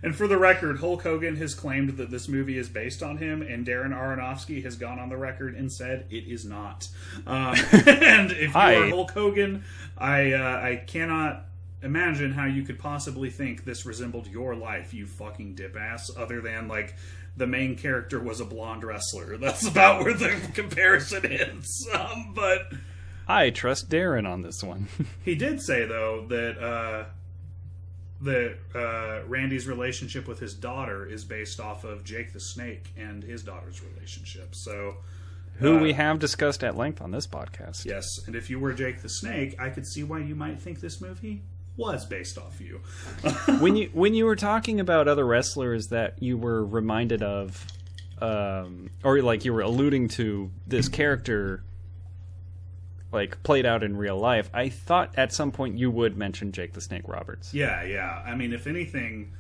[0.02, 3.42] and for the record, Hulk Hogan has claimed that this movie is based on him,
[3.42, 6.88] and Darren Aronofsky has gone on the record and said it is not.
[7.28, 7.56] Um,
[7.86, 8.76] and if you Hi.
[8.76, 9.64] are Hulk Hogan,
[9.98, 11.46] I uh, I cannot
[11.82, 16.10] imagine how you could possibly think this resembled your life, you fucking dip ass.
[16.18, 16.96] Other than like
[17.38, 19.38] the main character was a blonde wrestler.
[19.42, 21.88] That's about where the comparison ends.
[21.94, 22.72] Um, but
[23.28, 24.88] I trust Darren on this one.
[25.24, 27.06] he did say though that uh,
[28.22, 33.24] that uh, Randy's relationship with his daughter is based off of Jake the Snake and
[33.24, 34.50] his daughter's relationship.
[34.54, 34.98] So,
[35.60, 37.86] Who uh, we have discussed at length on this podcast.
[37.86, 40.82] yes, and if you were Jake the Snake, I could see why you might think
[40.82, 41.42] this movie
[41.80, 42.82] was based off you.
[43.60, 47.66] when you when you were talking about other wrestlers that you were reminded of
[48.22, 51.64] um, or like you were alluding to this character
[53.12, 56.74] like played out in real life i thought at some point you would mention jake
[56.74, 58.22] the snake roberts Yeah, yeah.
[58.26, 59.32] I mean, if anything,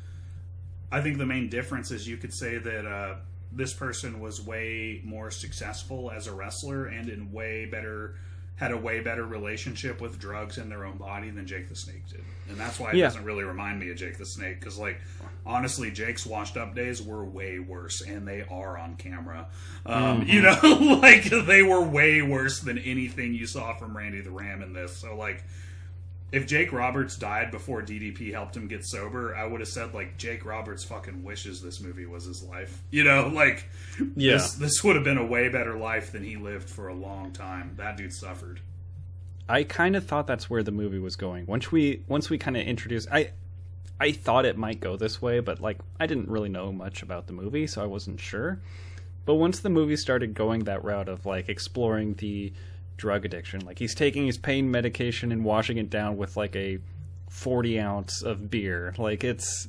[0.91, 3.15] I think the main difference is you could say that uh,
[3.51, 8.15] this person was way more successful as a wrestler and in way better
[8.59, 12.05] had a way better relationship with drugs in their own body than Jake the Snake
[12.09, 13.05] did, and that's why it Yeah.
[13.05, 14.99] doesn't really remind me of Jake the Snake because, like,
[15.45, 19.47] honestly, Jake's washed up days were way worse, and they are on camera.
[19.85, 20.59] Um, You know,
[21.01, 24.95] like they were way worse than anything you saw from Randy the Ram in this.
[24.97, 25.41] So, like
[26.31, 30.17] if Jake Roberts died before DDP helped him get sober, I would have said like
[30.17, 32.81] Jake Roberts fucking wishes this movie was his life.
[32.91, 33.65] You know, like
[34.15, 34.33] Yeah.
[34.33, 37.31] this this would have been a way better life than he lived for a long
[37.31, 37.73] time.
[37.77, 38.61] That dude suffered.
[39.47, 42.55] i kind of thought that's where the movie was going once we once we kind
[42.55, 43.31] of introduced i
[43.99, 47.25] i thought it might go this way but like i didn't really know much about
[47.25, 48.59] the movie so i wasn't sure
[49.25, 52.53] but once the movie started going that route of like exploring the
[52.99, 56.77] drug addiction like he's taking his pain medication and washing it down with like a
[57.29, 59.67] 40 ounce of beer like it's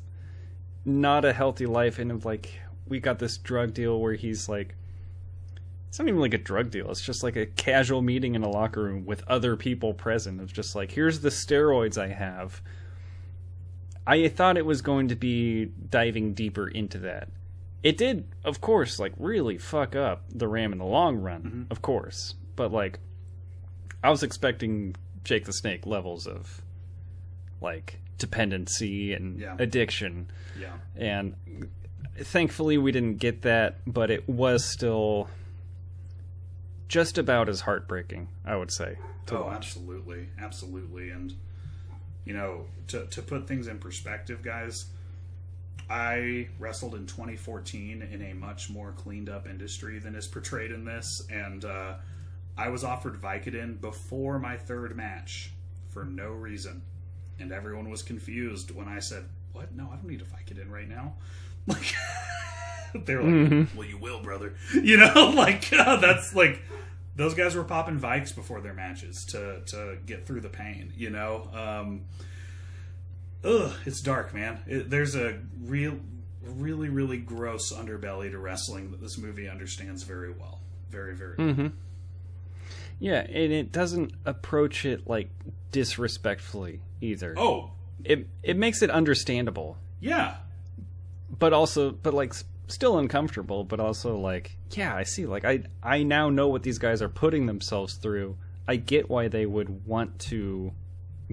[0.84, 4.74] not a healthy life and of like we got this drug deal where he's like
[5.90, 6.88] it's not even like a drug deal.
[6.92, 10.40] It's just like a casual meeting in a locker room with other people present.
[10.40, 12.62] It's just like, here's the steroids I have.
[14.06, 17.28] I thought it was going to be diving deeper into that.
[17.82, 21.62] It did, of course, like really fuck up the Ram in the long run, mm-hmm.
[21.72, 22.36] of course.
[22.54, 23.00] But like,
[24.02, 26.62] I was expecting Jake the Snake levels of
[27.60, 29.56] like dependency and Yeah.
[29.58, 30.30] addiction.
[30.58, 30.72] Yeah.
[30.96, 31.34] and
[32.16, 35.28] thankfully we didn't get that but it was still
[36.88, 38.96] just about as heartbreaking i would say
[39.32, 39.54] Oh, watch.
[39.58, 41.32] absolutely, absolutely, and
[42.24, 44.86] you know, to to put things in perspective, guys,
[45.88, 50.84] I wrestled in 2014 in a much more cleaned up industry than is portrayed in
[50.84, 51.94] this, and uh,
[52.56, 55.52] I was offered Vicodin before my third match
[55.88, 56.82] for no reason,
[57.38, 59.72] and everyone was confused when I said, "What?
[59.74, 61.14] No, I don't need a Vicodin right now."
[61.66, 61.94] Like.
[63.06, 64.54] They're like, well, you will, brother.
[64.74, 66.60] You know, like that's like
[67.16, 70.92] those guys were popping Vikes before their matches to to get through the pain.
[70.96, 72.02] You know, um,
[73.44, 74.60] ugh, it's dark, man.
[74.66, 75.98] It, there's a real,
[76.42, 80.60] really, really gross underbelly to wrestling that this movie understands very well.
[80.90, 81.34] Very, very.
[81.38, 81.70] well.
[83.00, 85.30] Yeah and it doesn't approach it like
[85.72, 87.34] disrespectfully either.
[87.36, 87.72] Oh,
[88.04, 89.76] it it makes it understandable.
[90.00, 90.36] Yeah,
[91.38, 92.34] but also but like
[92.68, 96.78] still uncomfortable but also like yeah i see like i i now know what these
[96.78, 98.36] guys are putting themselves through.
[98.68, 100.72] I get why they would want to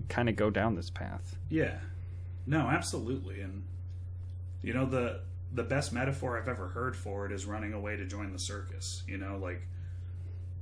[0.10, 1.36] kind of go down this path.
[1.50, 1.78] Yeah.
[2.48, 3.64] No, absolutely, and
[4.64, 5.20] you know the
[5.54, 9.04] the best metaphor I've ever heard for it is running away to join the circus.
[9.06, 9.62] You know, like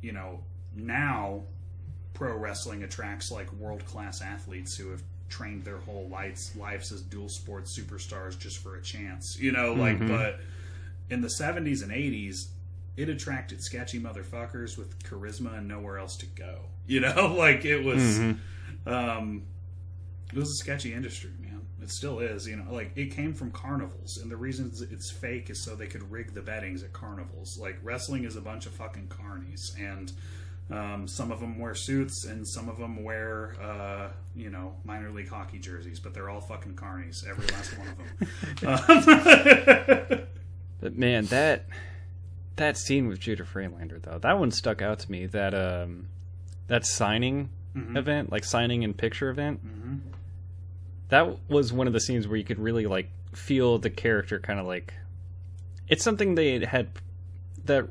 [0.02, 0.42] you know
[0.76, 1.42] now
[2.14, 7.02] pro wrestling attracts like world class athletes who have trained their whole lives lives as
[7.02, 9.38] dual sports superstars just for a chance.
[9.40, 10.40] You know, like but
[11.10, 12.50] in the seventies and eighties
[12.98, 16.60] it attracted sketchy motherfuckers with charisma and nowhere else to go.
[16.88, 18.20] You know, like it was
[18.86, 19.42] um
[20.32, 21.66] it was a sketchy industry, man.
[21.82, 22.72] It still is, you know.
[22.72, 26.36] Like it came from carnivals, and the reason it's fake is so they could rig
[26.36, 27.58] the bettings at carnivals.
[27.60, 30.12] Like wrestling is a bunch of fucking carnies, and
[30.72, 35.12] um, some of them wear suits, and some of them wear, uh, you know, minor
[35.12, 36.00] league hockey jerseys.
[36.00, 37.98] But they're all fucking carnies, every last one of
[38.62, 40.10] them.
[40.10, 40.20] Um,
[40.82, 41.66] But man, that
[42.58, 45.26] that scene with Judah Friedlander though, that one stuck out to me.
[45.26, 46.10] That um
[46.68, 47.50] that signing
[47.98, 49.62] event, like signing and picture event.
[51.10, 54.60] That was one of the scenes where you could really like feel the character kind
[54.60, 54.94] of like
[55.88, 56.88] it's something they had
[57.66, 57.88] that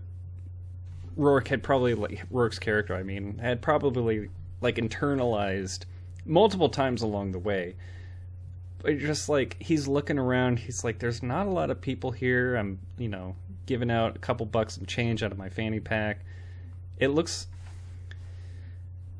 [1.16, 4.30] Rourke had probably like Rourke's character, I mean, had probably
[4.60, 5.84] like internalized
[6.24, 7.76] multiple times along the way.
[8.82, 12.56] But just like he's looking around, he's like, "There's not a lot of people here.
[12.56, 13.36] I'm, you know,
[13.66, 16.20] giving out a couple bucks of change out of my fanny pack.
[16.98, 17.46] It looks.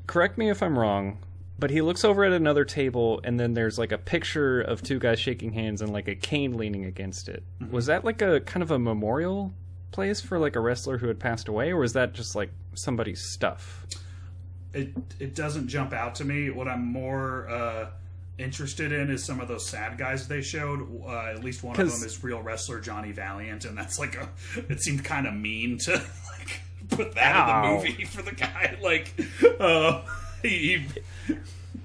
[0.07, 1.17] Correct me if I'm wrong,
[1.57, 4.99] but he looks over at another table, and then there's like a picture of two
[4.99, 7.43] guys shaking hands and like a cane leaning against it.
[7.59, 7.73] Mm-hmm.
[7.73, 9.51] Was that like a kind of a memorial
[9.91, 13.21] place for like a wrestler who had passed away, or was that just like somebody's
[13.31, 13.85] stuff?
[14.75, 16.49] it it doesn't jump out to me.
[16.49, 17.87] What I'm more uh,
[18.37, 20.81] interested in is some of those sad guys they showed.
[21.07, 24.29] Uh, at least one of them is real wrestler Johnny Valiant, and that's like a.
[24.69, 25.93] It seemed kind of mean to
[26.39, 26.59] like
[26.89, 27.63] put that Ow.
[27.63, 28.77] in the movie for the guy.
[28.81, 29.13] Like,
[29.59, 30.01] uh,
[30.41, 30.85] he,
[31.27, 31.35] he-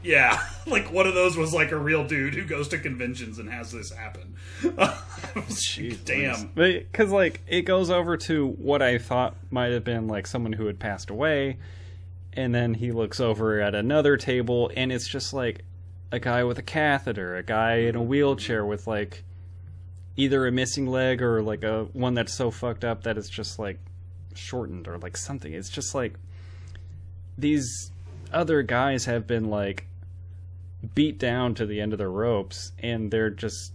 [0.02, 3.50] yeah, like one of those was like a real dude who goes to conventions and
[3.50, 4.34] has this happen.
[4.78, 4.98] I
[5.34, 6.50] was like, Damn.
[6.54, 10.66] Because like it goes over to what I thought might have been like someone who
[10.66, 11.58] had passed away,
[12.32, 15.64] and then he looks over at another table, and it's just like
[16.12, 19.24] a guy with a catheter, a guy in a wheelchair with like
[20.16, 23.58] either a missing leg or like a one that's so fucked up that it's just
[23.58, 23.78] like
[24.34, 25.52] shortened or like something.
[25.52, 26.14] It's just like
[27.38, 27.90] these
[28.32, 29.86] other guys have been like
[30.94, 33.72] beat down to the end of their ropes and they're just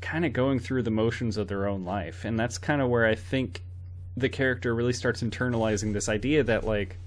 [0.00, 2.24] kind of going through the motions of their own life.
[2.24, 3.62] And that's kind of where i think
[4.16, 6.98] the character really starts internalizing this idea that like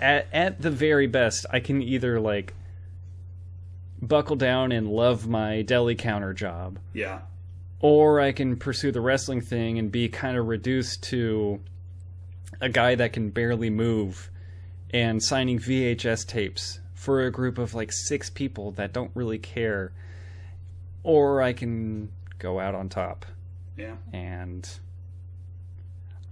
[0.00, 2.52] at, at the very best i can either like
[4.00, 6.78] buckle down and love my deli counter job.
[6.92, 7.20] Yeah,
[7.80, 11.60] or I can pursue the wrestling thing and be kind of reduced to
[12.60, 14.30] a guy that can barely move
[14.90, 19.92] and signing VHS tapes for a group of like six people that don't really care.
[21.02, 23.24] Or I can go out on top.
[23.76, 23.96] yeah.
[24.12, 24.68] And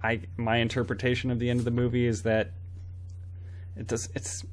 [0.03, 2.51] I my interpretation of the end of the movie is that
[3.75, 4.45] it does it's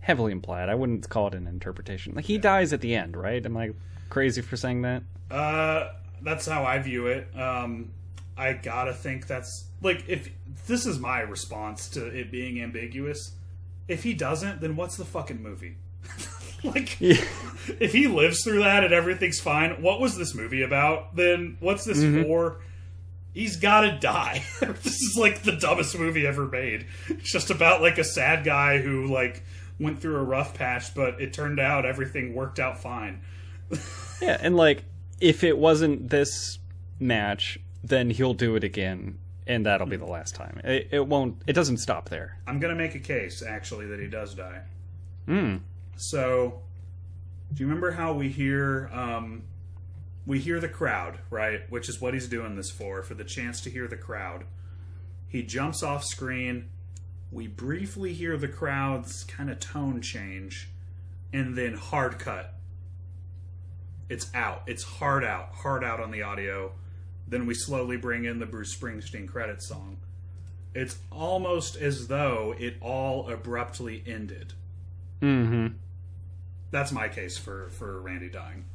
[0.00, 0.68] heavily implied.
[0.68, 2.14] I wouldn't call it an interpretation.
[2.14, 3.44] Like he dies at the end, right?
[3.44, 3.70] Am I
[4.10, 5.02] crazy for saying that?
[5.30, 5.92] Uh,
[6.22, 7.28] that's how I view it.
[7.38, 7.90] Um,
[8.36, 10.28] I gotta think that's like if
[10.66, 13.32] this is my response to it being ambiguous.
[13.88, 15.76] If he doesn't, then what's the fucking movie?
[16.64, 21.16] like, if he lives through that and everything's fine, what was this movie about?
[21.16, 22.22] Then what's this mm-hmm.
[22.22, 22.60] for?
[23.34, 24.44] He's gotta die.
[24.60, 26.86] this is like the dumbest movie ever made.
[27.08, 29.42] It's just about like a sad guy who like
[29.80, 33.22] went through a rough patch, but it turned out everything worked out fine.
[34.20, 34.84] Yeah, and like
[35.20, 36.58] if it wasn't this
[37.00, 40.60] match, then he'll do it again, and that'll be the last time.
[40.64, 41.42] It, it won't.
[41.46, 42.38] It doesn't stop there.
[42.46, 44.62] I'm gonna make a case actually that he does die.
[45.26, 45.56] Hmm.
[45.96, 46.62] So,
[47.52, 49.42] do you remember how we hear um,
[50.26, 51.68] we hear the crowd, right?
[51.70, 54.44] Which is what he's doing this for, for the chance to hear the crowd.
[55.28, 56.68] He jumps off screen.
[57.30, 60.68] We briefly hear the crowd's kind of tone change,
[61.32, 62.54] and then hard cut.
[64.08, 64.62] It's out.
[64.66, 65.54] It's hard out.
[65.54, 66.72] Hard out on the audio.
[67.32, 69.96] Then we slowly bring in the Bruce Springsteen credit song.
[70.74, 74.52] It's almost as though it all abruptly ended.
[75.22, 75.68] Mm-hmm.
[76.70, 78.66] That's my case for for Randy dying.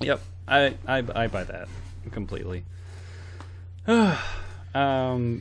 [0.00, 0.20] Yep.
[0.48, 1.68] I, I I buy that
[2.10, 2.64] completely.
[3.86, 4.16] um.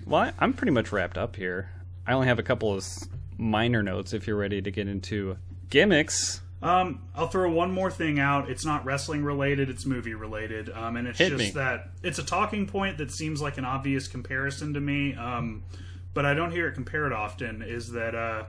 [0.05, 1.71] Well, I, I'm pretty much wrapped up here.
[2.05, 2.85] I only have a couple of
[3.39, 4.13] minor notes.
[4.13, 5.37] If you're ready to get into
[5.71, 6.41] gimmicks.
[6.63, 8.49] Um, I'll throw one more thing out.
[8.49, 10.69] It's not wrestling related; it's movie related.
[10.69, 11.51] Um, and it's Hit just me.
[11.51, 15.13] that it's a talking point that seems like an obvious comparison to me.
[15.13, 15.63] Um,
[16.13, 17.61] but I don't hear it compared often.
[17.61, 18.45] Is that uh,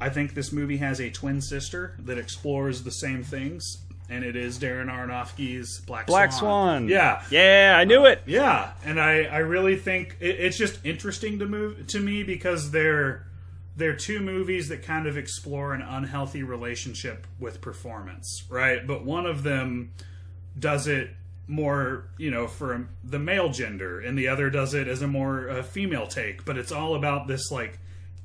[0.00, 3.78] I think this movie has a twin sister that explores the same things,
[4.08, 6.82] and it is Darren Aronofsky's Black Black Swan.
[6.82, 6.88] Swan.
[6.88, 8.22] Yeah, Yeah, I knew it.
[8.24, 12.70] Yeah, and I, I really think it, it's just interesting to move to me because
[12.70, 13.26] they're
[13.78, 18.84] they're two movies that kind of explore an unhealthy relationship with performance, right?
[18.84, 19.92] But one of them
[20.58, 21.10] does it
[21.46, 25.48] more, you know, for the male gender, and the other does it as a more
[25.48, 26.44] uh, female take.
[26.44, 27.78] But it's all about this like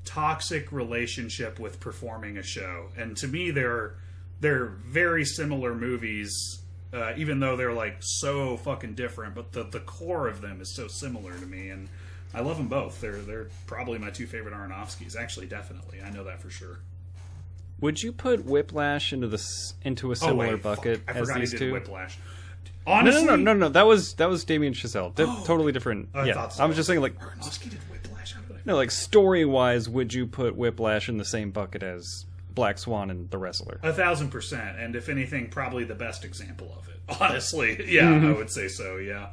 [0.05, 3.95] toxic relationship with performing a show, and to me, they're
[4.41, 6.59] they're very similar movies.
[6.91, 10.75] Uh, even though they're like so fucking different, but the the core of them is
[10.75, 11.89] so similar to me, and
[12.33, 12.99] I love them both.
[13.01, 15.15] They're they're probably my two favorite Aronofskys.
[15.15, 16.79] Actually, definitely, I know that for sure.
[17.81, 21.15] Would you put Whiplash into this into a Oh, similar wait, bucket fuck.
[21.15, 21.73] I as these two?
[21.73, 22.17] Whiplash.
[22.87, 23.69] No, Honestly, no, no, no, no.
[23.69, 25.13] That was that was Damien Chazelle.
[25.15, 26.09] Di- totally different.
[26.13, 26.63] I yeah, so.
[26.63, 28.35] I was just saying like Aronofsky did Whiplash.
[28.65, 33.09] No, like story wise, would you put Whiplash in the same bucket as Black Swan
[33.09, 33.79] and The Wrestler?
[33.83, 37.01] A thousand percent, and if anything, probably the best example of it.
[37.21, 38.27] Honestly, yeah, Mm-hmm.
[38.27, 38.95] I would say so.
[38.97, 39.29] Yeah,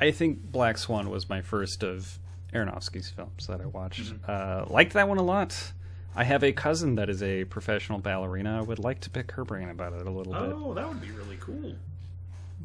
[0.00, 2.18] I think Black Swan was my first of
[2.52, 4.12] Aronofsky's films that I watched.
[4.14, 4.24] Mm-hmm.
[4.28, 5.72] Uh, liked that one a lot.
[6.14, 8.58] I have a cousin that is a professional ballerina.
[8.58, 10.42] I would like to pick her brain about it a little bit.
[10.54, 11.74] Oh, that would be really cool.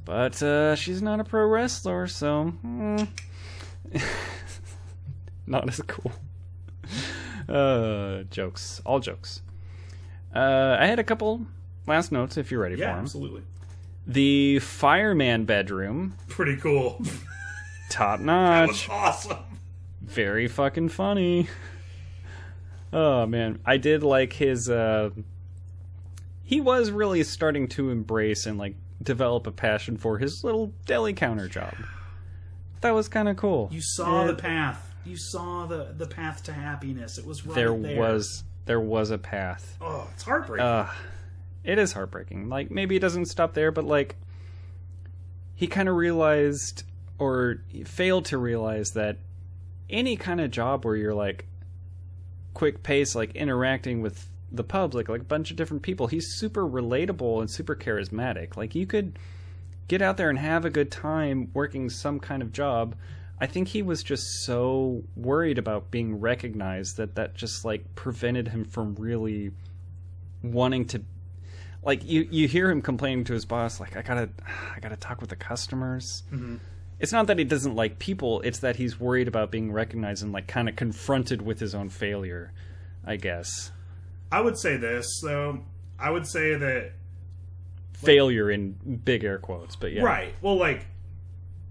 [0.06, 3.03] But uh, she's not a pro wrestler, so hmm.
[5.48, 6.12] not as cool.
[7.49, 9.41] Uh, jokes, all jokes.
[10.34, 11.45] Uh, I had a couple
[11.86, 12.99] last notes if you're ready Yeah, for them.
[13.03, 13.41] absolutely.
[14.07, 17.02] The fireman bedroom, Pretty cool.
[17.90, 19.38] top that notch, was awesome.
[20.02, 21.48] very fucking funny.
[22.94, 24.69] Oh man, I did like his.
[24.69, 25.11] Uh,
[26.44, 31.14] he was really starting to embrace and like develop a passion for his little deli
[31.14, 31.73] counter job.
[32.82, 33.69] That was kind of cool.
[33.72, 34.28] You saw Yeah.
[34.28, 34.88] the path.
[35.06, 37.18] You saw the the path to happiness.
[37.18, 37.98] It was right there there.
[37.99, 39.78] was there was a path.
[39.80, 40.65] Oh, it's heartbreaking.
[40.65, 40.90] Uh,
[41.64, 42.50] it is heartbreaking.
[42.50, 44.16] Like maybe it doesn't stop there, but like
[45.56, 46.84] he kind of realized
[47.20, 49.18] or failed to realize that
[49.90, 51.46] any kind of job where you're like
[52.54, 56.68] quick pace, like interacting with the public, like a bunch of different people, he's super
[56.68, 58.58] relatable and super charismatic.
[58.58, 59.18] Like you could
[59.88, 62.96] get out there and have a good time working some kind of job.
[63.40, 68.48] I think he was just so worried about being recognized that that just like prevented
[68.48, 69.52] him from really
[70.44, 71.04] wanting to
[71.84, 74.30] like you you hear him complaining to his boss like I got to
[74.76, 76.24] I got to talk with the customers.
[76.32, 76.60] Mhm.
[76.99, 80.32] It's not that he doesn't like people, it's that he's worried about being recognized and
[80.32, 82.53] like kind of confronted with his own failure,
[83.03, 83.72] I guess.
[84.32, 85.64] I would say this though.
[85.98, 86.94] I would say that
[87.94, 88.72] Failure in
[89.03, 90.02] big air quotes, but yeah.
[90.02, 90.34] right.
[90.41, 90.88] Well, like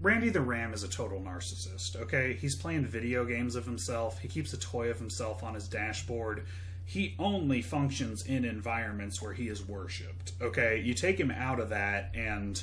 [0.01, 1.95] Randy the Ram is a total narcissist.
[1.95, 4.19] Okay, he's playing video games of himself.
[4.19, 6.45] He keeps a toy of himself on his dashboard.
[6.91, 10.33] He only functions in environments where he is worshipped.
[10.41, 12.61] Okay, you take him out of that, and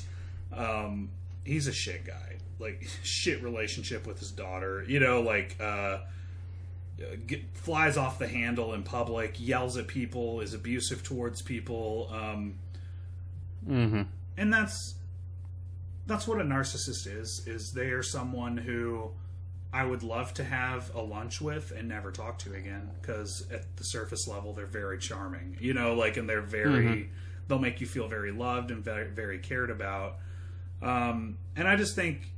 [0.55, 1.09] um,
[1.43, 2.37] he's a shit guy.
[2.59, 4.85] Like shit relationship with his daughter.
[4.87, 6.01] You know, like uh,
[7.25, 12.07] get, flies off the handle in public, yells at people, is abusive towards people.
[12.13, 12.53] Um,
[13.67, 14.05] Mhm.
[14.37, 14.93] and that's
[16.05, 19.09] that's what a narcissist is is they are someone who
[19.71, 23.75] i would love to have a lunch with and never talk to again because at
[23.77, 27.09] the surface level they're very charming you know like and they're very
[27.47, 30.17] they'll make you feel very loved and very very cared about
[30.81, 32.31] um and i just think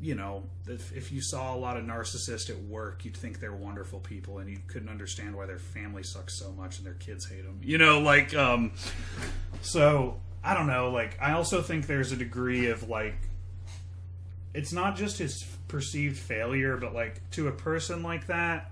[0.00, 3.52] you know if, if you saw a lot of narcissists at work you'd think they're
[3.52, 7.28] wonderful people and you couldn't understand why their family sucks so much and their kids
[7.28, 8.72] hate them you know like um
[9.60, 10.90] so I don't know.
[10.90, 13.16] Like I also think there's a degree of like
[14.54, 18.70] it's not just his perceived failure, but like to a person like that,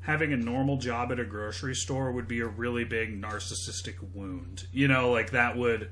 [0.00, 4.66] having a normal job at a grocery store would be a really big narcissistic wound.
[4.72, 5.90] You know, like that would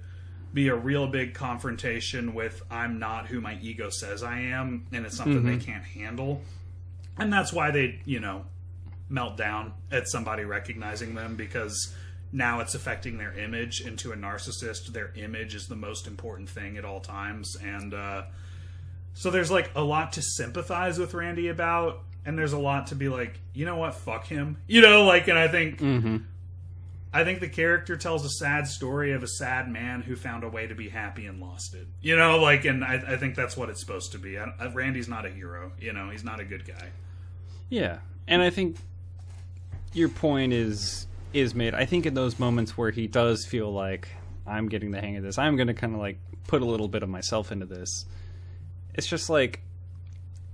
[0.53, 5.07] be a real big confrontation with I'm not who my ego says I am, and
[5.07, 6.43] it's something they can't handle.
[7.19, 8.47] And that's why they, you know,
[9.09, 11.95] melt down at somebody recognizing them because
[12.33, 16.49] now it's affecting their image and to a narcissist their image is the most important
[16.49, 18.23] thing at all times and uh,
[19.19, 22.95] so there's like a lot to sympathize with randy about and there's a lot to
[22.95, 23.95] be like you know what?
[23.95, 24.57] Fuck him.
[24.69, 26.23] You know like and i think Mhm.
[27.13, 30.49] i think the character tells a sad story of a sad man who found a
[30.49, 31.87] way to be happy and lost it.
[32.01, 34.39] You know like and i, I think that's what it's supposed to be.
[34.39, 36.11] I, I, randy's not a hero you know?
[36.11, 36.89] He's not a good guy.
[37.71, 38.77] Yeah, and I think
[39.93, 41.75] your point is is made.
[41.75, 44.09] I think in those moments where he does feel like
[44.47, 46.89] I'm getting the hang of this, I'm going to kind of like put a little
[46.89, 48.07] bit of myself into this.
[48.99, 49.61] It's just like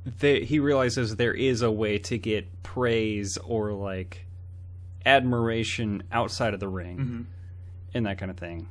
[0.04, 4.26] they, he realizes there is a way to get praise or like
[5.06, 7.26] admiration outside of the ring
[7.94, 8.68] and that kind of thing.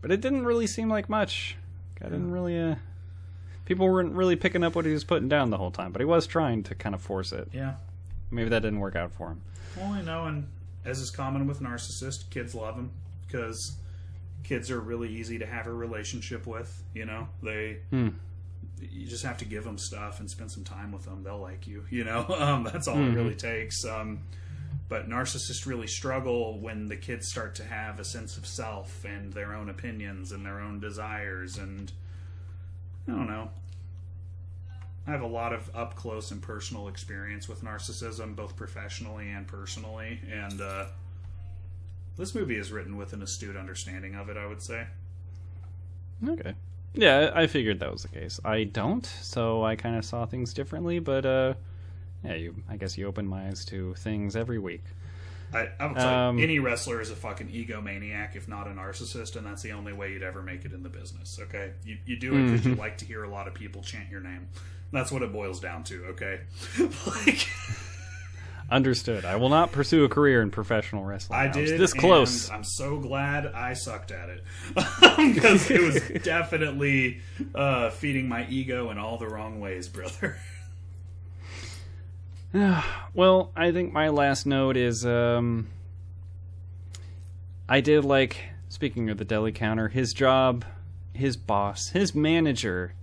[0.00, 1.56] But it didn't really seem like much.
[2.00, 2.58] I didn't really.
[2.58, 2.76] Uh,
[3.66, 6.06] people weren't really picking up what he was putting down the whole time, but he
[6.06, 7.48] was trying to kind of force it.
[7.52, 7.74] yeah
[8.30, 9.42] Maybe that didn't work out for him.
[9.76, 10.48] Well, I know, and
[10.86, 12.92] as is common with narcissists, kids love them
[13.26, 13.76] because
[14.42, 16.82] kids are really easy to have a relationship with.
[16.94, 18.08] You know, they Hmm.
[18.90, 21.22] You just have to give them stuff and spend some time with them.
[21.22, 21.84] They'll like you.
[21.90, 23.12] You know, um, that's all Mm-hmm.
[23.12, 23.84] it really takes.
[23.84, 24.20] Um,
[24.88, 29.32] but narcissists really struggle when the kids start to have a sense of self and
[29.32, 31.92] their own opinions and their own desires and
[33.08, 33.50] I don't know.
[35.06, 39.46] I have a lot of up close and personal experience with narcissism, both professionally and
[39.46, 40.84] personally, and uh,
[42.16, 44.36] this movie is written with an astute understanding of it.
[44.36, 44.86] I would say.
[46.28, 46.54] Okay.
[46.94, 48.40] Yeah, I figured that was the case.
[48.44, 51.54] I don't, so I kind of saw things differently, but uh
[52.24, 54.84] yeah, you I guess you open my eyes to things every week.
[55.52, 58.70] I, I would tell Um, you, any wrestler is a fucking egomaniac, if not a
[58.70, 61.40] narcissist, and that's the only way you'd ever make it in the business.
[61.42, 64.08] Okay, you you do it because you like to hear a lot of people chant
[64.10, 64.48] your name.
[64.92, 66.04] That's what it boils down to.
[66.06, 66.40] Okay,
[67.06, 67.48] like
[68.70, 69.24] Understood.
[69.24, 71.38] I will not pursue a career in professional wrestling.
[71.38, 72.48] I was did this close.
[72.50, 74.44] I'm so glad I sucked at it
[75.34, 77.20] because it was definitely
[77.52, 80.38] uh, feeding my ego in all the wrong ways, brother.
[83.14, 85.68] Well, I think my last note is um
[87.68, 88.38] I did like
[88.68, 90.64] speaking of the deli counter, his job,
[91.12, 92.94] his boss, his manager.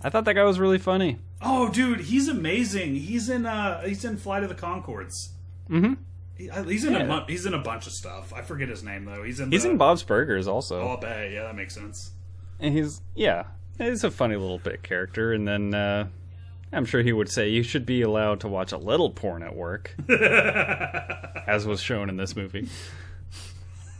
[0.00, 1.18] I thought that guy was really funny.
[1.40, 2.96] Oh, dude, he's amazing.
[2.96, 5.28] He's in uh, he's in Flight of the Conchords.
[5.70, 5.98] Mhm.
[6.36, 7.06] He, uh, he's in a Yeah.
[7.06, 8.32] mu- he's in a bunch of stuff.
[8.32, 9.22] I forget his name though.
[9.22, 10.80] He's in He's the, in Bob's Burgers also.
[10.80, 11.30] Oh, I bet.
[11.32, 12.12] Yeah, that makes sense.
[12.60, 13.44] And he's yeah,
[13.78, 16.08] he's a funny little bit character and then uh
[16.72, 19.54] I'm sure he would say you should be allowed to watch a little porn at
[19.56, 22.68] work, as was shown in this movie.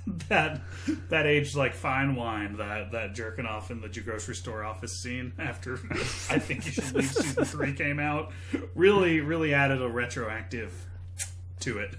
[0.29, 0.61] that
[1.09, 2.57] that aged like fine wine.
[2.57, 5.75] That that jerking off in the grocery store office scene after
[6.31, 8.33] I think you should leave season three came out
[8.75, 10.73] really really added a retroactive
[11.61, 11.95] to it.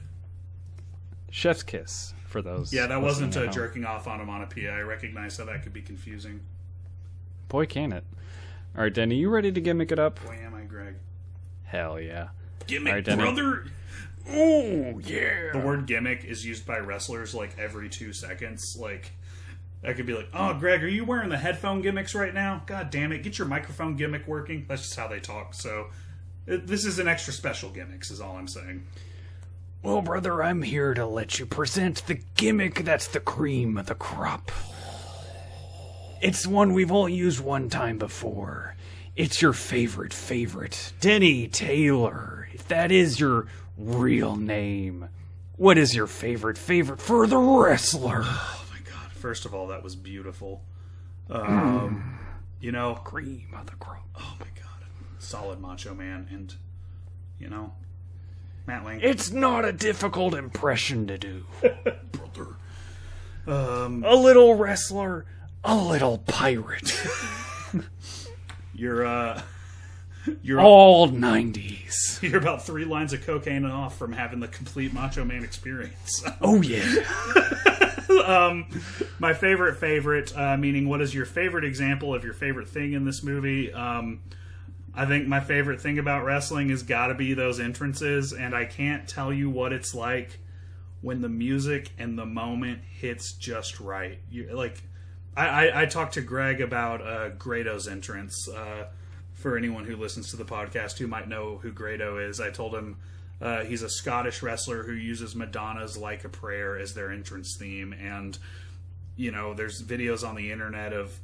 [1.31, 2.73] Chef's kiss for those.
[2.73, 4.71] Yeah, that wasn't a jerking off onomatopoeia.
[4.71, 6.41] I recognize how that could be confusing.
[7.47, 8.03] Boy, can it.
[8.75, 10.23] All right, Denny, you ready to gimmick it up?
[10.23, 10.95] Boy, am I, Greg?
[11.63, 12.29] Hell yeah.
[12.67, 13.21] Gimmick, All right, Denny.
[13.21, 13.65] brother.
[14.27, 15.51] Oh yeah.
[15.53, 18.77] The word gimmick is used by wrestlers like every two seconds.
[18.79, 19.11] Like,
[19.83, 22.63] I could be like, "Oh, Greg, are you wearing the headphone gimmicks right now?
[22.65, 25.53] God damn it, get your microphone gimmick working." That's just how they talk.
[25.53, 25.87] So,
[26.45, 28.85] this is an extra special gimmicks, is all I'm saying.
[29.81, 33.95] Well, brother, I'm here to let you present the gimmick that's the cream of the
[33.95, 34.51] crop.
[36.21, 38.75] It's one we've all used one time before.
[39.15, 42.49] It's your favorite favorite, Denny Taylor.
[42.53, 43.47] If that is your
[43.79, 45.09] real name,
[45.55, 48.23] what is your favorite favorite for the wrestler?
[48.25, 49.11] Oh my god!
[49.13, 50.63] First of all, that was beautiful.
[51.29, 52.19] Um,
[52.59, 54.07] you know, Cream of the crop.
[54.17, 54.87] oh my god,
[55.19, 56.53] solid Macho Man, and
[57.39, 57.73] you know,
[58.67, 61.45] Matt Lang, It's not a difficult impression to do.
[62.11, 62.55] brother.
[63.47, 65.25] Um, A little wrestler,
[65.63, 66.93] a little pirate.
[68.73, 69.41] you're uh,
[70.41, 72.21] you're All 90s.
[72.29, 76.23] You're about three lines of cocaine off from having the complete Macho Man experience.
[76.41, 77.03] Oh, yeah.
[78.25, 78.67] um,
[79.19, 83.05] My favorite favorite, uh, meaning what is your favorite example of your favorite thing in
[83.05, 83.71] this movie?
[83.73, 84.21] Um,
[84.93, 88.65] I think my favorite thing about wrestling has got to be those entrances, and I
[88.65, 90.39] can't tell you what it's like
[91.01, 94.19] when the music and the moment hits just right.
[94.29, 94.81] You, like,
[95.37, 98.49] I, I, I talked to Greg about uh, Grado's entrance.
[98.49, 98.87] Uh,
[99.39, 102.75] for anyone who listens to the podcast who might know who Grado is, I told
[102.75, 102.97] him
[103.41, 107.93] uh, he's a Scottish wrestler who uses Madonna's "Like a Prayer" as their entrance theme,
[107.93, 108.37] and
[109.15, 111.19] you know, there's videos on the internet of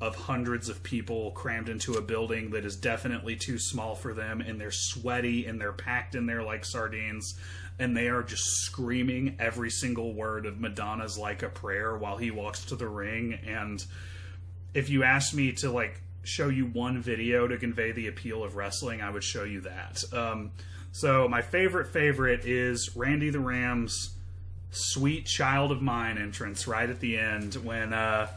[0.00, 4.40] of hundreds of people crammed into a building that is definitely too small for them,
[4.40, 7.38] and they're sweaty and they're packed in there like sardines,
[7.78, 12.32] and they are just screaming every single word of Madonna's "Like a Prayer" while he
[12.32, 13.38] walks to the ring.
[13.46, 13.84] And
[14.74, 18.56] if you ask me to like show you one video to convey the appeal of
[18.56, 20.02] wrestling, I would show you that.
[20.12, 20.52] Um,
[20.92, 24.16] so my favorite favorite is Randy the Ram's
[24.72, 28.28] sweet child of mine entrance right at the end when uh,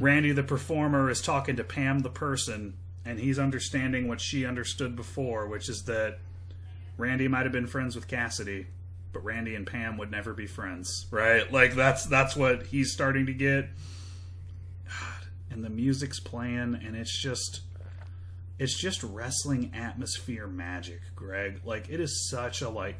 [0.00, 2.74] Randy the performer is talking to Pam the person
[3.04, 6.18] and he's understanding what she understood before, which is that
[6.98, 8.66] Randy might have been friends with Cassidy,
[9.12, 11.50] but Randy and Pam would never be friends, right?
[11.52, 13.68] Like that's that's what he's starting to get.
[15.56, 17.62] And the music's playing and it's just
[18.58, 21.62] it's just wrestling atmosphere magic, Greg.
[21.64, 22.98] Like it is such a like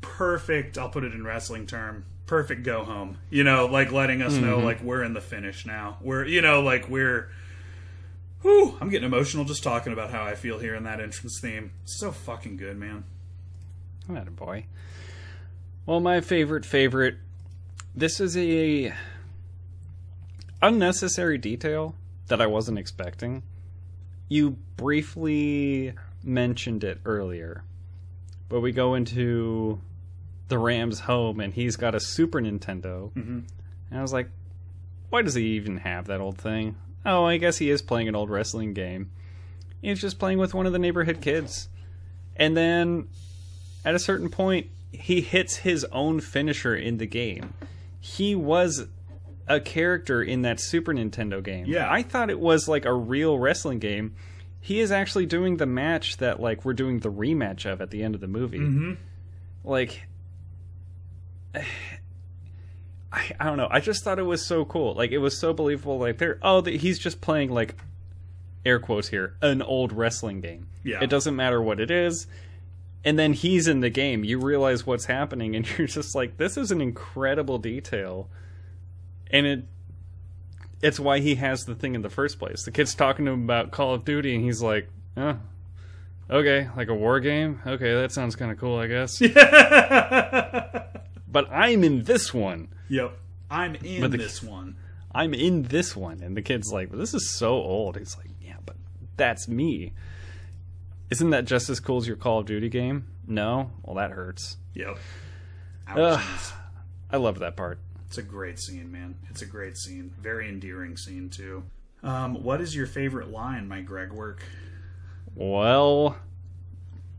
[0.00, 3.18] perfect, I'll put it in wrestling term, perfect go home.
[3.28, 4.64] You know, like letting us know mm-hmm.
[4.64, 5.98] like we're in the finish now.
[6.00, 7.30] We're you know, like we're
[8.40, 11.72] Whew, I'm getting emotional just talking about how I feel here in that entrance theme.
[11.84, 13.04] So fucking good, man.
[14.08, 14.64] I'm not a boy.
[15.84, 17.18] Well, my favorite favorite.
[17.94, 18.94] This is a
[20.62, 21.94] unnecessary detail
[22.28, 23.42] that I wasn't expecting.
[24.28, 27.64] You briefly mentioned it earlier,
[28.48, 29.80] but we go into
[30.48, 33.40] the Rams' home and he's got a Super Nintendo, mm-hmm.
[33.90, 34.30] and I was like,
[35.10, 38.14] "Why does he even have that old thing?" Oh, I guess he is playing an
[38.14, 39.10] old wrestling game.
[39.82, 41.68] He's just playing with one of the neighborhood kids,
[42.36, 43.08] and then
[43.84, 47.54] at a certain point, he hits his own finisher in the game.
[48.00, 48.86] He was
[49.48, 51.66] a character in that Super Nintendo game.
[51.66, 51.90] Yeah.
[51.90, 54.14] I thought it was like a real wrestling game.
[54.60, 58.02] He is actually doing the match that like we're doing the rematch of at the
[58.02, 58.58] end of the movie.
[58.58, 58.92] Mm-hmm.
[59.64, 60.02] like
[63.14, 63.68] I, I don't know.
[63.70, 64.94] I just thought it was so cool.
[64.94, 65.98] Like it was so believable.
[65.98, 67.74] Like they're oh the, he's just playing like
[68.64, 70.68] air quotes here an old wrestling game.
[70.84, 71.02] Yeah.
[71.02, 72.26] It doesn't matter what it is.
[73.04, 74.22] And then he's in the game.
[74.22, 78.30] You realize what's happening, and you're just like, this is an incredible detail.
[79.32, 79.64] And it
[80.82, 82.64] it's why he has the thing in the first place.
[82.64, 85.38] The kid's talking to him about Call of Duty, and he's like, oh,
[86.28, 87.60] okay, like a war game?
[87.64, 89.18] Okay, that sounds kind of cool, I guess.
[91.28, 92.68] but I'm in this one.
[92.88, 93.16] Yep.
[93.50, 94.76] I'm in the- this one.
[95.14, 96.22] I'm in this one.
[96.22, 97.96] And the kid's like, this is so old.
[97.98, 98.76] He's like, yeah, but
[99.16, 99.92] that's me.
[101.10, 103.06] Isn't that just as cool as your Call of Duty game?
[103.26, 103.70] No?
[103.82, 104.56] Well, that hurts.
[104.74, 104.96] Yep.
[105.86, 107.78] I love that part.
[108.12, 109.14] It's a great scene, man.
[109.30, 110.12] It's a great scene.
[110.20, 111.62] Very endearing scene too.
[112.02, 114.42] Um, what is your favorite line, my Greg work?
[115.34, 116.16] Well,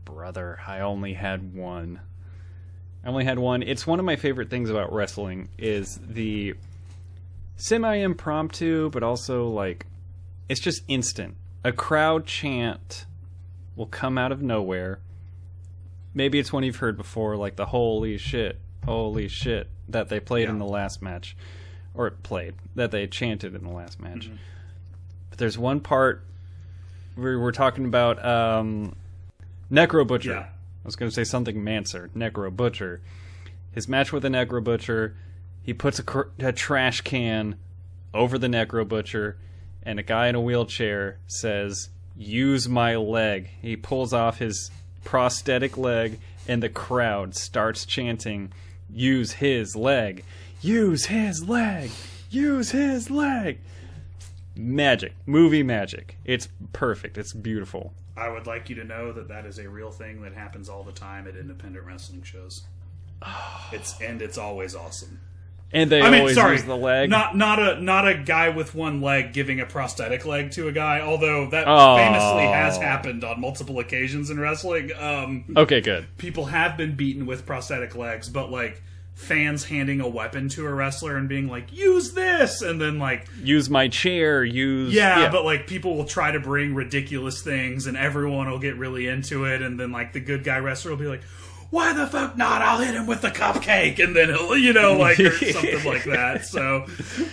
[0.06, 1.99] brother, I only had one.
[3.03, 3.64] I only had one.
[3.64, 6.53] It's one of my favorite things about wrestling is the
[7.56, 9.88] semi impromptu, but also like
[10.48, 11.38] it's just instant.
[11.64, 13.07] A crowd chant
[13.76, 14.99] will come out of nowhere.
[16.14, 20.49] Maybe it's one you've heard before, like the holy shit, holy shit that they played
[20.49, 21.35] in the last match.
[21.95, 24.30] Or played, that they chanted in the last match.
[25.30, 26.23] But there's one part
[27.15, 28.95] we were talking about um,
[29.72, 30.31] Necro Butcher.
[30.31, 30.39] Yeah.
[30.39, 33.01] I was going to say something Manser, Necro Butcher.
[33.72, 35.15] His match with the Necro Butcher,
[35.61, 37.55] he puts a, cr- a trash can
[38.14, 39.38] over the Necro Butcher,
[39.81, 43.49] and a guy in a wheelchair says, Use my leg.
[43.61, 44.69] He pulls off his
[45.03, 48.51] prosthetic leg, and the crowd starts chanting,
[48.94, 50.24] Use his leg.
[50.61, 51.90] Use his leg.
[52.30, 53.60] Use his leg.
[54.56, 55.14] Magic.
[55.26, 56.18] Movie magic.
[56.26, 57.18] It's perfect.
[57.18, 57.94] It's beautiful.
[58.15, 60.84] I would like you to know that that is a real thing that happens all
[60.84, 62.64] the time at independent wrestling shows.
[63.72, 65.20] It's and it's always awesome.
[65.74, 67.10] And they I mean, always sorry, use the leg.
[67.10, 70.72] Not not a not a guy with one leg giving a prosthetic leg to a
[70.72, 71.02] guy.
[71.02, 71.95] Although that Oh.
[71.98, 74.91] famously has happened on multiple occasions in wrestling.
[74.98, 76.06] Um, okay, good.
[76.18, 78.82] people have been beaten with prosthetic legs, but like
[79.16, 83.28] fans handing a weapon to a wrestler and being like, "Use this," and then like,
[83.44, 84.44] Use my chair.
[84.44, 88.76] Use yeah, but like people will try to bring ridiculous things, and everyone will get
[88.78, 91.22] really into it, and then like the good guy wrestler will be like.
[91.74, 92.62] Why the fuck not?
[92.62, 96.04] I'll hit him with the cupcake, and then he'll, you know, like or something like
[96.04, 96.45] that.
[96.45, 96.86] So,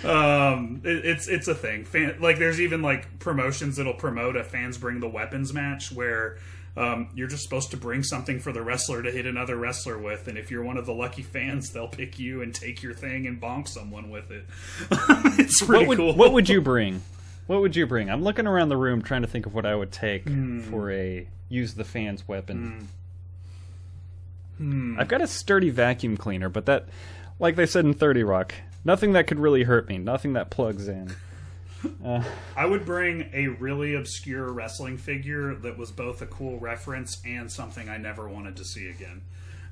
[0.05, 1.85] um, it, it's it's a thing.
[1.85, 6.39] Fan, like, there's even like promotions that'll promote a fans bring the weapons match where
[6.77, 10.27] um, you're just supposed to bring something for the wrestler to hit another wrestler with,
[10.27, 13.27] and if you're one of the lucky fans, they'll pick you and take your thing
[13.27, 14.47] and bonk someone with it.
[15.39, 16.15] it's pretty what would cool.
[16.17, 17.03] what would you bring?
[17.47, 18.09] What would you bring?
[18.09, 20.61] I'm looking around the room trying to think of what I would take Hmm.
[20.61, 22.89] for a use the fans weapon.
[24.61, 26.89] I've got a sturdy vacuum cleaner, but that,
[27.39, 28.55] like they said in Thirty Rock,
[28.85, 29.99] nothing that could really hurt me.
[29.99, 31.15] Nothing that plugs in.
[32.57, 37.51] I would bring a really obscure wrestling figure that was both a cool reference and
[37.51, 39.23] something I never wanted to see again.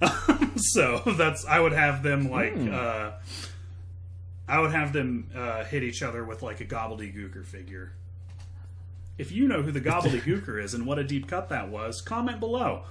[0.57, 3.13] so that's I would have them like uh,
[4.49, 7.93] I would have them uh, hit each other with like a Gobbledy Gooker figure.
[9.19, 12.01] If you know who the Gobbledy Gooker is and what a deep cut that was,
[12.01, 12.85] comment below.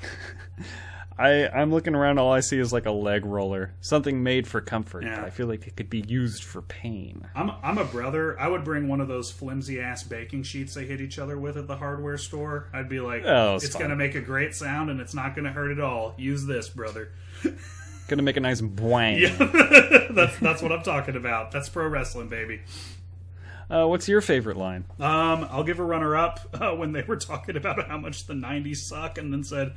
[1.18, 2.18] I I'm looking around.
[2.18, 5.04] All I see is like a leg roller, something made for comfort.
[5.04, 5.22] Yeah.
[5.22, 7.26] I feel like it could be used for pain.
[7.34, 8.40] I'm I'm a brother.
[8.40, 11.58] I would bring one of those flimsy ass baking sheets they hit each other with
[11.58, 12.68] at the hardware store.
[12.72, 15.52] I'd be like, Oh, it's it's gonna make a great sound and it's not gonna
[15.52, 16.14] hurt at all.
[16.16, 17.10] Use this, brother.
[18.08, 19.36] Gonna make a nice boing.
[20.14, 21.50] that's that's what I'm talking about.
[21.52, 22.62] That's pro wrestling, baby.
[23.70, 24.84] Uh, what's your favorite line?
[24.98, 28.34] Um, I'll give a runner up uh, when they were talking about how much the
[28.34, 29.74] '90s suck, and then said,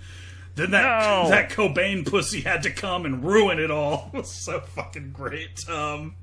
[0.55, 0.83] "Then that
[1.23, 1.29] No.
[1.29, 5.67] that Cobain pussy had to come and ruin it all." It was so fucking great.
[5.69, 6.15] Um,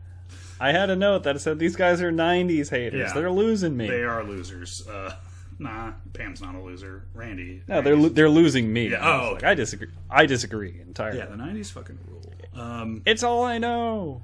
[0.58, 3.08] I had a note that said these guys are '90s haters.
[3.08, 3.12] Yeah.
[3.14, 3.88] They're losing me.
[3.88, 4.86] they are losers.
[4.86, 5.14] Uh,
[5.58, 7.04] nah, Pam's not a loser.
[7.14, 8.90] Randy, No, they're lo- they're losing me.
[8.90, 9.88] Yeah, I was oh, like, I disagree.
[10.10, 11.18] I disagree entirely.
[11.18, 12.32] yeah, the '90s fucking rule.
[12.54, 14.22] Um, It's all I know.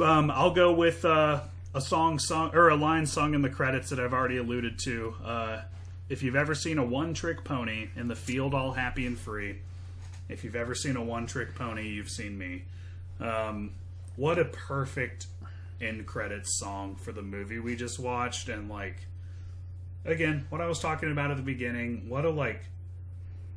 [0.00, 1.40] Um, I'll go with uh,
[1.74, 5.14] a song sung or a line sung in the credits that I've already alluded to.
[5.24, 5.62] Uh,
[6.08, 9.58] if you've ever seen a one-trick pony in the field, all happy and free.
[10.28, 12.64] If you've ever seen a one-trick pony, you've seen me.
[13.20, 13.72] Um,
[14.16, 15.26] what a perfect
[15.80, 19.06] end credits song for the movie we just watched, and like,
[20.04, 22.08] again, what I was talking about at the beginning.
[22.08, 22.64] What a like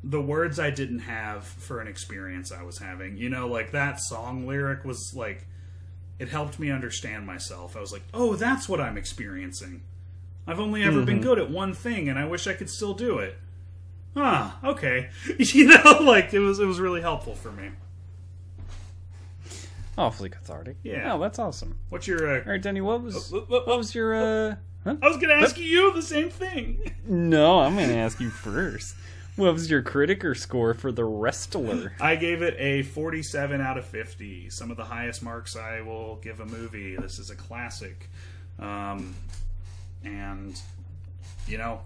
[0.03, 3.18] the words I didn't have for an experience I was having.
[3.18, 5.48] You know, like that song lyric was like
[6.24, 7.78] it helped me understand myself.
[7.78, 9.84] I was like, "Oh, that's what I'm experiencing.
[10.48, 13.20] I've only ever been good at one thing and I wish I could still do
[13.20, 13.38] it."
[14.16, 15.10] ah, okay.
[15.40, 17.70] You know, like it was it was really helpful for me.
[19.98, 20.78] Awfully cathartic.
[20.84, 21.14] Yeah.
[21.14, 21.78] Oh, that's awesome.
[21.90, 22.28] What's your?
[22.28, 24.56] Uh, All right, Denny, what was what- what- what was your uh?
[24.84, 24.95] Huh?
[25.02, 26.80] I was gonna ask you the same thing.
[27.08, 28.95] No, I'm gonna ask you first.
[29.35, 31.93] What was your Criticker score for the Wrestler?
[31.99, 34.49] I gave it a 47 out of 50.
[34.51, 36.95] Some of the highest marks I will give a movie.
[36.95, 38.10] This is a classic.
[38.60, 39.15] Um,
[40.03, 40.60] and,
[41.47, 41.81] you know,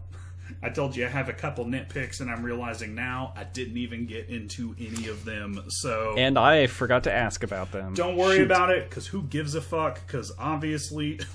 [0.62, 4.06] I told you I have a couple nitpicks, and I'm realizing now I didn't even
[4.08, 5.64] get into any of them.
[5.70, 7.94] So And I forgot to ask about them.
[7.94, 8.46] don't worry Shoot.
[8.46, 10.06] about it, because who gives a fuck?
[10.06, 11.20] Because obviously.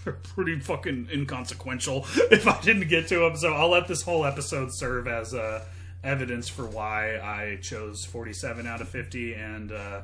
[0.04, 3.36] They're pretty fucking inconsequential if I didn't get to them.
[3.36, 5.64] So I'll let this whole episode serve as uh,
[6.02, 10.02] evidence for why I chose 47 out of 50 and uh,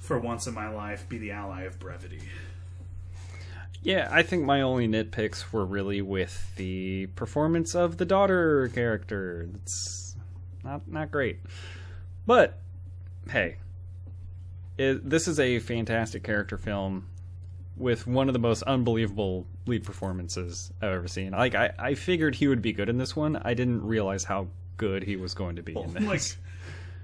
[0.00, 2.20] for once in my life be the ally of brevity.
[3.82, 9.48] Yeah, I think my only nitpicks were really with the performance of the daughter character.
[9.56, 10.16] It's
[10.62, 11.40] not not great,
[12.24, 12.60] but
[13.28, 13.56] hey,
[14.78, 17.08] it, this is a fantastic character film
[17.76, 21.32] with one of the most unbelievable lead performances I've ever seen.
[21.32, 23.36] Like I, I figured he would be good in this one.
[23.36, 26.02] I didn't realize how good he was going to be in oh, this.
[26.02, 26.22] Like,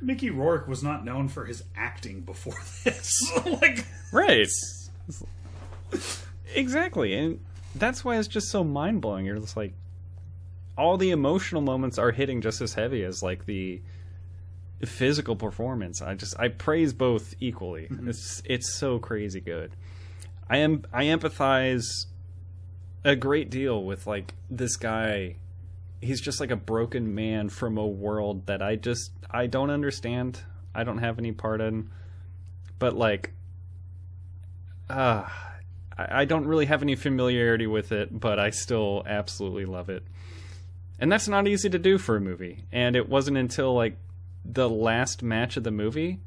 [0.00, 3.10] Mickey Rourke was not known for his acting before this.
[3.60, 4.46] like, Right.
[6.54, 7.14] Exactly.
[7.14, 7.40] And
[7.74, 9.26] that's why it's just so mind blowing.
[9.26, 9.74] You're just like
[10.76, 13.82] all the emotional moments are hitting just as heavy as like the
[14.84, 16.00] physical performance.
[16.00, 17.88] I just I praise both equally.
[17.90, 18.08] Mm-hmm.
[18.08, 19.72] It's it's so crazy good.
[20.50, 22.06] I am I empathize
[23.04, 25.36] a great deal with like this guy.
[26.00, 30.40] He's just like a broken man from a world that I just I don't understand.
[30.74, 31.90] I don't have any part in.
[32.78, 33.32] But like
[34.88, 35.28] uh,
[35.96, 40.04] I I don't really have any familiarity with it, but I still absolutely love it.
[41.00, 42.64] And that's not easy to do for a movie.
[42.72, 43.96] And it wasn't until like
[44.44, 46.20] the last match of the movie,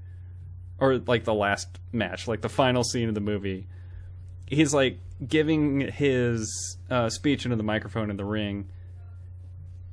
[0.80, 3.68] or like the last match, like the final scene of the movie,
[4.52, 8.70] he's like giving his uh, speech into the microphone in the ring.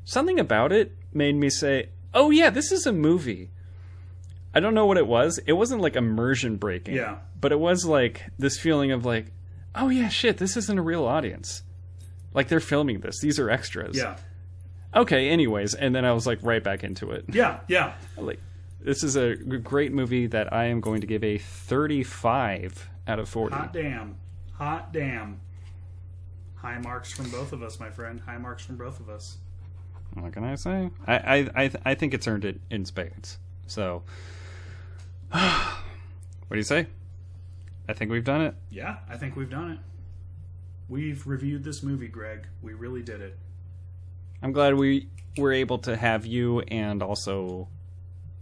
[0.05, 3.51] Something about it made me say, "Oh yeah, this is a movie."
[4.55, 5.39] I don't know what it was.
[5.47, 6.94] It wasn't like immersion breaking.
[6.97, 7.18] Yeah.
[7.40, 9.26] But it was like this feeling of like,
[9.74, 11.62] oh yeah, shit, this isn't a real audience.
[12.32, 13.20] Like they're filming this.
[13.20, 13.97] These are extras.
[13.97, 14.16] yeah.
[14.94, 17.26] Okay, anyways, and then I was like right back into it.
[17.30, 17.93] Yeah, yeah.
[18.16, 18.40] Like
[18.80, 23.28] this is a great movie that I am going to give a 35 out of
[23.28, 23.55] 40.
[23.55, 24.16] Hot damn.
[24.59, 25.40] Hot damn.
[26.56, 28.20] High marks from both of us, my friend.
[28.20, 29.39] High marks from both of us.
[30.14, 30.90] What can I say?
[31.06, 33.39] I I I, th- I think it's earned it in spades.
[33.68, 34.02] So
[35.30, 35.40] what
[36.51, 36.89] do you say?
[37.89, 38.55] I think we've done it.
[38.70, 39.78] Yeah, I think we've done it.
[40.89, 42.47] We've reviewed this movie, Greg.
[42.60, 43.39] We really did it.
[44.43, 47.68] I'm glad we were able to have you, and also,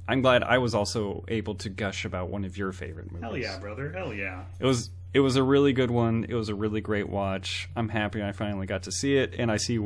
[0.09, 3.23] I'm glad I was also able to gush about one of your favorite movies.
[3.23, 3.93] Hell yeah, brother.
[3.93, 4.45] Hell yeah.
[4.59, 6.27] It was it was a really good one.
[6.29, 7.71] It was a really great watch.
[7.75, 9.81] I'm happy I finally got to see it, and I see,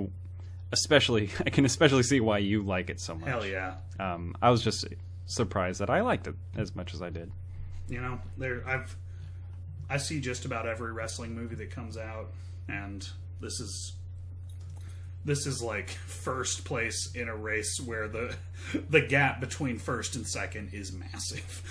[0.72, 3.28] especially I can especially see why you like it so much.
[3.28, 3.74] Hell yeah.
[4.00, 4.88] Um, I was just
[5.26, 7.30] surprised that I liked it as much as I did.
[7.88, 8.96] You know, there I've
[9.88, 12.32] I see just about every wrestling movie that comes out
[12.68, 13.08] and
[13.40, 13.92] this is
[15.24, 18.34] this is like first place in a race where the
[18.90, 21.62] the gap between first and second is massive.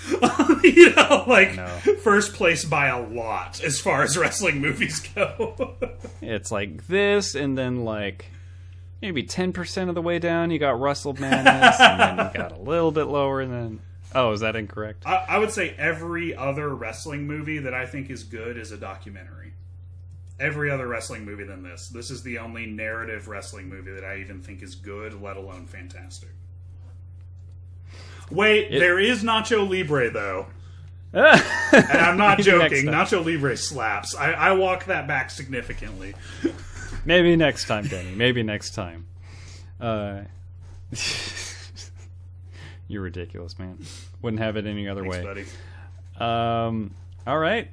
[0.63, 1.67] you know, like know.
[2.01, 5.76] first place by a lot as far as wrestling movies go.
[6.21, 8.26] It's like this, and then like
[9.01, 12.51] maybe ten percent of the way down, you got Russell Madness, and then you got
[12.51, 13.80] a little bit lower, and then
[14.13, 15.03] oh, is that incorrect?
[15.05, 18.77] I, I would say every other wrestling movie that I think is good is a
[18.77, 19.48] documentary.
[20.40, 21.90] Every other wrestling movie than this.
[21.90, 25.66] This is the only narrative wrestling movie that I even think is good, let alone
[25.66, 26.30] fantastic.
[28.32, 30.45] Wait, It- there is Nacho Libre though,
[31.14, 31.41] and
[31.74, 32.86] I'm not joking.
[32.86, 34.16] Nacho Libre slaps.
[34.16, 36.14] I, I walk that back significantly.
[37.06, 38.14] Maybe next time, Danny.
[38.14, 39.07] Maybe next time.
[39.82, 40.22] Uh,
[42.88, 43.80] you're ridiculous, man.
[44.22, 45.24] Wouldn't have it any other Thanks, way.
[45.24, 45.45] buddy.
[46.24, 46.91] Um,
[47.26, 47.70] all right,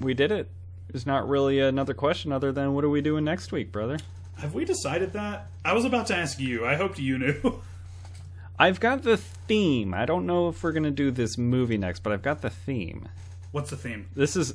[0.00, 0.48] we did it.
[0.96, 3.98] There's not really another question other than what are we doing next week, brother?
[4.38, 5.48] Have we decided that?
[5.62, 6.64] I was about to ask you.
[6.64, 7.60] I hoped you knew.
[8.58, 9.92] I've got the theme.
[9.92, 13.10] I don't know if we're gonna do this movie next, but I've got the theme.
[13.52, 14.06] What's the theme?
[14.14, 14.54] This is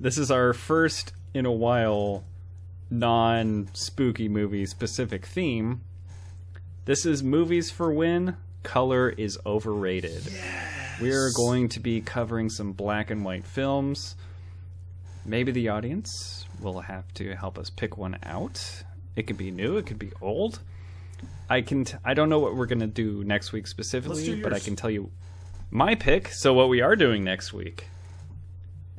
[0.00, 2.24] this is our first in a while
[2.88, 5.82] non spooky movie specific theme.
[6.86, 10.22] This is movies for when color is overrated.
[10.24, 11.00] Yes.
[11.02, 14.16] We are going to be covering some black and white films.
[15.24, 18.84] Maybe the audience will have to help us pick one out.
[19.14, 20.60] It could be new, it could be old.
[21.48, 21.84] I can.
[21.84, 24.90] T- I don't know what we're gonna do next week specifically, but I can tell
[24.90, 25.10] you
[25.70, 26.28] my pick.
[26.28, 27.88] So what we are doing next week.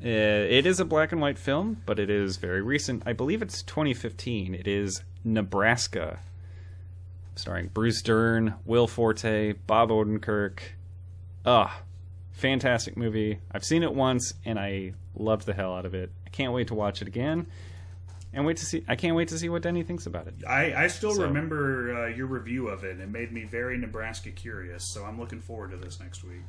[0.03, 3.03] Uh, it is a black and white film, but it is very recent.
[3.05, 4.53] I believe it's 2015.
[4.53, 6.19] It is Nebraska,
[7.35, 10.59] starring Bruce Dern, Will Forte, Bob Odenkirk.
[11.45, 11.81] Ah,
[12.33, 13.39] fantastic movie.
[13.51, 16.11] I've seen it once and I loved the hell out of it.
[16.25, 17.47] I can't wait to watch it again.
[18.35, 18.83] And wait to see.
[18.87, 20.33] I can't wait to see what Denny thinks about it.
[20.47, 22.99] I, I still So- remember uh, your review of it.
[22.99, 26.41] It made me very Nebraska curious, so I'm looking forward to this next week.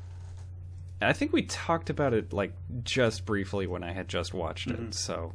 [1.03, 2.53] I think we talked about it like
[2.85, 4.95] just briefly when I had just watched it.
[4.95, 5.35] So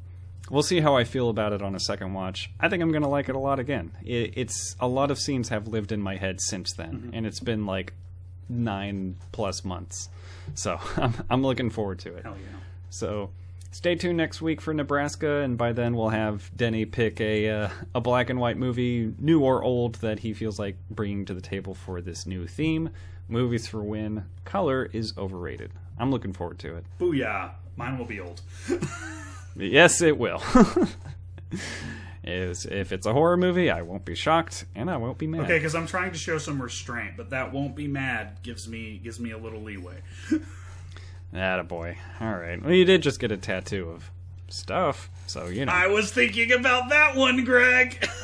[0.50, 2.50] we'll see how I feel about it on a second watch.
[2.60, 3.92] I think I'm going to like it a lot again.
[4.04, 7.40] It, it's a lot of scenes have lived in my head since then, and it's
[7.42, 7.94] been like
[8.48, 10.10] nine plus months.
[10.56, 12.24] So I'm, I'm looking forward to it.
[12.24, 12.58] Hell yeah.
[12.90, 13.32] So
[13.72, 17.70] stay tuned next week for Nebraska, and by then we'll have Denny pick a uh,
[17.96, 21.42] a black and white movie, new or old, that he feels like bringing to the
[21.42, 22.90] table for this new theme.
[23.28, 24.26] Movies for win.
[24.44, 25.72] Color is overrated.
[26.00, 26.86] I'm looking forward to it.
[27.00, 27.52] Booyah.
[27.76, 28.42] Mine will be old.
[29.56, 30.42] Yes, it will.
[32.30, 35.42] Is if it's a horror movie, I won't be shocked and I won't be mad.
[35.42, 39.00] Okay, because I'm trying to show some restraint, but that won't be mad gives me
[39.04, 40.02] gives me a little leeway.
[41.34, 41.98] a boy.
[42.20, 42.62] All right.
[42.62, 44.10] Well, you did just get a tattoo of
[44.48, 45.72] stuff, so you know.
[45.72, 48.08] I was thinking about that one, Greg.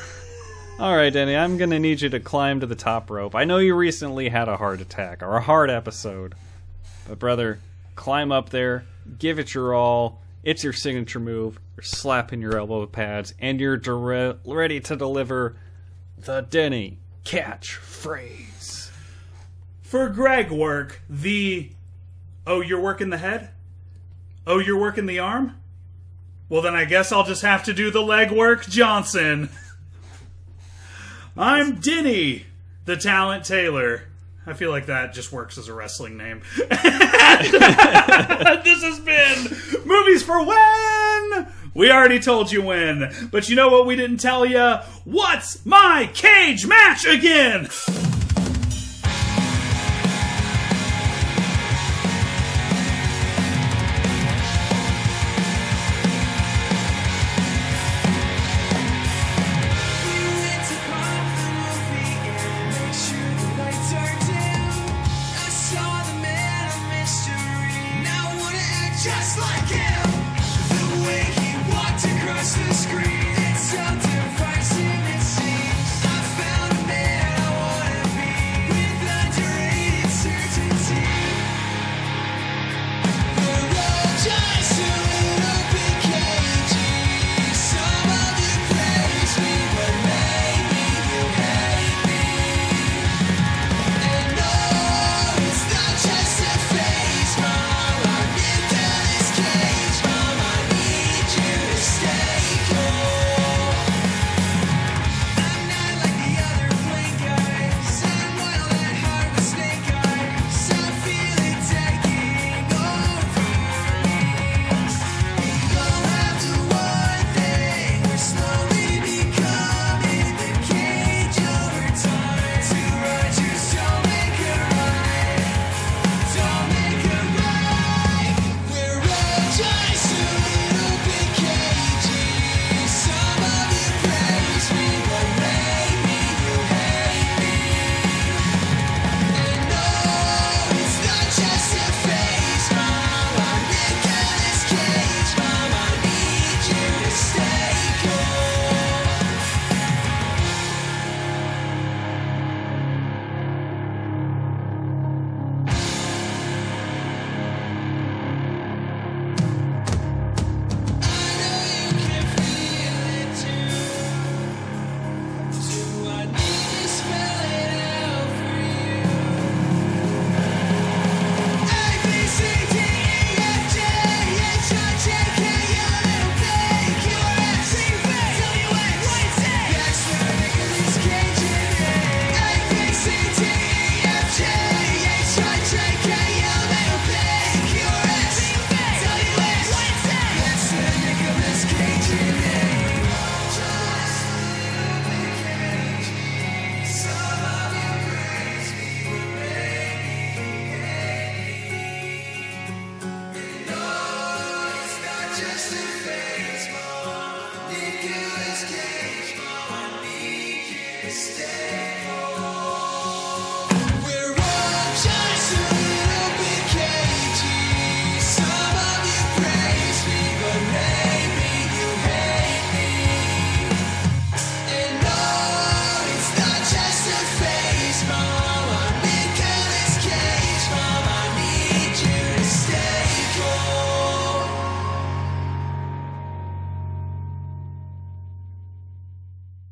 [0.77, 3.34] All right, Danny, I'm going to need you to climb to the top rope.
[3.34, 6.36] I know you recently had a heart attack or a heart episode.
[7.07, 7.60] But, brother,
[7.95, 8.84] climb up there,
[9.18, 10.22] give it your all.
[10.46, 11.60] It's your signature move.
[11.76, 15.58] You're slapping your elbow pads, and you're dire- ready to deliver
[16.20, 18.92] the Denny catchphrase.
[19.82, 21.72] For Greg work, the
[22.48, 23.50] Oh, you're working the head?
[24.46, 25.56] Oh, you're working the arm?
[26.48, 29.50] Well, then I guess I'll just have to do the leg work, Johnson.
[31.38, 32.46] I'm Denny,
[32.86, 34.04] the talent Taylor.
[34.48, 36.42] I feel like that just works as a wrestling name.
[36.58, 36.70] this
[38.84, 41.48] has been Movies for When!
[41.74, 44.76] We already told you when, but you know what we didn't tell you?
[45.04, 47.70] What's my cage match again?